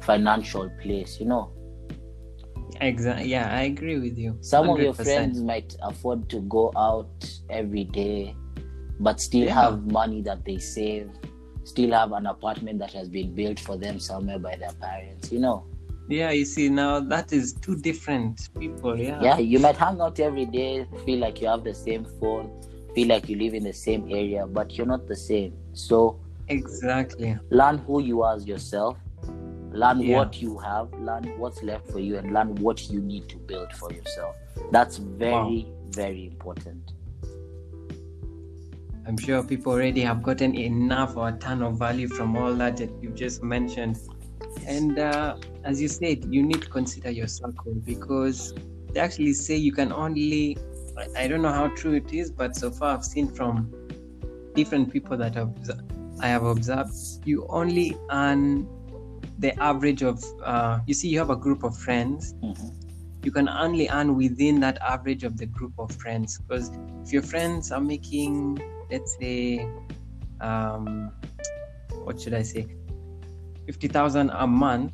financial 0.00 0.68
place, 0.82 1.20
you 1.20 1.26
know. 1.26 1.50
Exactly. 2.80 3.28
Yeah, 3.28 3.46
I 3.54 3.62
agree 3.72 3.98
with 3.98 4.18
you. 4.18 4.36
Some 4.40 4.68
of 4.68 4.78
your 4.80 4.94
friends 4.94 5.40
might 5.40 5.76
afford 5.82 6.28
to 6.30 6.40
go 6.56 6.72
out 6.76 7.14
every 7.50 7.84
day, 7.84 8.34
but 9.00 9.20
still 9.20 9.44
Yeah. 9.44 9.54
have 9.54 9.90
money 9.90 10.22
that 10.22 10.44
they 10.44 10.58
save, 10.58 11.10
still 11.64 11.90
have 11.92 12.12
an 12.12 12.26
apartment 12.26 12.78
that 12.78 12.92
has 12.92 13.08
been 13.08 13.34
built 13.34 13.58
for 13.60 13.76
them 13.76 13.98
somewhere 13.98 14.38
by 14.38 14.56
their 14.56 14.72
parents, 14.80 15.30
you 15.32 15.38
know. 15.38 15.64
Yeah, 16.08 16.30
you 16.30 16.44
see 16.44 16.68
now 16.68 17.00
that 17.00 17.32
is 17.32 17.52
two 17.54 17.76
different 17.76 18.48
people. 18.58 18.96
Yeah. 18.96 19.20
Yeah, 19.22 19.38
you 19.38 19.58
might 19.58 19.76
hang 19.76 20.00
out 20.00 20.20
every 20.20 20.46
day, 20.46 20.86
feel 21.04 21.18
like 21.18 21.40
you 21.40 21.48
have 21.48 21.64
the 21.64 21.74
same 21.74 22.04
phone, 22.20 22.50
feel 22.94 23.08
like 23.08 23.28
you 23.28 23.36
live 23.36 23.54
in 23.54 23.64
the 23.64 23.72
same 23.72 24.06
area, 24.10 24.46
but 24.46 24.76
you're 24.78 24.86
not 24.86 25.08
the 25.08 25.16
same. 25.16 25.52
So 25.72 26.20
Exactly. 26.48 27.36
learn 27.50 27.78
who 27.78 28.00
you 28.00 28.22
are 28.22 28.36
as 28.36 28.46
yourself, 28.46 28.96
learn 29.72 30.00
Yeah. 30.00 30.18
what 30.18 30.40
you 30.40 30.56
have, 30.58 30.92
learn 31.00 31.24
what's 31.38 31.62
left 31.64 31.90
for 31.90 31.98
you, 31.98 32.18
and 32.18 32.32
learn 32.32 32.54
what 32.56 32.88
you 32.88 33.00
need 33.00 33.28
to 33.28 33.36
build 33.38 33.72
for 33.72 33.92
yourself. 33.92 34.36
That's 34.70 34.98
very, 34.98 35.66
very 35.90 36.26
important. 36.28 36.92
I'm 39.06 39.16
sure 39.16 39.42
people 39.42 39.72
already 39.72 40.00
have 40.00 40.22
gotten 40.22 40.56
enough 40.56 41.16
or 41.16 41.28
a 41.28 41.32
ton 41.32 41.62
of 41.62 41.78
value 41.78 42.08
from 42.08 42.36
all 42.36 42.52
that 42.54 42.76
that 42.78 42.90
you've 43.00 43.14
just 43.14 43.42
mentioned. 43.42 43.98
And 44.66 44.98
uh, 44.98 45.36
as 45.64 45.80
you 45.80 45.86
said, 45.88 46.24
you 46.32 46.42
need 46.42 46.62
to 46.62 46.68
consider 46.68 47.10
your 47.10 47.28
circle 47.28 47.74
because 47.84 48.52
they 48.92 48.98
actually 49.00 49.32
say 49.34 49.54
you 49.56 49.72
can 49.72 49.92
only, 49.92 50.56
I- 51.16 51.28
don't 51.28 51.42
know 51.42 51.52
how 51.52 51.68
true 51.68 51.94
it 51.94 52.12
is, 52.12 52.30
but 52.32 52.56
so 52.56 52.70
far 52.70 52.94
I've 52.96 53.04
seen 53.04 53.28
from 53.28 53.72
different 54.54 54.92
people 54.92 55.16
that 55.18 55.34
have, 55.36 55.54
I 56.20 56.26
have 56.28 56.42
observed, 56.44 56.92
you 57.24 57.46
only 57.48 57.96
earn 58.10 58.66
the 59.38 59.54
average 59.62 60.02
of, 60.02 60.24
uh, 60.42 60.80
you 60.86 60.94
see, 60.94 61.08
you 61.08 61.18
have 61.18 61.30
a 61.30 61.36
group 61.36 61.62
of 61.62 61.76
friends 61.76 62.34
Mhm. 62.42 62.72
you 63.22 63.32
can 63.32 63.48
only 63.48 63.88
earn 63.88 64.14
within 64.16 64.60
that 64.60 64.78
average 64.80 65.24
of 65.24 65.36
the 65.36 65.46
group 65.46 65.72
of 65.78 65.90
friends 65.96 66.38
because 66.38 66.70
if 67.04 67.12
your 67.12 67.22
friends 67.22 67.72
are 67.72 67.80
making 67.80 68.56
let's 68.90 69.16
say 69.18 69.68
um 70.40 71.10
what 72.04 72.20
should 72.20 72.34
i 72.34 72.42
say? 72.42 72.66
50000 73.66 74.30
a 74.30 74.46
month. 74.46 74.92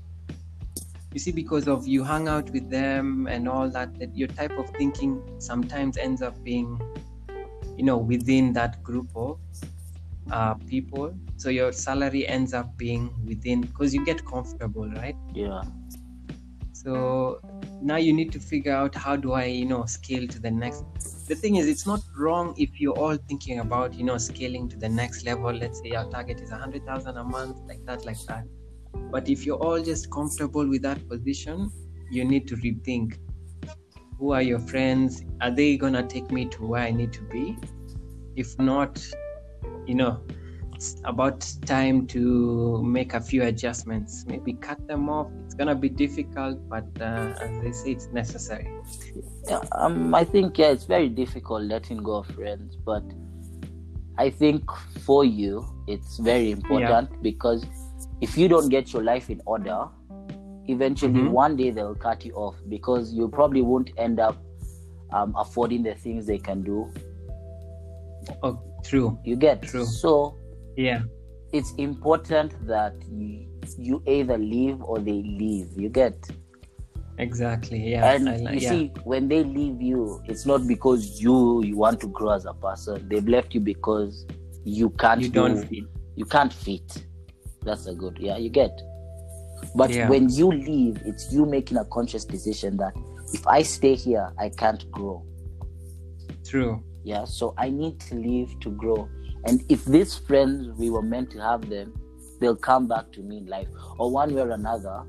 You 1.12 1.20
see 1.20 1.32
because 1.32 1.68
of 1.68 1.86
you 1.86 2.02
hang 2.02 2.26
out 2.26 2.48
with 2.50 2.70
them 2.70 3.26
and 3.26 3.46
all 3.46 3.68
that 3.68 3.98
that 3.98 4.16
your 4.16 4.28
type 4.28 4.52
of 4.58 4.70
thinking 4.70 5.22
sometimes 5.38 5.98
ends 5.98 6.22
up 6.22 6.42
being 6.42 6.80
you 7.76 7.84
know 7.84 7.98
within 7.98 8.54
that 8.54 8.82
group 8.82 9.08
of 9.14 9.38
uh, 10.30 10.54
people. 10.54 11.14
So 11.36 11.50
your 11.50 11.70
salary 11.72 12.26
ends 12.26 12.54
up 12.54 12.74
being 12.78 13.12
within 13.26 13.60
because 13.60 13.94
you 13.94 14.04
get 14.06 14.24
comfortable 14.24 14.88
right? 14.90 15.16
Yeah. 15.34 15.62
so 16.72 17.40
now 17.80 17.96
you 17.96 18.12
need 18.12 18.32
to 18.32 18.40
figure 18.40 18.72
out 18.72 18.94
how 18.94 19.14
do 19.14 19.32
i 19.32 19.44
you 19.44 19.66
know 19.66 19.84
scale 19.84 20.26
to 20.26 20.38
the 20.40 20.50
next 20.50 20.84
the 21.28 21.34
thing 21.34 21.56
is 21.56 21.66
it's 21.66 21.86
not 21.86 22.00
wrong 22.16 22.54
if 22.56 22.80
you're 22.80 22.98
all 22.98 23.16
thinking 23.16 23.60
about 23.60 23.94
you 23.94 24.04
know 24.04 24.18
scaling 24.18 24.68
to 24.68 24.76
the 24.76 24.88
next 24.88 25.24
level. 25.24 25.52
Let's 25.52 25.80
say 25.80 25.90
your 25.90 26.10
target 26.10 26.40
is 26.40 26.50
100000 26.50 27.16
a 27.16 27.24
month 27.24 27.56
like 27.66 27.84
that 27.86 28.04
like 28.04 28.20
that. 28.26 28.44
But 29.10 29.28
if 29.28 29.46
you're 29.46 29.58
all 29.58 29.82
just 29.82 30.10
comfortable 30.10 30.68
with 30.68 30.82
that 30.82 31.08
position 31.08 31.70
you 32.12 32.24
need 32.24 32.46
to 32.46 32.56
rethink. 32.56 33.16
Who 34.18 34.32
are 34.32 34.42
your 34.42 34.58
friends? 34.58 35.24
Are 35.40 35.50
they 35.50 35.76
gonna 35.78 36.06
take 36.06 36.30
me 36.30 36.44
to 36.44 36.66
where 36.66 36.82
i 36.82 36.90
need 36.90 37.12
to 37.14 37.22
be? 37.22 37.56
If 38.36 38.58
not 38.58 39.04
you 39.86 39.94
know 39.94 40.20
it's 40.82 41.00
about 41.04 41.46
time 41.64 42.06
to 42.08 42.82
make 42.82 43.14
a 43.14 43.20
few 43.20 43.44
adjustments 43.44 44.24
maybe 44.26 44.52
cut 44.54 44.84
them 44.88 45.08
off 45.08 45.28
it's 45.44 45.54
gonna 45.54 45.76
be 45.76 45.88
difficult 45.88 46.58
but 46.68 46.84
uh, 47.00 47.32
as 47.40 47.62
they 47.62 47.70
say 47.72 47.90
it's 47.92 48.08
necessary 48.12 48.66
Yeah, 49.48 49.60
um, 49.72 50.12
I 50.14 50.24
think 50.24 50.58
yeah, 50.58 50.70
it's 50.74 50.84
very 50.84 51.08
difficult 51.08 51.62
letting 51.64 51.98
go 52.08 52.16
of 52.18 52.26
friends, 52.28 52.76
but 52.86 53.02
I 54.24 54.30
think 54.30 54.62
for 55.06 55.24
you 55.24 55.64
it's 55.86 56.18
very 56.18 56.50
important 56.52 57.10
because 57.22 57.64
if 58.20 58.36
you 58.38 58.48
don't 58.48 58.68
get 58.68 58.92
your 58.92 59.02
life 59.02 59.30
in 59.30 59.40
order, 59.46 59.78
eventually 60.74 61.22
Mhm. 61.22 61.30
one 61.30 61.56
day 61.56 61.70
they'll 61.70 61.98
cut 62.06 62.24
you 62.24 62.32
off 62.34 62.56
because 62.68 63.12
you 63.12 63.28
probably 63.28 63.62
won't 63.62 63.90
end 63.96 64.20
up 64.20 64.36
um, 65.12 65.34
affording 65.36 65.82
the 65.82 65.94
things 65.94 66.26
they 66.26 66.38
can 66.38 66.62
do. 66.62 66.78
oh 68.42 68.54
true 68.84 69.18
You 69.24 69.36
get 69.36 69.62
True. 69.62 69.84
so 69.84 70.14
yeah. 70.76 71.02
It's 71.52 71.74
important 71.74 72.66
that 72.66 72.94
you, 73.10 73.46
you 73.76 74.02
either 74.06 74.38
leave 74.38 74.80
or 74.82 74.98
they 74.98 75.22
leave. 75.22 75.68
You 75.76 75.90
get? 75.90 76.16
Exactly 77.18 77.90
yeah 77.90 78.14
and 78.14 78.26
I 78.26 78.52
you 78.52 78.60
yeah. 78.60 78.70
see 78.70 78.92
when 79.04 79.28
they 79.28 79.44
leave 79.44 79.82
you 79.82 80.22
it's 80.24 80.46
not 80.46 80.66
because 80.66 81.20
you 81.20 81.62
you 81.62 81.76
want 81.76 82.00
to 82.00 82.06
grow 82.06 82.30
as 82.30 82.46
a 82.46 82.54
person. 82.54 83.06
They've 83.06 83.28
left 83.28 83.52
you 83.52 83.60
because 83.60 84.26
you 84.64 84.88
can't 84.90 85.20
you 85.20 85.28
do- 85.28 85.34
don't 85.34 85.62
feel 85.68 85.84
you 86.16 86.24
can't 86.24 86.52
fit. 86.52 87.04
That's 87.62 87.86
a 87.86 87.94
good 87.94 88.16
yeah 88.18 88.38
you 88.38 88.48
get? 88.48 88.80
But 89.74 89.90
Yeah. 89.90 90.08
when 90.08 90.30
you 90.30 90.48
leave 90.50 91.02
it's 91.04 91.30
you 91.30 91.44
making 91.44 91.76
a 91.76 91.84
conscious 91.84 92.24
decision 92.24 92.78
that 92.78 92.94
if 93.34 93.46
i 93.46 93.62
stay 93.62 93.94
here 93.94 94.32
i 94.38 94.48
can't 94.48 94.90
grow. 94.90 95.22
True. 96.46 96.82
Yeah 97.04 97.24
so 97.24 97.52
i 97.58 97.68
need 97.68 98.00
to 98.00 98.14
leave 98.14 98.58
to 98.60 98.70
grow 98.70 99.06
and 99.44 99.64
if 99.68 99.84
these 99.84 100.16
friends 100.16 100.68
we 100.78 100.90
were 100.90 101.02
meant 101.02 101.30
to 101.30 101.38
have 101.40 101.68
them 101.68 101.92
they'll 102.40 102.56
come 102.56 102.86
back 102.88 103.10
to 103.12 103.20
me 103.22 103.38
in 103.38 103.46
life 103.46 103.68
or 103.98 104.10
one 104.10 104.34
way 104.34 104.40
or 104.42 104.50
another 104.50 105.02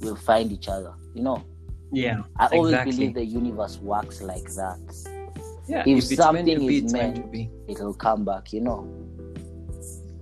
we'll 0.00 0.16
find 0.16 0.50
each 0.52 0.68
other 0.68 0.92
you 1.14 1.22
know 1.22 1.44
yeah 1.92 2.22
I 2.38 2.46
always 2.48 2.76
believe 2.84 3.14
the 3.14 3.24
universe 3.24 3.78
works 3.78 4.22
like 4.22 4.48
that. 4.54 4.78
yeah 5.68 5.80
if 5.80 5.86
if, 5.86 5.96
it's 5.98 6.10
meant 6.10 6.18
something 6.22 6.66
be 6.66 6.78
is 6.78 6.92
meant 6.92 7.16
to 7.16 7.22
be 7.22 7.50
It'll 7.68 7.94
come 7.94 8.24
back, 8.24 8.52
you 8.52 8.60
know. 8.60 8.88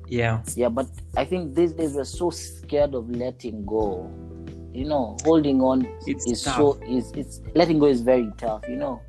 yeah 0.08 0.42
Yeah, 0.56 0.68
but 0.68 0.86
I 1.16 1.24
think 1.24 1.54
these 1.54 1.72
days 1.72 1.94
we're 1.94 2.04
so 2.04 2.30
scared 2.30 2.94
of 2.94 3.08
letting 3.10 3.64
go. 3.66 4.10
You 4.72 4.84
know, 4.84 5.16
holding 5.24 5.60
on 5.62 5.86
It's 6.06 6.26
is 6.30 6.42
tough. 6.42 6.56
so 6.56 6.80
is 6.86 7.10
it's 7.12 7.40
letting 7.54 7.78
go 7.80 7.86
is 7.86 8.02
very 8.02 8.30
tough, 8.36 8.62
you 8.68 8.76
know. 8.76 9.00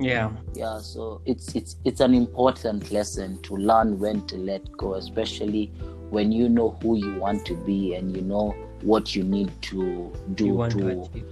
Yeah 0.00 0.30
Yeah, 0.54 0.78
so 0.80 1.20
it's 1.24 1.54
it's 1.54 1.76
it's 1.84 2.00
an 2.00 2.14
important 2.14 2.90
lesson 2.90 3.40
to 3.42 3.56
learn 3.56 3.98
when 3.98 4.26
to 4.26 4.36
let 4.36 4.70
go, 4.76 4.94
especially 4.94 5.66
when 6.10 6.32
you 6.32 6.48
know 6.48 6.76
who 6.82 6.96
you 6.96 7.14
want 7.18 7.44
to 7.46 7.54
be 7.54 7.94
and 7.94 8.14
you 8.16 8.22
know 8.22 8.54
what 8.82 9.14
you 9.16 9.24
need 9.24 9.50
to 9.62 10.12
do 10.34 10.46
to, 10.68 10.78
to 10.78 11.24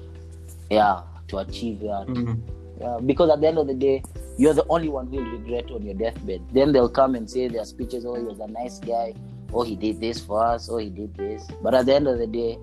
yeah 0.70 1.02
to 1.28 1.38
achieve 1.38 1.80
that. 1.80 2.06
Mhm. 2.08 2.38
Yeah, 2.80 2.98
because 3.04 3.30
at 3.30 3.40
the 3.40 3.46
end 3.48 3.58
of 3.58 3.66
the 3.66 3.74
day, 3.74 4.02
you're 4.38 4.54
the 4.54 4.66
only 4.68 4.88
one 4.88 5.06
who 5.06 5.16
will 5.18 5.30
regret 5.38 5.70
on 5.70 5.82
your 5.82 5.94
deathbed. 5.94 6.40
Then 6.52 6.72
they'll 6.72 6.88
come 6.88 7.14
and 7.14 7.30
say 7.30 7.46
their 7.48 7.64
speeches, 7.64 8.04
oh, 8.04 8.14
he 8.14 8.22
was 8.22 8.40
a 8.40 8.48
nice 8.48 8.78
guy, 8.80 9.14
oh, 9.52 9.62
he 9.62 9.76
did 9.76 10.00
this 10.00 10.18
for 10.20 10.42
us, 10.42 10.68
oh, 10.70 10.78
he 10.78 10.88
did 10.88 11.14
this. 11.14 11.46
But 11.62 11.74
at 11.74 11.86
the 11.86 11.94
end 11.94 12.08
of 12.08 12.18
the 12.18 12.26
day, 12.26 12.58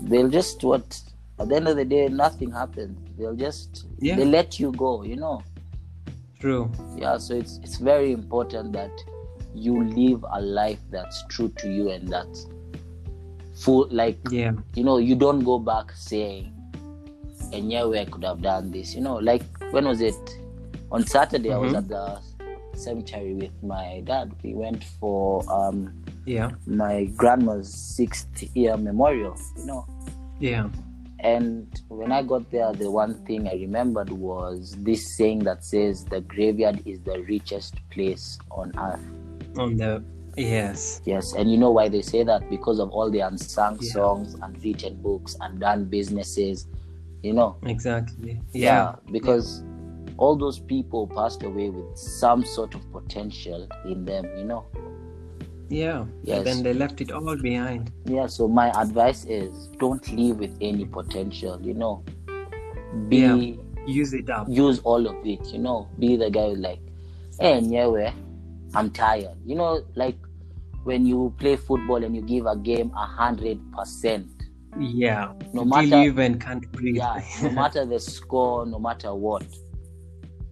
they'll 0.00 0.28
just 0.28 0.62
what? 0.62 1.00
At 1.40 1.48
the 1.48 1.56
end 1.56 1.68
of 1.68 1.76
the 1.76 1.84
day, 1.86 2.08
nothing 2.08 2.50
happens. 2.50 2.98
They'll 3.18 3.34
just 3.34 3.86
Yeah. 3.98 4.16
they 4.16 4.24
let 4.26 4.60
you 4.60 4.72
go, 4.72 5.02
you 5.02 5.16
know. 5.16 5.42
true 6.38 6.70
Yeah, 6.96 7.18
so 7.18 7.34
it's 7.34 7.58
it's 7.62 7.76
very 7.76 8.12
important 8.12 8.72
that 8.72 8.90
you 9.54 9.74
live 9.84 10.24
a 10.32 10.40
life 10.40 10.80
that's 10.90 11.22
true 11.28 11.48
to 11.58 11.68
you 11.70 11.90
and 11.90 12.08
that's 12.08 12.46
full 13.54 13.86
like 13.90 14.18
yeah 14.30 14.52
you 14.74 14.84
know, 14.84 14.96
you 14.98 15.14
don't 15.16 15.40
go 15.44 15.58
back 15.58 15.92
saying, 15.92 16.52
and 17.52 17.70
yeah, 17.72 17.84
I 17.84 18.04
could 18.06 18.24
have 18.24 18.40
done 18.40 18.70
this. 18.70 18.94
You 18.94 19.02
know, 19.02 19.16
like 19.16 19.42
when 19.70 19.86
was 19.86 20.00
it? 20.00 20.38
On 20.92 21.06
Saturday, 21.06 21.52
I 21.52 21.58
was 21.58 21.72
Mhm. 21.72 21.78
at 21.78 21.88
the 21.88 22.18
cemetery 22.74 23.34
with 23.34 23.62
my 23.62 24.00
dad. 24.04 24.32
We 24.42 24.54
went 24.54 24.82
for 24.98 25.42
um, 25.52 25.92
yeah 26.26 26.50
my 26.66 27.04
grandma's 27.16 27.68
sixth 27.72 28.44
year 28.56 28.76
memorial. 28.78 29.36
You 29.58 29.66
know, 29.66 29.84
yeah 30.38 30.68
and 31.22 31.80
when 31.88 32.12
I 32.12 32.22
got 32.22 32.50
there, 32.50 32.72
the 32.72 32.90
one 32.90 33.14
thing 33.26 33.48
I 33.48 33.52
remembered 33.54 34.10
was 34.10 34.74
this 34.78 35.16
saying 35.16 35.40
that 35.40 35.64
says 35.64 36.04
the 36.04 36.20
graveyard 36.22 36.82
is 36.86 37.00
the 37.00 37.20
richest 37.22 37.74
place 37.90 38.38
on 38.50 38.72
earth. 38.78 39.58
on 39.58 39.76
the 39.76 40.02
yes 40.36 41.02
Yes, 41.04 41.32
and 41.34 41.50
you 41.50 41.58
know 41.58 41.70
why 41.72 41.88
they 41.88 42.02
say 42.02 42.22
that? 42.24 42.48
Because 42.48 42.78
of 42.78 42.90
all 42.90 43.10
the 43.10 43.20
unsung 43.20 43.78
Yeah. 43.80 43.92
songs 43.92 44.34
and 44.42 44.62
written 44.64 44.94
books 45.02 45.36
and 45.40 45.58
done 45.60 45.84
businesses. 45.86 46.66
You 47.22 47.34
know, 47.34 47.56
exactly 47.66 48.40
yeah, 48.52 48.64
yeah 48.64 48.94
because 49.12 49.62
all 50.16 50.36
those 50.36 50.58
people 50.58 51.06
passed 51.06 51.42
away 51.42 51.68
with 51.70 51.96
some 51.98 52.44
sort 52.44 52.74
of 52.74 52.80
potential 52.92 53.66
in 53.84 54.04
them. 54.06 54.24
You 54.38 54.44
know, 54.44 54.64
yeah 55.70 56.04
Yes. 56.24 56.38
and 56.38 56.46
then 56.46 56.62
they 56.64 56.74
left 56.74 57.00
it 57.00 57.12
all 57.12 57.36
behind 57.36 57.92
yeah. 58.04 58.26
So 58.26 58.48
my 58.48 58.68
advice 58.80 59.24
is 59.24 59.68
don't 59.78 60.06
leave 60.12 60.36
with 60.36 60.56
any 60.60 60.84
potential. 60.84 61.60
You 61.62 61.74
know, 61.74 62.04
be 63.08 63.18
Yeah. 63.18 63.54
use 63.86 64.12
it 64.12 64.28
up 64.30 64.48
use 64.48 64.80
all 64.80 65.06
of 65.06 65.14
it. 65.24 65.46
You 65.52 65.58
know, 65.60 65.88
be 65.98 66.16
the 66.16 66.28
guy 66.30 66.48
who's 66.50 66.58
like, 66.58 66.80
hey, 67.40 67.60
nyewe, 67.60 68.12
I'm 68.74 68.90
tired. 68.90 69.36
You 69.46 69.54
know, 69.54 69.84
like 69.94 70.16
when 70.84 71.06
you 71.06 71.32
play 71.38 71.56
football 71.56 72.02
and 72.02 72.16
you 72.16 72.22
give 72.22 72.46
a 72.46 72.56
game 72.56 72.90
a 72.96 73.06
hundred 73.06 73.58
percent. 73.72 74.26
Yeah. 74.78 75.32
No 75.52 75.64
matter 75.64 76.02
even 76.02 76.38
can't 76.38 76.70
breathe. 76.72 76.96
yeah, 76.96 77.22
no 77.42 77.50
matter 77.62 77.84
the 77.84 77.98
score, 78.00 78.66
no 78.66 78.78
matter 78.78 79.14
what, 79.14 79.44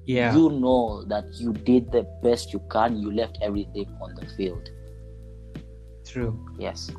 yeah. 0.06 0.34
you 0.34 0.50
know 0.50 1.04
that 1.04 1.24
you 1.34 1.52
did 1.52 1.90
the 1.92 2.02
best 2.22 2.52
you 2.52 2.60
can. 2.70 2.96
You 2.96 3.10
left 3.12 3.38
everything 3.42 3.86
on 4.00 4.14
the 4.14 4.26
field. 4.36 4.68
True. 6.08 6.38
Yes. 6.58 6.90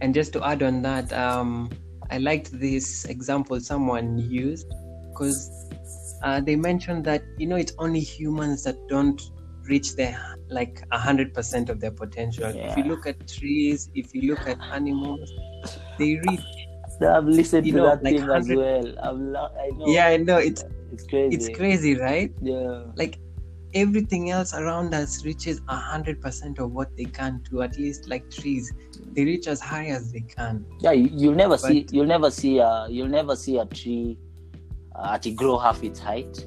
And 0.00 0.14
just 0.14 0.32
to 0.34 0.44
add 0.44 0.62
on 0.62 0.82
that, 0.82 1.12
um, 1.12 1.70
I 2.10 2.18
liked 2.18 2.58
this 2.58 3.04
example 3.04 3.60
someone 3.60 4.18
used 4.18 4.66
because 5.08 5.50
uh, 6.22 6.40
they 6.40 6.56
mentioned 6.56 7.04
that 7.04 7.22
you 7.38 7.46
know 7.46 7.56
it's 7.56 7.72
only 7.78 8.00
humans 8.00 8.64
that 8.64 8.76
don't 8.88 9.20
reach 9.68 9.96
their 9.96 10.18
like 10.48 10.82
a 10.92 10.98
hundred 10.98 11.32
percent 11.32 11.70
of 11.70 11.80
their 11.80 11.90
potential. 11.90 12.52
If 12.54 12.76
you 12.76 12.84
look 12.84 13.06
at 13.06 13.26
trees, 13.28 13.90
if 13.94 14.14
you 14.14 14.30
look 14.30 14.46
at 14.46 14.58
animals, 14.72 15.30
they 15.98 16.16
reach. 16.16 16.40
I've 17.02 17.24
listened 17.24 17.66
You 17.66 17.72
to 17.72 17.78
know, 17.78 17.84
that 17.86 18.04
like 18.04 18.16
thing 18.16 18.30
as 18.30 18.48
well. 18.48 19.14
Lo- 19.14 19.50
I 19.58 19.70
know. 19.70 19.86
Yeah, 19.86 20.06
I 20.06 20.16
know 20.16 20.38
it's 20.38 20.64
it's 20.92 21.04
crazy. 21.06 21.34
it's 21.36 21.48
crazy, 21.48 21.96
right? 21.96 22.32
Yeah. 22.40 22.84
Like 22.94 23.18
everything 23.74 24.30
else 24.30 24.54
around 24.54 24.94
us 24.94 25.24
reaches 25.24 25.60
a 25.68 25.76
hundred 25.76 26.20
percent 26.20 26.58
of 26.58 26.72
what 26.72 26.96
they 26.96 27.04
can 27.04 27.42
to 27.50 27.62
at 27.62 27.76
least 27.78 28.08
like 28.08 28.30
trees. 28.30 28.72
They 29.12 29.24
reach 29.24 29.46
as 29.46 29.60
high 29.60 29.86
as 29.86 30.12
they 30.12 30.20
can. 30.20 30.64
Yeah, 30.80 30.92
you, 30.92 31.08
you'll 31.12 31.34
never 31.34 31.58
see 31.58 31.86
you'll 31.90 32.06
never 32.06 32.30
see 32.30 32.58
a 32.58 32.86
you'll 32.88 33.08
never 33.08 33.36
see 33.36 33.58
a 33.58 33.66
tree 33.66 34.18
uh, 34.94 35.12
at 35.14 35.26
it 35.26 35.32
grow 35.32 35.58
half 35.58 35.82
its 35.82 35.98
height. 35.98 36.46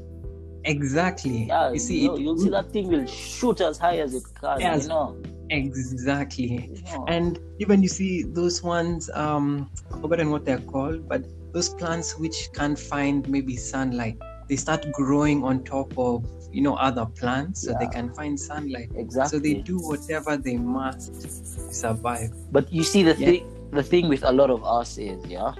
Exactly. 0.64 1.46
Yeah, 1.46 1.72
you 1.72 1.80
see, 1.80 2.02
you'll 2.02 2.38
see 2.38 2.50
that 2.50 2.72
thing 2.72 2.90
will 2.90 3.06
shoot 3.06 3.62
as 3.62 3.78
high 3.78 4.00
as 4.00 4.14
it 4.14 4.24
can. 4.40 4.60
Yes. 4.60 4.84
You 4.84 4.90
know. 4.90 5.18
exactly. 5.50 6.70
You 6.74 6.84
know. 6.84 7.06
And 7.08 7.40
even 7.60 7.82
you 7.82 7.88
see 7.88 8.24
those 8.24 8.62
ones, 8.62 9.10
um, 9.14 9.72
I've 9.94 10.02
forgotten 10.02 10.30
what 10.30 10.44
they're 10.44 10.60
called, 10.60 11.08
but 11.08 11.24
those 11.54 11.70
plants 11.70 12.18
which 12.20 12.50
can't 12.54 12.78
find 12.78 13.28
maybe 13.30 13.56
sunlight, 13.56 14.18
they 14.50 14.58
start 14.58 14.86
growing 14.92 15.42
on 15.44 15.64
top 15.64 15.98
of 15.98 16.26
you 16.52 16.62
know 16.62 16.76
other 16.76 17.06
plants 17.06 17.62
so 17.64 17.76
they 17.80 17.88
can 17.88 18.10
find 18.14 18.40
sunlight. 18.40 18.90
exactly. 18.96 19.38
So 19.38 19.44
they 19.44 19.56
do 19.62 19.78
whatever 19.80 20.38
they 20.38 20.58
must 20.58 21.22
to 21.22 21.30
survive. 21.74 22.32
But 22.52 22.72
you 22.72 22.84
see, 22.84 23.04
the 23.04 23.16
Yeah. 23.18 23.28
thing 23.28 23.44
the 23.72 23.84
thing 23.84 24.08
with 24.10 24.24
a 24.24 24.32
lot 24.32 24.50
of 24.50 24.64
us 24.64 24.98
is, 24.98 25.24
yeah. 25.26 25.54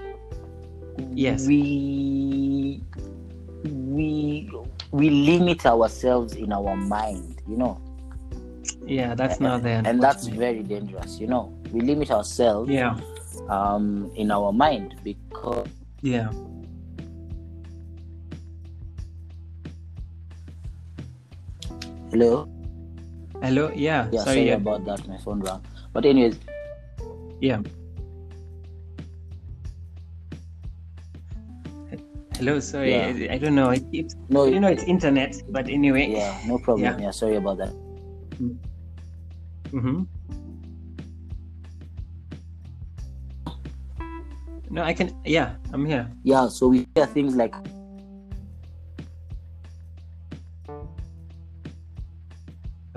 Yes. 1.14 1.46
We 1.46 2.82
we 3.64 4.50
we 4.90 5.10
limit 5.10 5.66
ourselves 5.66 6.34
in 6.34 6.52
our 6.52 6.74
mind, 6.76 7.42
you 7.46 7.56
know, 7.56 7.78
Yeah, 8.86 9.14
that's 9.14 9.38
not 9.40 9.62
there. 9.62 9.82
and 9.84 10.02
that's 10.02 10.26
very 10.26 10.62
dangerous. 10.62 11.20
You 11.20 11.26
know, 11.26 11.52
we 11.72 11.80
limit 11.82 12.10
ourselves 12.10 12.70
yeah, 12.70 12.96
um, 13.48 14.10
in 14.16 14.30
our 14.30 14.52
mind 14.52 14.96
because 15.04 15.68
yeah. 16.00 16.30
Hello. 22.10 22.48
Hello, 23.42 23.70
yeah. 23.74 24.08
Yeah, 24.10 24.24
sorry, 24.24 24.24
sorry 24.24 24.48
yeah. 24.48 24.54
about 24.54 24.84
that. 24.84 25.06
My 25.06 25.18
phone 25.18 25.40
rang. 25.40 25.62
But 25.92 26.04
anyways, 26.04 26.38
yeah. 27.40 27.60
Hello, 32.36 32.60
sorry. 32.60 32.92
Yeah. 32.92 33.30
I, 33.30 33.34
I 33.34 33.38
don't 33.38 33.54
know. 33.54 33.70
It 33.70 33.90
keeps, 33.90 34.14
no, 34.28 34.46
you 34.46 34.60
know, 34.60 34.68
it's 34.68 34.84
internet, 34.84 35.42
but 35.50 35.68
anyway. 35.68 36.06
yeah, 36.10 36.38
no 36.46 36.58
problem. 36.58 36.98
Yeah. 36.98 37.06
Yeah, 37.06 37.10
sorry 37.10 37.36
about 37.36 37.58
that. 37.58 37.74
Mm-hmm. 39.72 40.02
No, 44.70 44.82
I 44.82 44.92
can. 44.92 45.10
Yeah, 45.24 45.56
I'm 45.72 45.84
here. 45.84 46.08
Yeah, 46.22 46.48
so 46.48 46.68
we 46.68 46.86
hear 46.94 47.06
things 47.06 47.34
like 47.34 47.54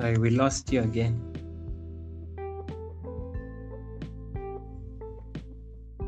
Sorry, 0.02 0.18
we 0.18 0.32
lost 0.32 0.74
you 0.74 0.82
again. 0.82 1.14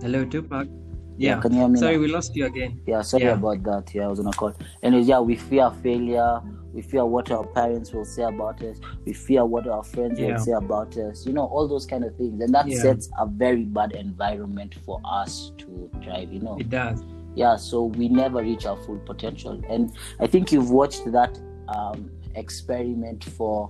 Hello, 0.02 0.26
Tupac. 0.26 0.68
Yeah. 1.16 1.40
can 1.40 1.52
you 1.54 1.60
hear 1.60 1.68
me 1.68 1.78
Sorry, 1.78 1.96
now? 1.98 2.02
we 2.02 2.08
lost 2.08 2.36
you 2.36 2.48
again. 2.48 2.82
Yeah, 2.88 3.04
sorry 3.04 3.26
Yeah. 3.26 3.34
about 3.34 3.62
that. 3.66 3.94
Yeah, 3.94 4.06
I 4.06 4.08
was 4.08 4.20
on 4.20 4.26
a 4.26 4.32
call. 4.32 4.52
Anyways, 4.82 5.08
yeah, 5.08 5.20
we 5.20 5.36
fear 5.36 5.70
failure. 5.84 6.42
We 6.74 6.82
fear 6.82 7.06
what 7.06 7.30
our 7.30 7.46
parents 7.46 7.94
will 7.94 8.04
say 8.04 8.24
about 8.24 8.64
us. 8.64 8.80
We 9.06 9.14
fear 9.14 9.46
what 9.46 9.68
our 9.68 9.84
friends 9.84 10.20
Yeah. 10.20 10.32
will 10.32 10.40
say 10.40 10.54
about 10.54 10.98
us. 10.98 11.28
You 11.28 11.34
know, 11.34 11.46
all 11.46 11.68
those 11.68 11.86
kind 11.86 12.04
of 12.04 12.16
things. 12.16 12.42
And 12.42 12.52
that 12.56 12.68
Yeah. 12.68 12.82
sets 12.82 13.12
a 13.20 13.28
very 13.28 13.64
bad 13.64 13.92
environment 13.92 14.74
for 14.88 15.00
us 15.06 15.52
to 15.60 15.88
thrive, 16.04 16.34
you 16.34 16.40
know. 16.40 16.58
It 16.58 16.72
does. 16.72 17.04
Yeah, 17.36 17.58
so 17.58 17.84
we 17.84 18.10
never 18.10 18.42
reach 18.42 18.66
our 18.66 18.78
full 18.78 18.98
potential. 19.06 19.62
And 19.70 19.92
I 20.20 20.26
think 20.26 20.52
you've 20.52 20.72
watched 20.72 21.06
that 21.12 21.40
um, 21.68 22.10
experiment 22.36 23.24
for, 23.24 23.70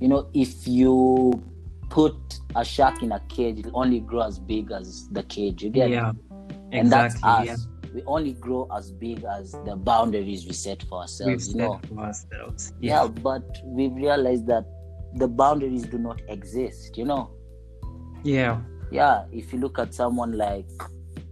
you 0.00 0.08
know, 0.08 0.28
if 0.34 0.66
you 0.68 1.42
put 1.88 2.14
a 2.54 2.64
shark 2.64 3.02
in 3.02 3.12
a 3.12 3.20
cage, 3.28 3.58
it'll 3.60 3.78
only 3.78 4.00
grow 4.00 4.22
as 4.22 4.38
big 4.38 4.70
as 4.72 5.08
the 5.10 5.22
cage. 5.24 5.62
You 5.62 5.70
get 5.70 5.90
it? 5.90 5.94
Yeah. 5.94 6.12
and 6.72 6.90
that's 6.90 7.14
Exactly. 7.14 7.50
us. 7.50 7.68
We 7.94 8.02
only 8.06 8.32
grow 8.32 8.68
as 8.76 8.90
big 8.92 9.24
as 9.24 9.52
the 9.64 9.76
boundaries 9.76 10.46
we 10.46 10.52
set 10.52 10.82
for 10.82 11.04
Yeah. 11.20 11.26
We've 11.26 11.34
ourselves. 11.36 11.48
You 11.48 11.56
know, 11.58 11.80
for 11.88 12.00
ourselves. 12.00 12.72
yeah. 12.80 13.02
Yeah. 13.02 13.08
But 13.08 13.58
we've 13.64 13.94
realized 13.94 14.46
that 14.48 14.64
the 15.14 15.28
boundaries 15.28 15.84
do 15.84 15.96
not 15.98 16.20
exist. 16.28 16.98
You 16.98 17.04
know, 17.06 17.30
Yeah. 18.24 18.60
yeah. 18.90 19.24
If 19.32 19.52
you 19.52 19.60
look 19.60 19.78
at 19.78 19.94
someone 19.94 20.32
like 20.36 20.68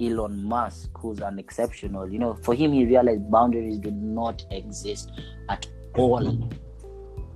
Elon 0.00 0.42
Musk, 0.44 0.90
who's 0.98 1.20
an 1.20 1.38
exceptional, 1.38 2.08
you 2.10 2.18
know, 2.18 2.34
for 2.42 2.54
him 2.54 2.72
he 2.72 2.84
realized 2.86 3.30
boundaries 3.30 3.78
do 3.78 3.90
not 3.90 4.44
exist 4.50 5.10
at 5.50 5.66
all. 5.96 6.48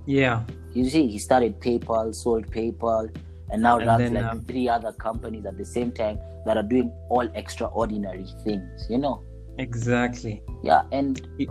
Yeah. 0.07 0.45
You 0.75 0.89
see, 0.89 1.07
he 1.09 1.19
started 1.19 1.61
PayPal, 1.61 2.15
sold 2.15 2.47
PayPal, 2.51 3.15
and 3.51 3.63
now 3.63 3.79
And 3.79 3.87
runs 3.87 4.03
then, 4.03 4.15
like 4.15 4.25
um, 4.33 4.41
three 4.43 4.69
other 4.69 4.93
companies 4.93 5.47
at 5.47 5.57
the 5.57 5.65
same 5.65 5.91
time 5.93 6.19
that 6.47 6.57
are 6.57 6.63
doing 6.63 6.93
all 7.09 7.27
extraordinary 7.35 8.27
things. 8.45 8.87
You 8.91 8.99
know. 8.99 9.23
Exactly. 9.59 10.41
yeah 10.63 10.83
and 10.93 11.21
It- 11.39 11.49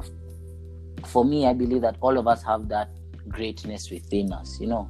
for 1.05 1.26
me 1.26 1.45
i 1.45 1.51
believe 1.53 1.82
that 1.82 1.97
all 1.99 2.18
of 2.18 2.26
us 2.26 2.41
have 2.41 2.70
that 2.70 2.89
greatness 3.28 3.91
within 3.91 4.32
us 4.32 4.59
you 4.61 4.68
know 4.68 4.89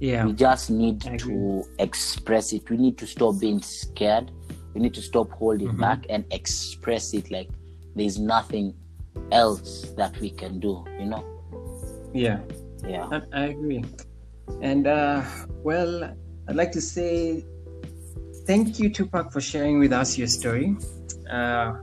Yeah. 0.00 0.26
we 0.26 0.32
just 0.32 0.68
need 0.68 1.00
to 1.20 1.62
express 1.78 2.52
it 2.52 2.68
we 2.68 2.76
need 2.78 2.98
to 2.98 3.06
stop 3.06 3.38
being 3.38 3.62
scared 3.62 4.32
we 4.74 4.80
need 4.80 4.92
to 4.94 5.02
stop 5.02 5.30
holding 5.30 5.68
Mhm. 5.68 5.78
back 5.86 6.00
and 6.10 6.24
express 6.32 7.14
it 7.14 7.30
like 7.30 7.48
there's 7.94 8.18
nothing 8.18 8.74
else 9.30 9.86
that 9.96 10.18
we 10.20 10.30
can 10.30 10.58
do 10.58 10.84
you 10.98 11.06
know 11.06 11.22
Yeah. 12.12 12.40
Yeah 12.86 13.08
I, 13.10 13.20
I 13.32 13.44
agree. 13.46 13.84
And 14.62 14.86
uh, 14.86 15.22
well, 15.62 16.04
I'd 16.48 16.56
like 16.56 16.72
to 16.72 16.80
say 16.80 17.44
thank 18.46 18.78
you, 18.78 18.88
Tupac, 18.88 19.32
for 19.32 19.40
sharing 19.40 19.78
with 19.78 19.92
us 19.92 20.16
your 20.16 20.28
story. 20.28 20.76
Uh, 21.28 21.74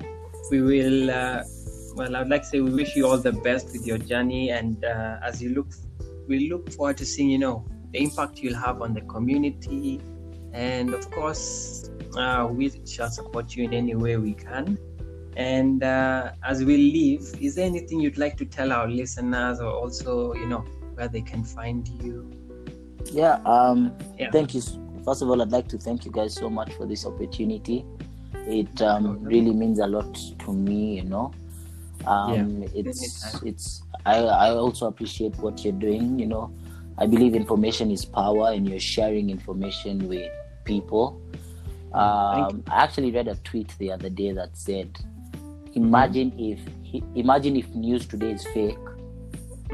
we 0.50 0.62
will, 0.62 1.12
uh, 1.12 1.44
well, 1.96 2.16
I'd 2.16 2.30
like 2.30 2.44
to 2.44 2.48
say 2.48 2.62
we 2.62 2.72
wish 2.72 2.96
you 2.96 3.08
all 3.08 3.18
the 3.18 3.34
best 3.34 3.68
with 3.74 3.86
your 3.86 3.98
journey. 3.98 4.52
And 4.52 4.84
uh, 4.86 5.18
as 5.22 5.42
you 5.42 5.50
look, 5.54 5.68
we 6.28 6.50
look 6.50 6.72
forward 6.72 6.98
to 6.98 7.06
seeing, 7.06 7.30
you 7.30 7.38
know, 7.38 7.66
the 7.92 8.00
impact 8.02 8.40
you'll 8.40 8.56
have 8.56 8.82
on 8.82 8.94
the 8.94 9.02
community. 9.02 10.02
And 10.54 10.94
of 10.94 11.10
course, 11.12 11.90
uh, 12.18 12.48
we 12.50 12.72
shall 12.86 13.10
support 13.10 13.56
you 13.56 13.66
in 13.66 13.74
any 13.74 13.96
way 13.96 14.18
we 14.18 14.34
can. 14.34 14.78
And 15.36 15.84
uh, 15.84 16.32
as 16.44 16.64
we 16.64 16.78
leave, 16.78 17.36
is 17.42 17.56
there 17.56 17.66
anything 17.66 18.00
you'd 18.00 18.20
like 18.20 18.38
to 18.38 18.46
tell 18.46 18.72
our 18.72 18.88
listeners 18.88 19.60
or 19.60 19.72
also, 19.72 20.34
you 20.34 20.46
know, 20.48 20.64
where 20.96 21.08
they 21.08 21.22
can 21.22 21.44
find 21.44 21.88
you? 22.02 22.32
yeah 23.12 23.36
um 23.46 23.92
Yeah. 24.18 24.32
thank 24.32 24.54
you. 24.56 24.62
First 25.04 25.22
of 25.22 25.30
all 25.30 25.42
i'd 25.42 25.52
like 25.52 25.68
to 25.70 25.78
thank 25.78 26.06
you 26.06 26.12
guys 26.12 26.34
so 26.34 26.50
much 26.50 26.72
for 26.76 26.86
this 26.86 27.06
opportunity. 27.06 27.86
It 28.48 28.82
um 28.82 29.22
really 29.24 29.52
means 29.54 29.80
a 29.80 29.88
lot 29.88 30.14
to 30.40 30.54
me 30.54 30.96
you 30.98 31.04
know. 31.04 31.32
Um 32.06 32.64
it's 32.74 33.42
it's 33.44 33.84
i 34.06 34.18
i 34.20 34.50
also 34.52 34.88
appreciate 34.88 35.36
what 35.38 35.64
you're 35.64 35.80
doing 35.88 36.18
you 36.20 36.28
know. 36.28 36.52
I 36.98 37.06
believe 37.08 37.34
information 37.36 37.92
is 37.92 38.06
power 38.06 38.52
and 38.52 38.70
you're 38.70 38.80
sharing 38.80 39.30
information 39.30 40.08
with 40.08 40.32
people. 40.64 41.20
Um 41.94 42.64
i 42.72 42.84
actually 42.86 43.12
read 43.12 43.28
a 43.28 43.36
tweet 43.50 43.70
the 43.80 43.92
other 43.92 44.10
day 44.10 44.32
that 44.32 44.56
said 44.56 44.90
imagine 45.76 46.32
if 46.40 46.60
imagine 47.16 47.56
if 47.58 47.68
news 47.76 48.06
today 48.06 48.32
is 48.32 48.46
fake 48.54 48.83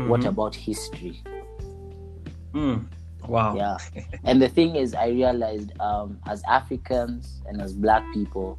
what 0.07 0.21
Mhm. 0.21 0.27
about 0.29 0.55
history 0.55 1.21
Mm. 2.53 2.85
Wow. 3.27 3.55
yeah 3.55 3.77
and 4.23 4.41
the 4.41 4.49
thing 4.49 4.75
is 4.75 4.95
i 4.95 5.07
realized 5.09 5.71
um 5.79 6.17
as 6.27 6.41
africans 6.49 7.41
and 7.47 7.61
as 7.61 7.73
black 7.73 8.03
people 8.13 8.57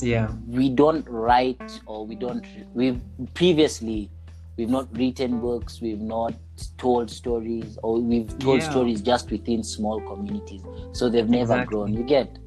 Yeah. 0.00 0.28
we 0.46 0.68
don't 0.70 1.08
write 1.08 1.80
or 1.86 2.06
we 2.06 2.14
don't 2.14 2.44
We've 2.74 3.00
previously 3.34 4.10
we've 4.56 4.70
not 4.70 4.86
written 4.96 5.40
books 5.40 5.80
we've 5.80 6.00
not 6.00 6.34
told 6.76 7.10
stories 7.10 7.76
or 7.82 7.98
we've 8.00 8.38
told 8.38 8.60
Yeah. 8.60 8.70
stories 8.70 9.00
just 9.00 9.30
within 9.32 9.64
small 9.64 10.00
communities 10.02 10.62
so 10.92 11.08
they've 11.08 11.28
never 11.28 11.54
Exactly. 11.54 11.66
grown 11.74 11.94
you 11.94 12.04
get 12.04 12.38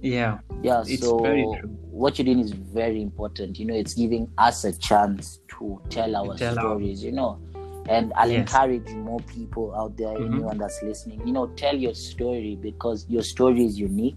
Yeah. 0.00 0.38
yeah 0.62 0.80
It's 0.86 1.02
so 1.02 1.18
very 1.18 1.42
true. 1.60 1.68
what 1.90 2.18
you're 2.18 2.24
doing 2.24 2.38
is 2.40 2.52
very 2.52 3.02
important 3.02 3.58
you 3.58 3.66
know 3.66 3.74
it's 3.74 3.92
giving 3.94 4.30
us 4.38 4.64
a 4.64 4.72
chance 4.72 5.40
to 5.58 5.82
tell 5.90 6.16
our 6.16 6.34
tell 6.38 6.56
our- 6.58 6.64
stories 6.64 7.04
you 7.04 7.12
know 7.12 7.38
and 7.88 8.12
i'll 8.16 8.30
Yes. 8.30 8.40
encourage 8.40 8.88
more 8.94 9.20
people 9.20 9.74
out 9.74 9.96
there 9.96 10.14
Mhm. 10.16 10.26
anyone 10.26 10.58
that's 10.58 10.82
listening 10.82 11.20
you 11.26 11.32
know 11.32 11.46
tell 11.56 11.76
your 11.76 11.94
story 11.94 12.56
because 12.60 13.06
your 13.08 13.22
story 13.22 13.64
is 13.64 13.78
unique 13.78 14.16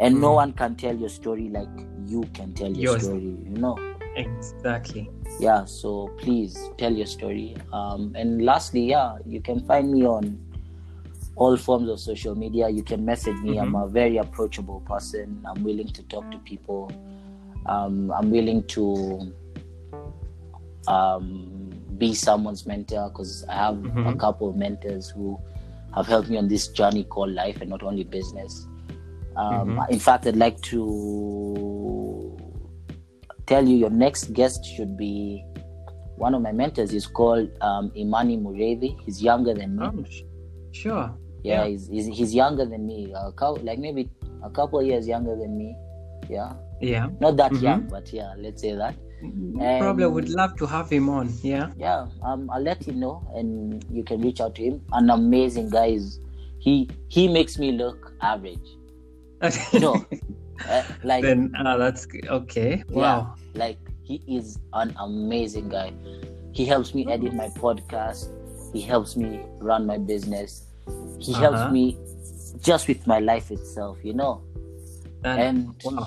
and 0.00 0.20
no 0.20 0.30
Mhm. 0.30 0.34
one 0.34 0.52
can 0.52 0.76
tell 0.76 0.96
your 0.96 1.08
story 1.08 1.48
like 1.48 1.68
you 2.06 2.22
can 2.34 2.52
tell 2.54 2.68
your 2.70 2.92
Yours. 2.92 3.02
story 3.04 3.36
you 3.50 3.56
know 3.58 3.78
Exactly. 4.16 5.10
yeah 5.40 5.64
so 5.64 6.08
please 6.18 6.58
tell 6.76 6.92
your 6.92 7.06
story 7.06 7.56
um 7.72 8.12
and 8.14 8.44
lastly 8.44 8.84
yeah 8.90 9.16
you 9.26 9.40
can 9.40 9.60
find 9.60 9.90
me 9.90 10.04
on 10.06 10.38
all 11.36 11.56
forms 11.56 11.88
of 11.88 11.98
social 11.98 12.34
media 12.34 12.68
you 12.68 12.82
can 12.82 13.04
message 13.04 13.36
me 13.42 13.58
i'm 13.58 13.72
Mhm. 13.72 13.84
a 13.84 13.88
very 13.88 14.18
approachable 14.18 14.80
person 14.80 15.42
i'm 15.46 15.62
willing 15.64 15.88
to 15.88 16.02
talk 16.04 16.30
to 16.30 16.38
people 16.38 16.92
um 17.66 18.10
i'm 18.12 18.30
willing 18.30 18.62
to 18.64 19.32
um 20.88 21.61
be 22.02 22.10
someone's 22.14 22.62
mentor 22.70 23.04
because 23.10 23.32
i 23.48 23.56
have 23.64 23.76
a 23.78 23.88
Mhm. 23.88 24.18
couple 24.24 24.46
of 24.50 24.54
mentors 24.64 25.04
who 25.14 25.26
have 25.96 26.06
helped 26.12 26.28
me 26.32 26.36
on 26.42 26.48
this 26.54 26.64
journey 26.78 27.04
called 27.14 27.32
life 27.42 27.56
and 27.62 27.68
not 27.74 27.82
only 27.90 28.04
business 28.18 28.52
um 29.42 29.64
Mhm. 29.68 29.90
in 29.96 30.00
fact 30.06 30.26
i'd 30.26 30.40
like 30.46 30.58
to 30.72 30.80
tell 33.50 33.64
you 33.68 33.76
your 33.84 33.90
next 34.04 34.32
guest 34.38 34.60
should 34.74 34.96
be 34.96 35.14
one 36.16 36.34
of 36.36 36.42
my 36.42 36.52
mentors 36.52 36.92
is 36.92 37.06
called 37.06 37.48
um, 37.68 37.90
Imani 37.96 38.36
Murevi. 38.36 38.90
He's 39.04 39.20
younger 39.28 39.54
than 39.54 39.70
me. 39.76 39.86
Oh, 39.86 40.04
sure. 40.80 41.06
yeah, 41.42 41.64
yeah. 41.64 41.66
He's, 41.70 41.88
he's 41.94 42.06
he's 42.18 42.32
younger 42.42 42.64
than 42.72 42.82
me. 42.86 42.98
A 43.16 43.32
couple, 43.32 43.60
like 43.64 43.78
maybe 43.86 44.02
a 44.44 44.50
couple 44.58 44.78
of 44.80 44.86
years 44.86 45.04
younger 45.08 45.34
than 45.42 45.52
me. 45.58 45.68
Yeah, 46.28 46.52
Yeah. 46.80 47.06
not 47.24 47.36
that 47.38 47.52
Mhm. 47.52 47.62
young, 47.62 47.82
but 47.94 48.06
yeah, 48.12 48.30
let's 48.44 48.60
say 48.62 48.72
that. 48.82 48.94
Probably 49.78 50.06
would 50.06 50.28
love 50.30 50.56
to 50.56 50.66
have 50.66 50.90
him 50.90 51.08
on. 51.08 51.32
Yeah. 51.42 51.70
Yeah, 51.76 52.06
um, 52.22 52.50
I'll 52.50 52.62
let 52.62 52.82
him 52.82 52.98
know, 53.00 53.22
and 53.34 53.84
you 53.90 54.02
can 54.02 54.20
reach 54.20 54.40
out 54.40 54.54
to 54.56 54.62
him. 54.62 54.80
An 54.92 55.10
amazing 55.10 55.70
guy. 55.70 55.86
Is, 55.86 56.18
he 56.58 56.88
he 57.08 57.28
makes 57.28 57.58
me 57.58 57.72
look 57.72 58.12
average. 58.20 58.68
No, 59.74 60.04
Uh, 60.68 60.82
like 61.02 61.22
then 61.22 61.50
uh, 61.58 61.76
that's 61.76 62.06
okay. 62.28 62.84
Wow. 62.90 63.34
like 63.54 63.78
he 64.04 64.22
is 64.28 64.58
an 64.74 64.94
amazing 65.00 65.68
guy 65.70 65.92
he 66.52 66.64
helps 66.64 66.94
me 66.94 67.04
edit 67.10 67.34
my 67.34 67.48
podcast 67.48 68.28
he 68.72 68.80
helps 68.80 69.16
me 69.16 69.40
run 69.58 69.86
my 69.86 69.98
business 69.98 70.66
he 71.18 71.32
Uh-huh. 71.34 71.40
helps 71.50 71.72
me 71.72 71.98
just 72.60 72.86
with 72.86 73.04
my 73.08 73.18
life 73.18 73.50
itself 73.50 73.98
you 74.04 74.12
know 74.14 74.42
That- 75.22 75.38
and 75.40 75.74
wow. 75.82 76.06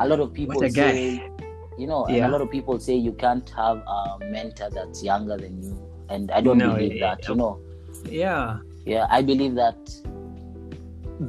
a 0.00 0.08
lot 0.08 0.18
of 0.18 0.32
people 0.34 0.56
What 0.56 0.66
a 0.66 0.70
guy. 0.70 0.90
say 0.90 1.30
you 1.78 1.86
know 1.86 2.04
and 2.06 2.16
Yeah. 2.16 2.28
a 2.28 2.30
lot 2.30 2.40
of 2.40 2.50
people 2.50 2.78
say 2.80 2.94
you 2.94 3.12
can't 3.12 3.48
have 3.50 3.78
a 3.96 4.18
mentor 4.36 4.68
that's 4.70 5.02
younger 5.02 5.36
than 5.36 5.62
you 5.62 5.74
and 6.08 6.30
i 6.32 6.40
don't 6.40 6.58
No, 6.58 6.74
believe 6.74 6.94
yeah, 6.96 7.14
that 7.14 7.22
yeah. 7.22 7.28
you 7.30 7.36
know 7.36 7.58
Yeah. 8.10 8.58
yeah 8.84 9.06
i 9.10 9.22
believe 9.22 9.54
that 9.54 9.78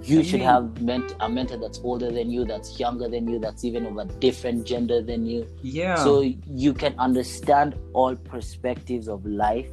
you 0.03 0.19
I 0.19 0.23
should 0.23 0.39
mean- 0.41 0.47
have 0.49 0.81
ment- 0.81 1.15
a 1.19 1.27
mentor 1.27 1.57
that's 1.57 1.79
older 1.83 2.11
than 2.11 2.29
you 2.29 2.45
that's 2.45 2.79
younger 2.79 3.07
than 3.09 3.27
you 3.27 3.39
that's 3.39 3.63
even 3.65 3.85
of 3.87 3.97
a 3.97 4.05
different 4.25 4.65
gender 4.65 5.01
than 5.01 5.25
you 5.25 5.47
Yeah. 5.63 5.95
so 5.95 6.21
you 6.21 6.73
can 6.73 6.93
understand 6.99 7.75
all 7.93 8.15
perspectives 8.15 9.07
of 9.07 9.25
life 9.25 9.67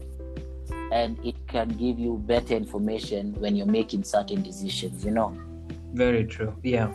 and 0.92 1.18
it 1.24 1.34
can 1.48 1.68
give 1.68 1.98
you 1.98 2.16
better 2.26 2.54
information 2.54 3.34
when 3.40 3.56
you're 3.56 3.66
making 3.80 4.04
certain 4.04 4.42
decisions 4.42 5.04
you 5.04 5.10
know 5.10 5.36
very 5.92 6.24
true. 6.24 6.52
Yeah. 6.62 6.92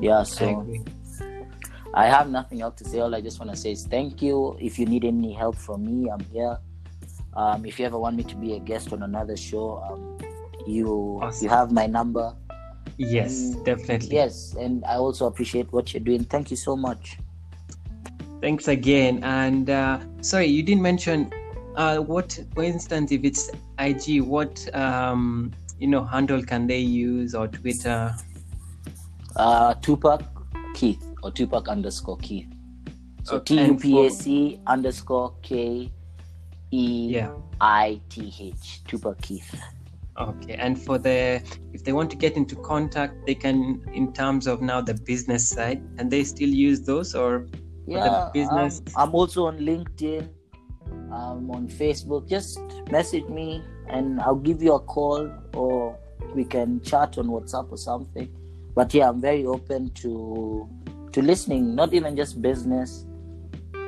yeah 0.00 0.22
so. 0.22 0.66
I 1.96 2.06
have 2.06 2.28
nothing 2.30 2.60
else 2.62 2.76
to 2.80 2.84
say 2.90 3.00
all 3.00 3.14
i 3.14 3.20
just 3.20 3.38
want 3.40 3.50
to 3.50 3.56
say 3.56 3.72
is 3.72 3.84
thank 3.86 4.20
you 4.22 4.56
if 4.60 4.78
you 4.78 4.86
need 4.86 5.04
any 5.04 5.32
help 5.32 5.56
from 5.56 5.84
me 5.84 6.08
i'm 6.10 6.20
here 6.32 6.56
um, 7.34 7.64
if 7.66 7.78
you 7.78 7.84
ever 7.84 7.98
want 7.98 8.16
me 8.16 8.22
to 8.24 8.36
be 8.36 8.54
a 8.54 8.60
guest 8.60 8.92
on 8.92 9.02
another 9.02 9.36
show 9.36 9.64
um, 9.88 10.18
you 10.66 11.18
Awesome. 11.22 11.44
you 11.44 11.48
have 11.50 11.72
my 11.72 11.86
number 11.86 12.34
Yes, 12.98 13.32
Mm, 13.54 13.64
definitely. 13.64 14.14
yes 14.16 14.54
and 14.58 14.82
i 14.86 14.94
also 14.96 15.26
appreciate 15.26 15.70
what 15.72 15.92
you're 15.92 16.02
doing 16.02 16.24
thank 16.24 16.50
you 16.50 16.56
so 16.56 16.76
much 16.76 17.18
Thanks 18.42 18.68
again. 18.68 19.24
And 19.24 19.70
uh, 19.70 19.98
sorry, 20.20 20.46
you 20.46 20.62
didn't 20.62 20.82
mention 20.82 21.32
uh, 21.74 21.96
what, 21.98 22.38
for 22.54 22.62
instance, 22.64 23.10
if 23.10 23.24
it's 23.24 23.50
IG, 23.78 24.20
what 24.22 24.52
um, 24.74 25.52
you 25.80 25.86
know 25.88 26.04
handle 26.04 26.42
can 26.42 26.66
they 26.66 26.78
use 26.78 27.34
or 27.34 27.48
Twitter? 27.48 28.14
uh 29.36 29.74
tupac 29.80 30.22
keith 30.74 31.02
or 31.26 31.30
tupac 31.30 31.68
underscore 31.68 32.18
keith 32.18 32.46
so 33.26 33.36
Okay, 33.38 33.58
and 33.58 33.80
t-u-p-a-c 33.80 34.60
underscore 34.68 35.34
k 35.42 35.90
e 36.70 37.20
i 37.60 38.00
t 38.08 38.32
h 38.38 38.84
tupac 38.86 39.20
keith. 39.20 39.52
Okay. 40.16 40.54
And 40.54 40.80
for 40.80 40.96
the 40.96 41.42
if 41.72 41.82
they 41.82 41.92
want 41.92 42.08
to 42.10 42.16
get 42.16 42.36
into 42.36 42.54
contact, 42.56 43.26
they 43.26 43.34
can 43.34 43.82
in 43.92 44.12
terms 44.12 44.46
of 44.46 44.62
now 44.62 44.80
the 44.80 44.94
business 44.94 45.48
side, 45.48 45.82
and 45.98 46.08
they 46.08 46.22
still 46.22 46.48
use 46.48 46.80
those 46.82 47.14
or 47.16 47.46
yeah 47.86 48.30
business- 48.32 48.80
um, 48.94 49.08
i'm 49.08 49.14
also 49.14 49.46
on 49.46 49.58
linkedin. 49.58 50.28
I'm 51.10 51.50
on 51.50 51.66
facebook. 51.68 52.28
Just 52.28 52.60
message 52.90 53.26
me 53.28 53.62
and 53.88 54.20
i'll 54.20 54.42
give 54.48 54.62
you 54.62 54.74
a 54.74 54.80
call 54.80 55.28
or 55.54 55.98
we 56.34 56.44
can 56.44 56.80
chat 56.80 57.18
on 57.18 57.26
whatsapp 57.26 57.66
or 57.70 57.76
something. 57.78 58.28
But 58.74 58.94
yeah 58.94 59.08
i'm 59.08 59.20
very 59.20 59.44
open 59.46 59.90
to 60.02 60.68
to 61.16 61.22
listening 61.22 61.74
not 61.74 61.94
even 61.94 62.14
just 62.14 62.42
business 62.42 63.06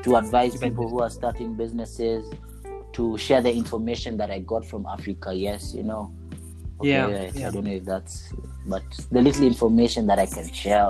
to 0.03 0.17
advise 0.17 0.57
people 0.57 0.89
who 0.89 1.03
are 1.03 1.11
starting 1.11 1.55
businesses 1.55 2.25
to 2.95 3.19
share 3.19 3.43
the 3.43 3.53
information 3.53 4.17
that 4.17 4.31
i 4.31 4.39
got 4.39 4.65
from 4.65 4.87
africa 4.87 5.35
yes 5.35 5.75
you 5.75 5.83
know 5.83 6.11
Yeah, 6.81 7.05
right. 7.05 7.35
yeah. 7.35 7.49
i 7.49 7.51
don't 7.51 7.65
know 7.65 7.73
if 7.73 7.85
that's 7.85 8.33
but 8.67 8.83
the 9.13 9.21
little 9.21 9.47
information 9.47 10.07
that 10.07 10.19
i 10.19 10.25
can 10.25 10.51
share 10.55 10.89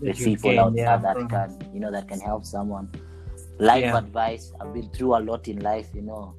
with 0.00 0.16
people 0.16 0.60
out 0.60 0.74
yeah, 0.76 0.96
there 0.96 0.98
that 1.06 1.16
from- 1.16 1.28
can 1.28 1.74
you 1.74 1.80
know 1.80 1.90
that 1.90 2.06
can 2.06 2.20
help 2.20 2.44
someone 2.44 2.88
life 3.58 3.82
Yeah. 3.82 3.98
advice 3.98 4.52
i've 4.60 4.72
been 4.72 4.88
through 4.90 5.16
a 5.16 5.20
lot 5.30 5.48
in 5.48 5.58
life 5.58 5.88
you 5.92 6.02
know 6.02 6.34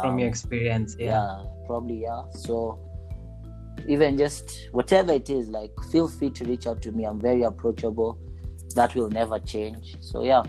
from 0.00 0.14
Um, 0.14 0.18
your 0.18 0.28
experience? 0.28 0.96
yeah. 0.98 1.06
Yeah. 1.06 1.44
probably 1.68 2.02
yeah 2.02 2.22
so 2.32 2.80
even 3.86 4.18
just 4.18 4.68
whatever 4.72 5.12
it 5.12 5.30
is 5.30 5.48
like 5.48 5.70
feel 5.92 6.08
free 6.08 6.30
to 6.30 6.44
reach 6.44 6.66
out 6.66 6.82
to 6.82 6.90
me 6.90 7.04
i'm 7.04 7.20
very 7.20 7.42
approachable 7.44 8.18
that 8.74 8.94
will 8.94 9.10
never 9.10 9.38
change 9.38 9.96
so 10.00 10.22
yeah 10.22 10.42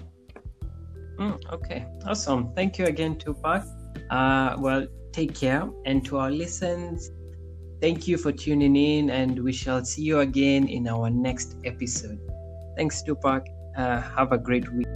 Mm, 1.18 1.40
okay, 1.54 1.86
awesome. 2.06 2.54
Thank 2.54 2.78
you 2.78 2.86
again, 2.86 3.18
Tupac. 3.18 3.64
Uh, 4.10 4.56
well, 4.60 4.86
take 5.14 5.34
care. 5.34 5.68
And 5.86 6.04
to 6.06 6.18
our 6.18 6.32
listeners, 6.32 7.10
thank 7.82 8.08
you 8.08 8.18
for 8.18 8.32
tuning 8.32 8.76
in, 8.76 9.10
and 9.10 9.40
we 9.42 9.54
shall 9.54 9.84
see 9.86 10.04
you 10.04 10.20
again 10.20 10.68
in 10.68 10.88
our 10.88 11.10
next 11.10 11.56
episode. 11.64 12.20
Thanks, 12.76 13.02
Tupac. 13.02 13.46
Uh, 13.78 14.02
have 14.02 14.32
a 14.34 14.38
great 14.38 14.70
week. 14.74 14.88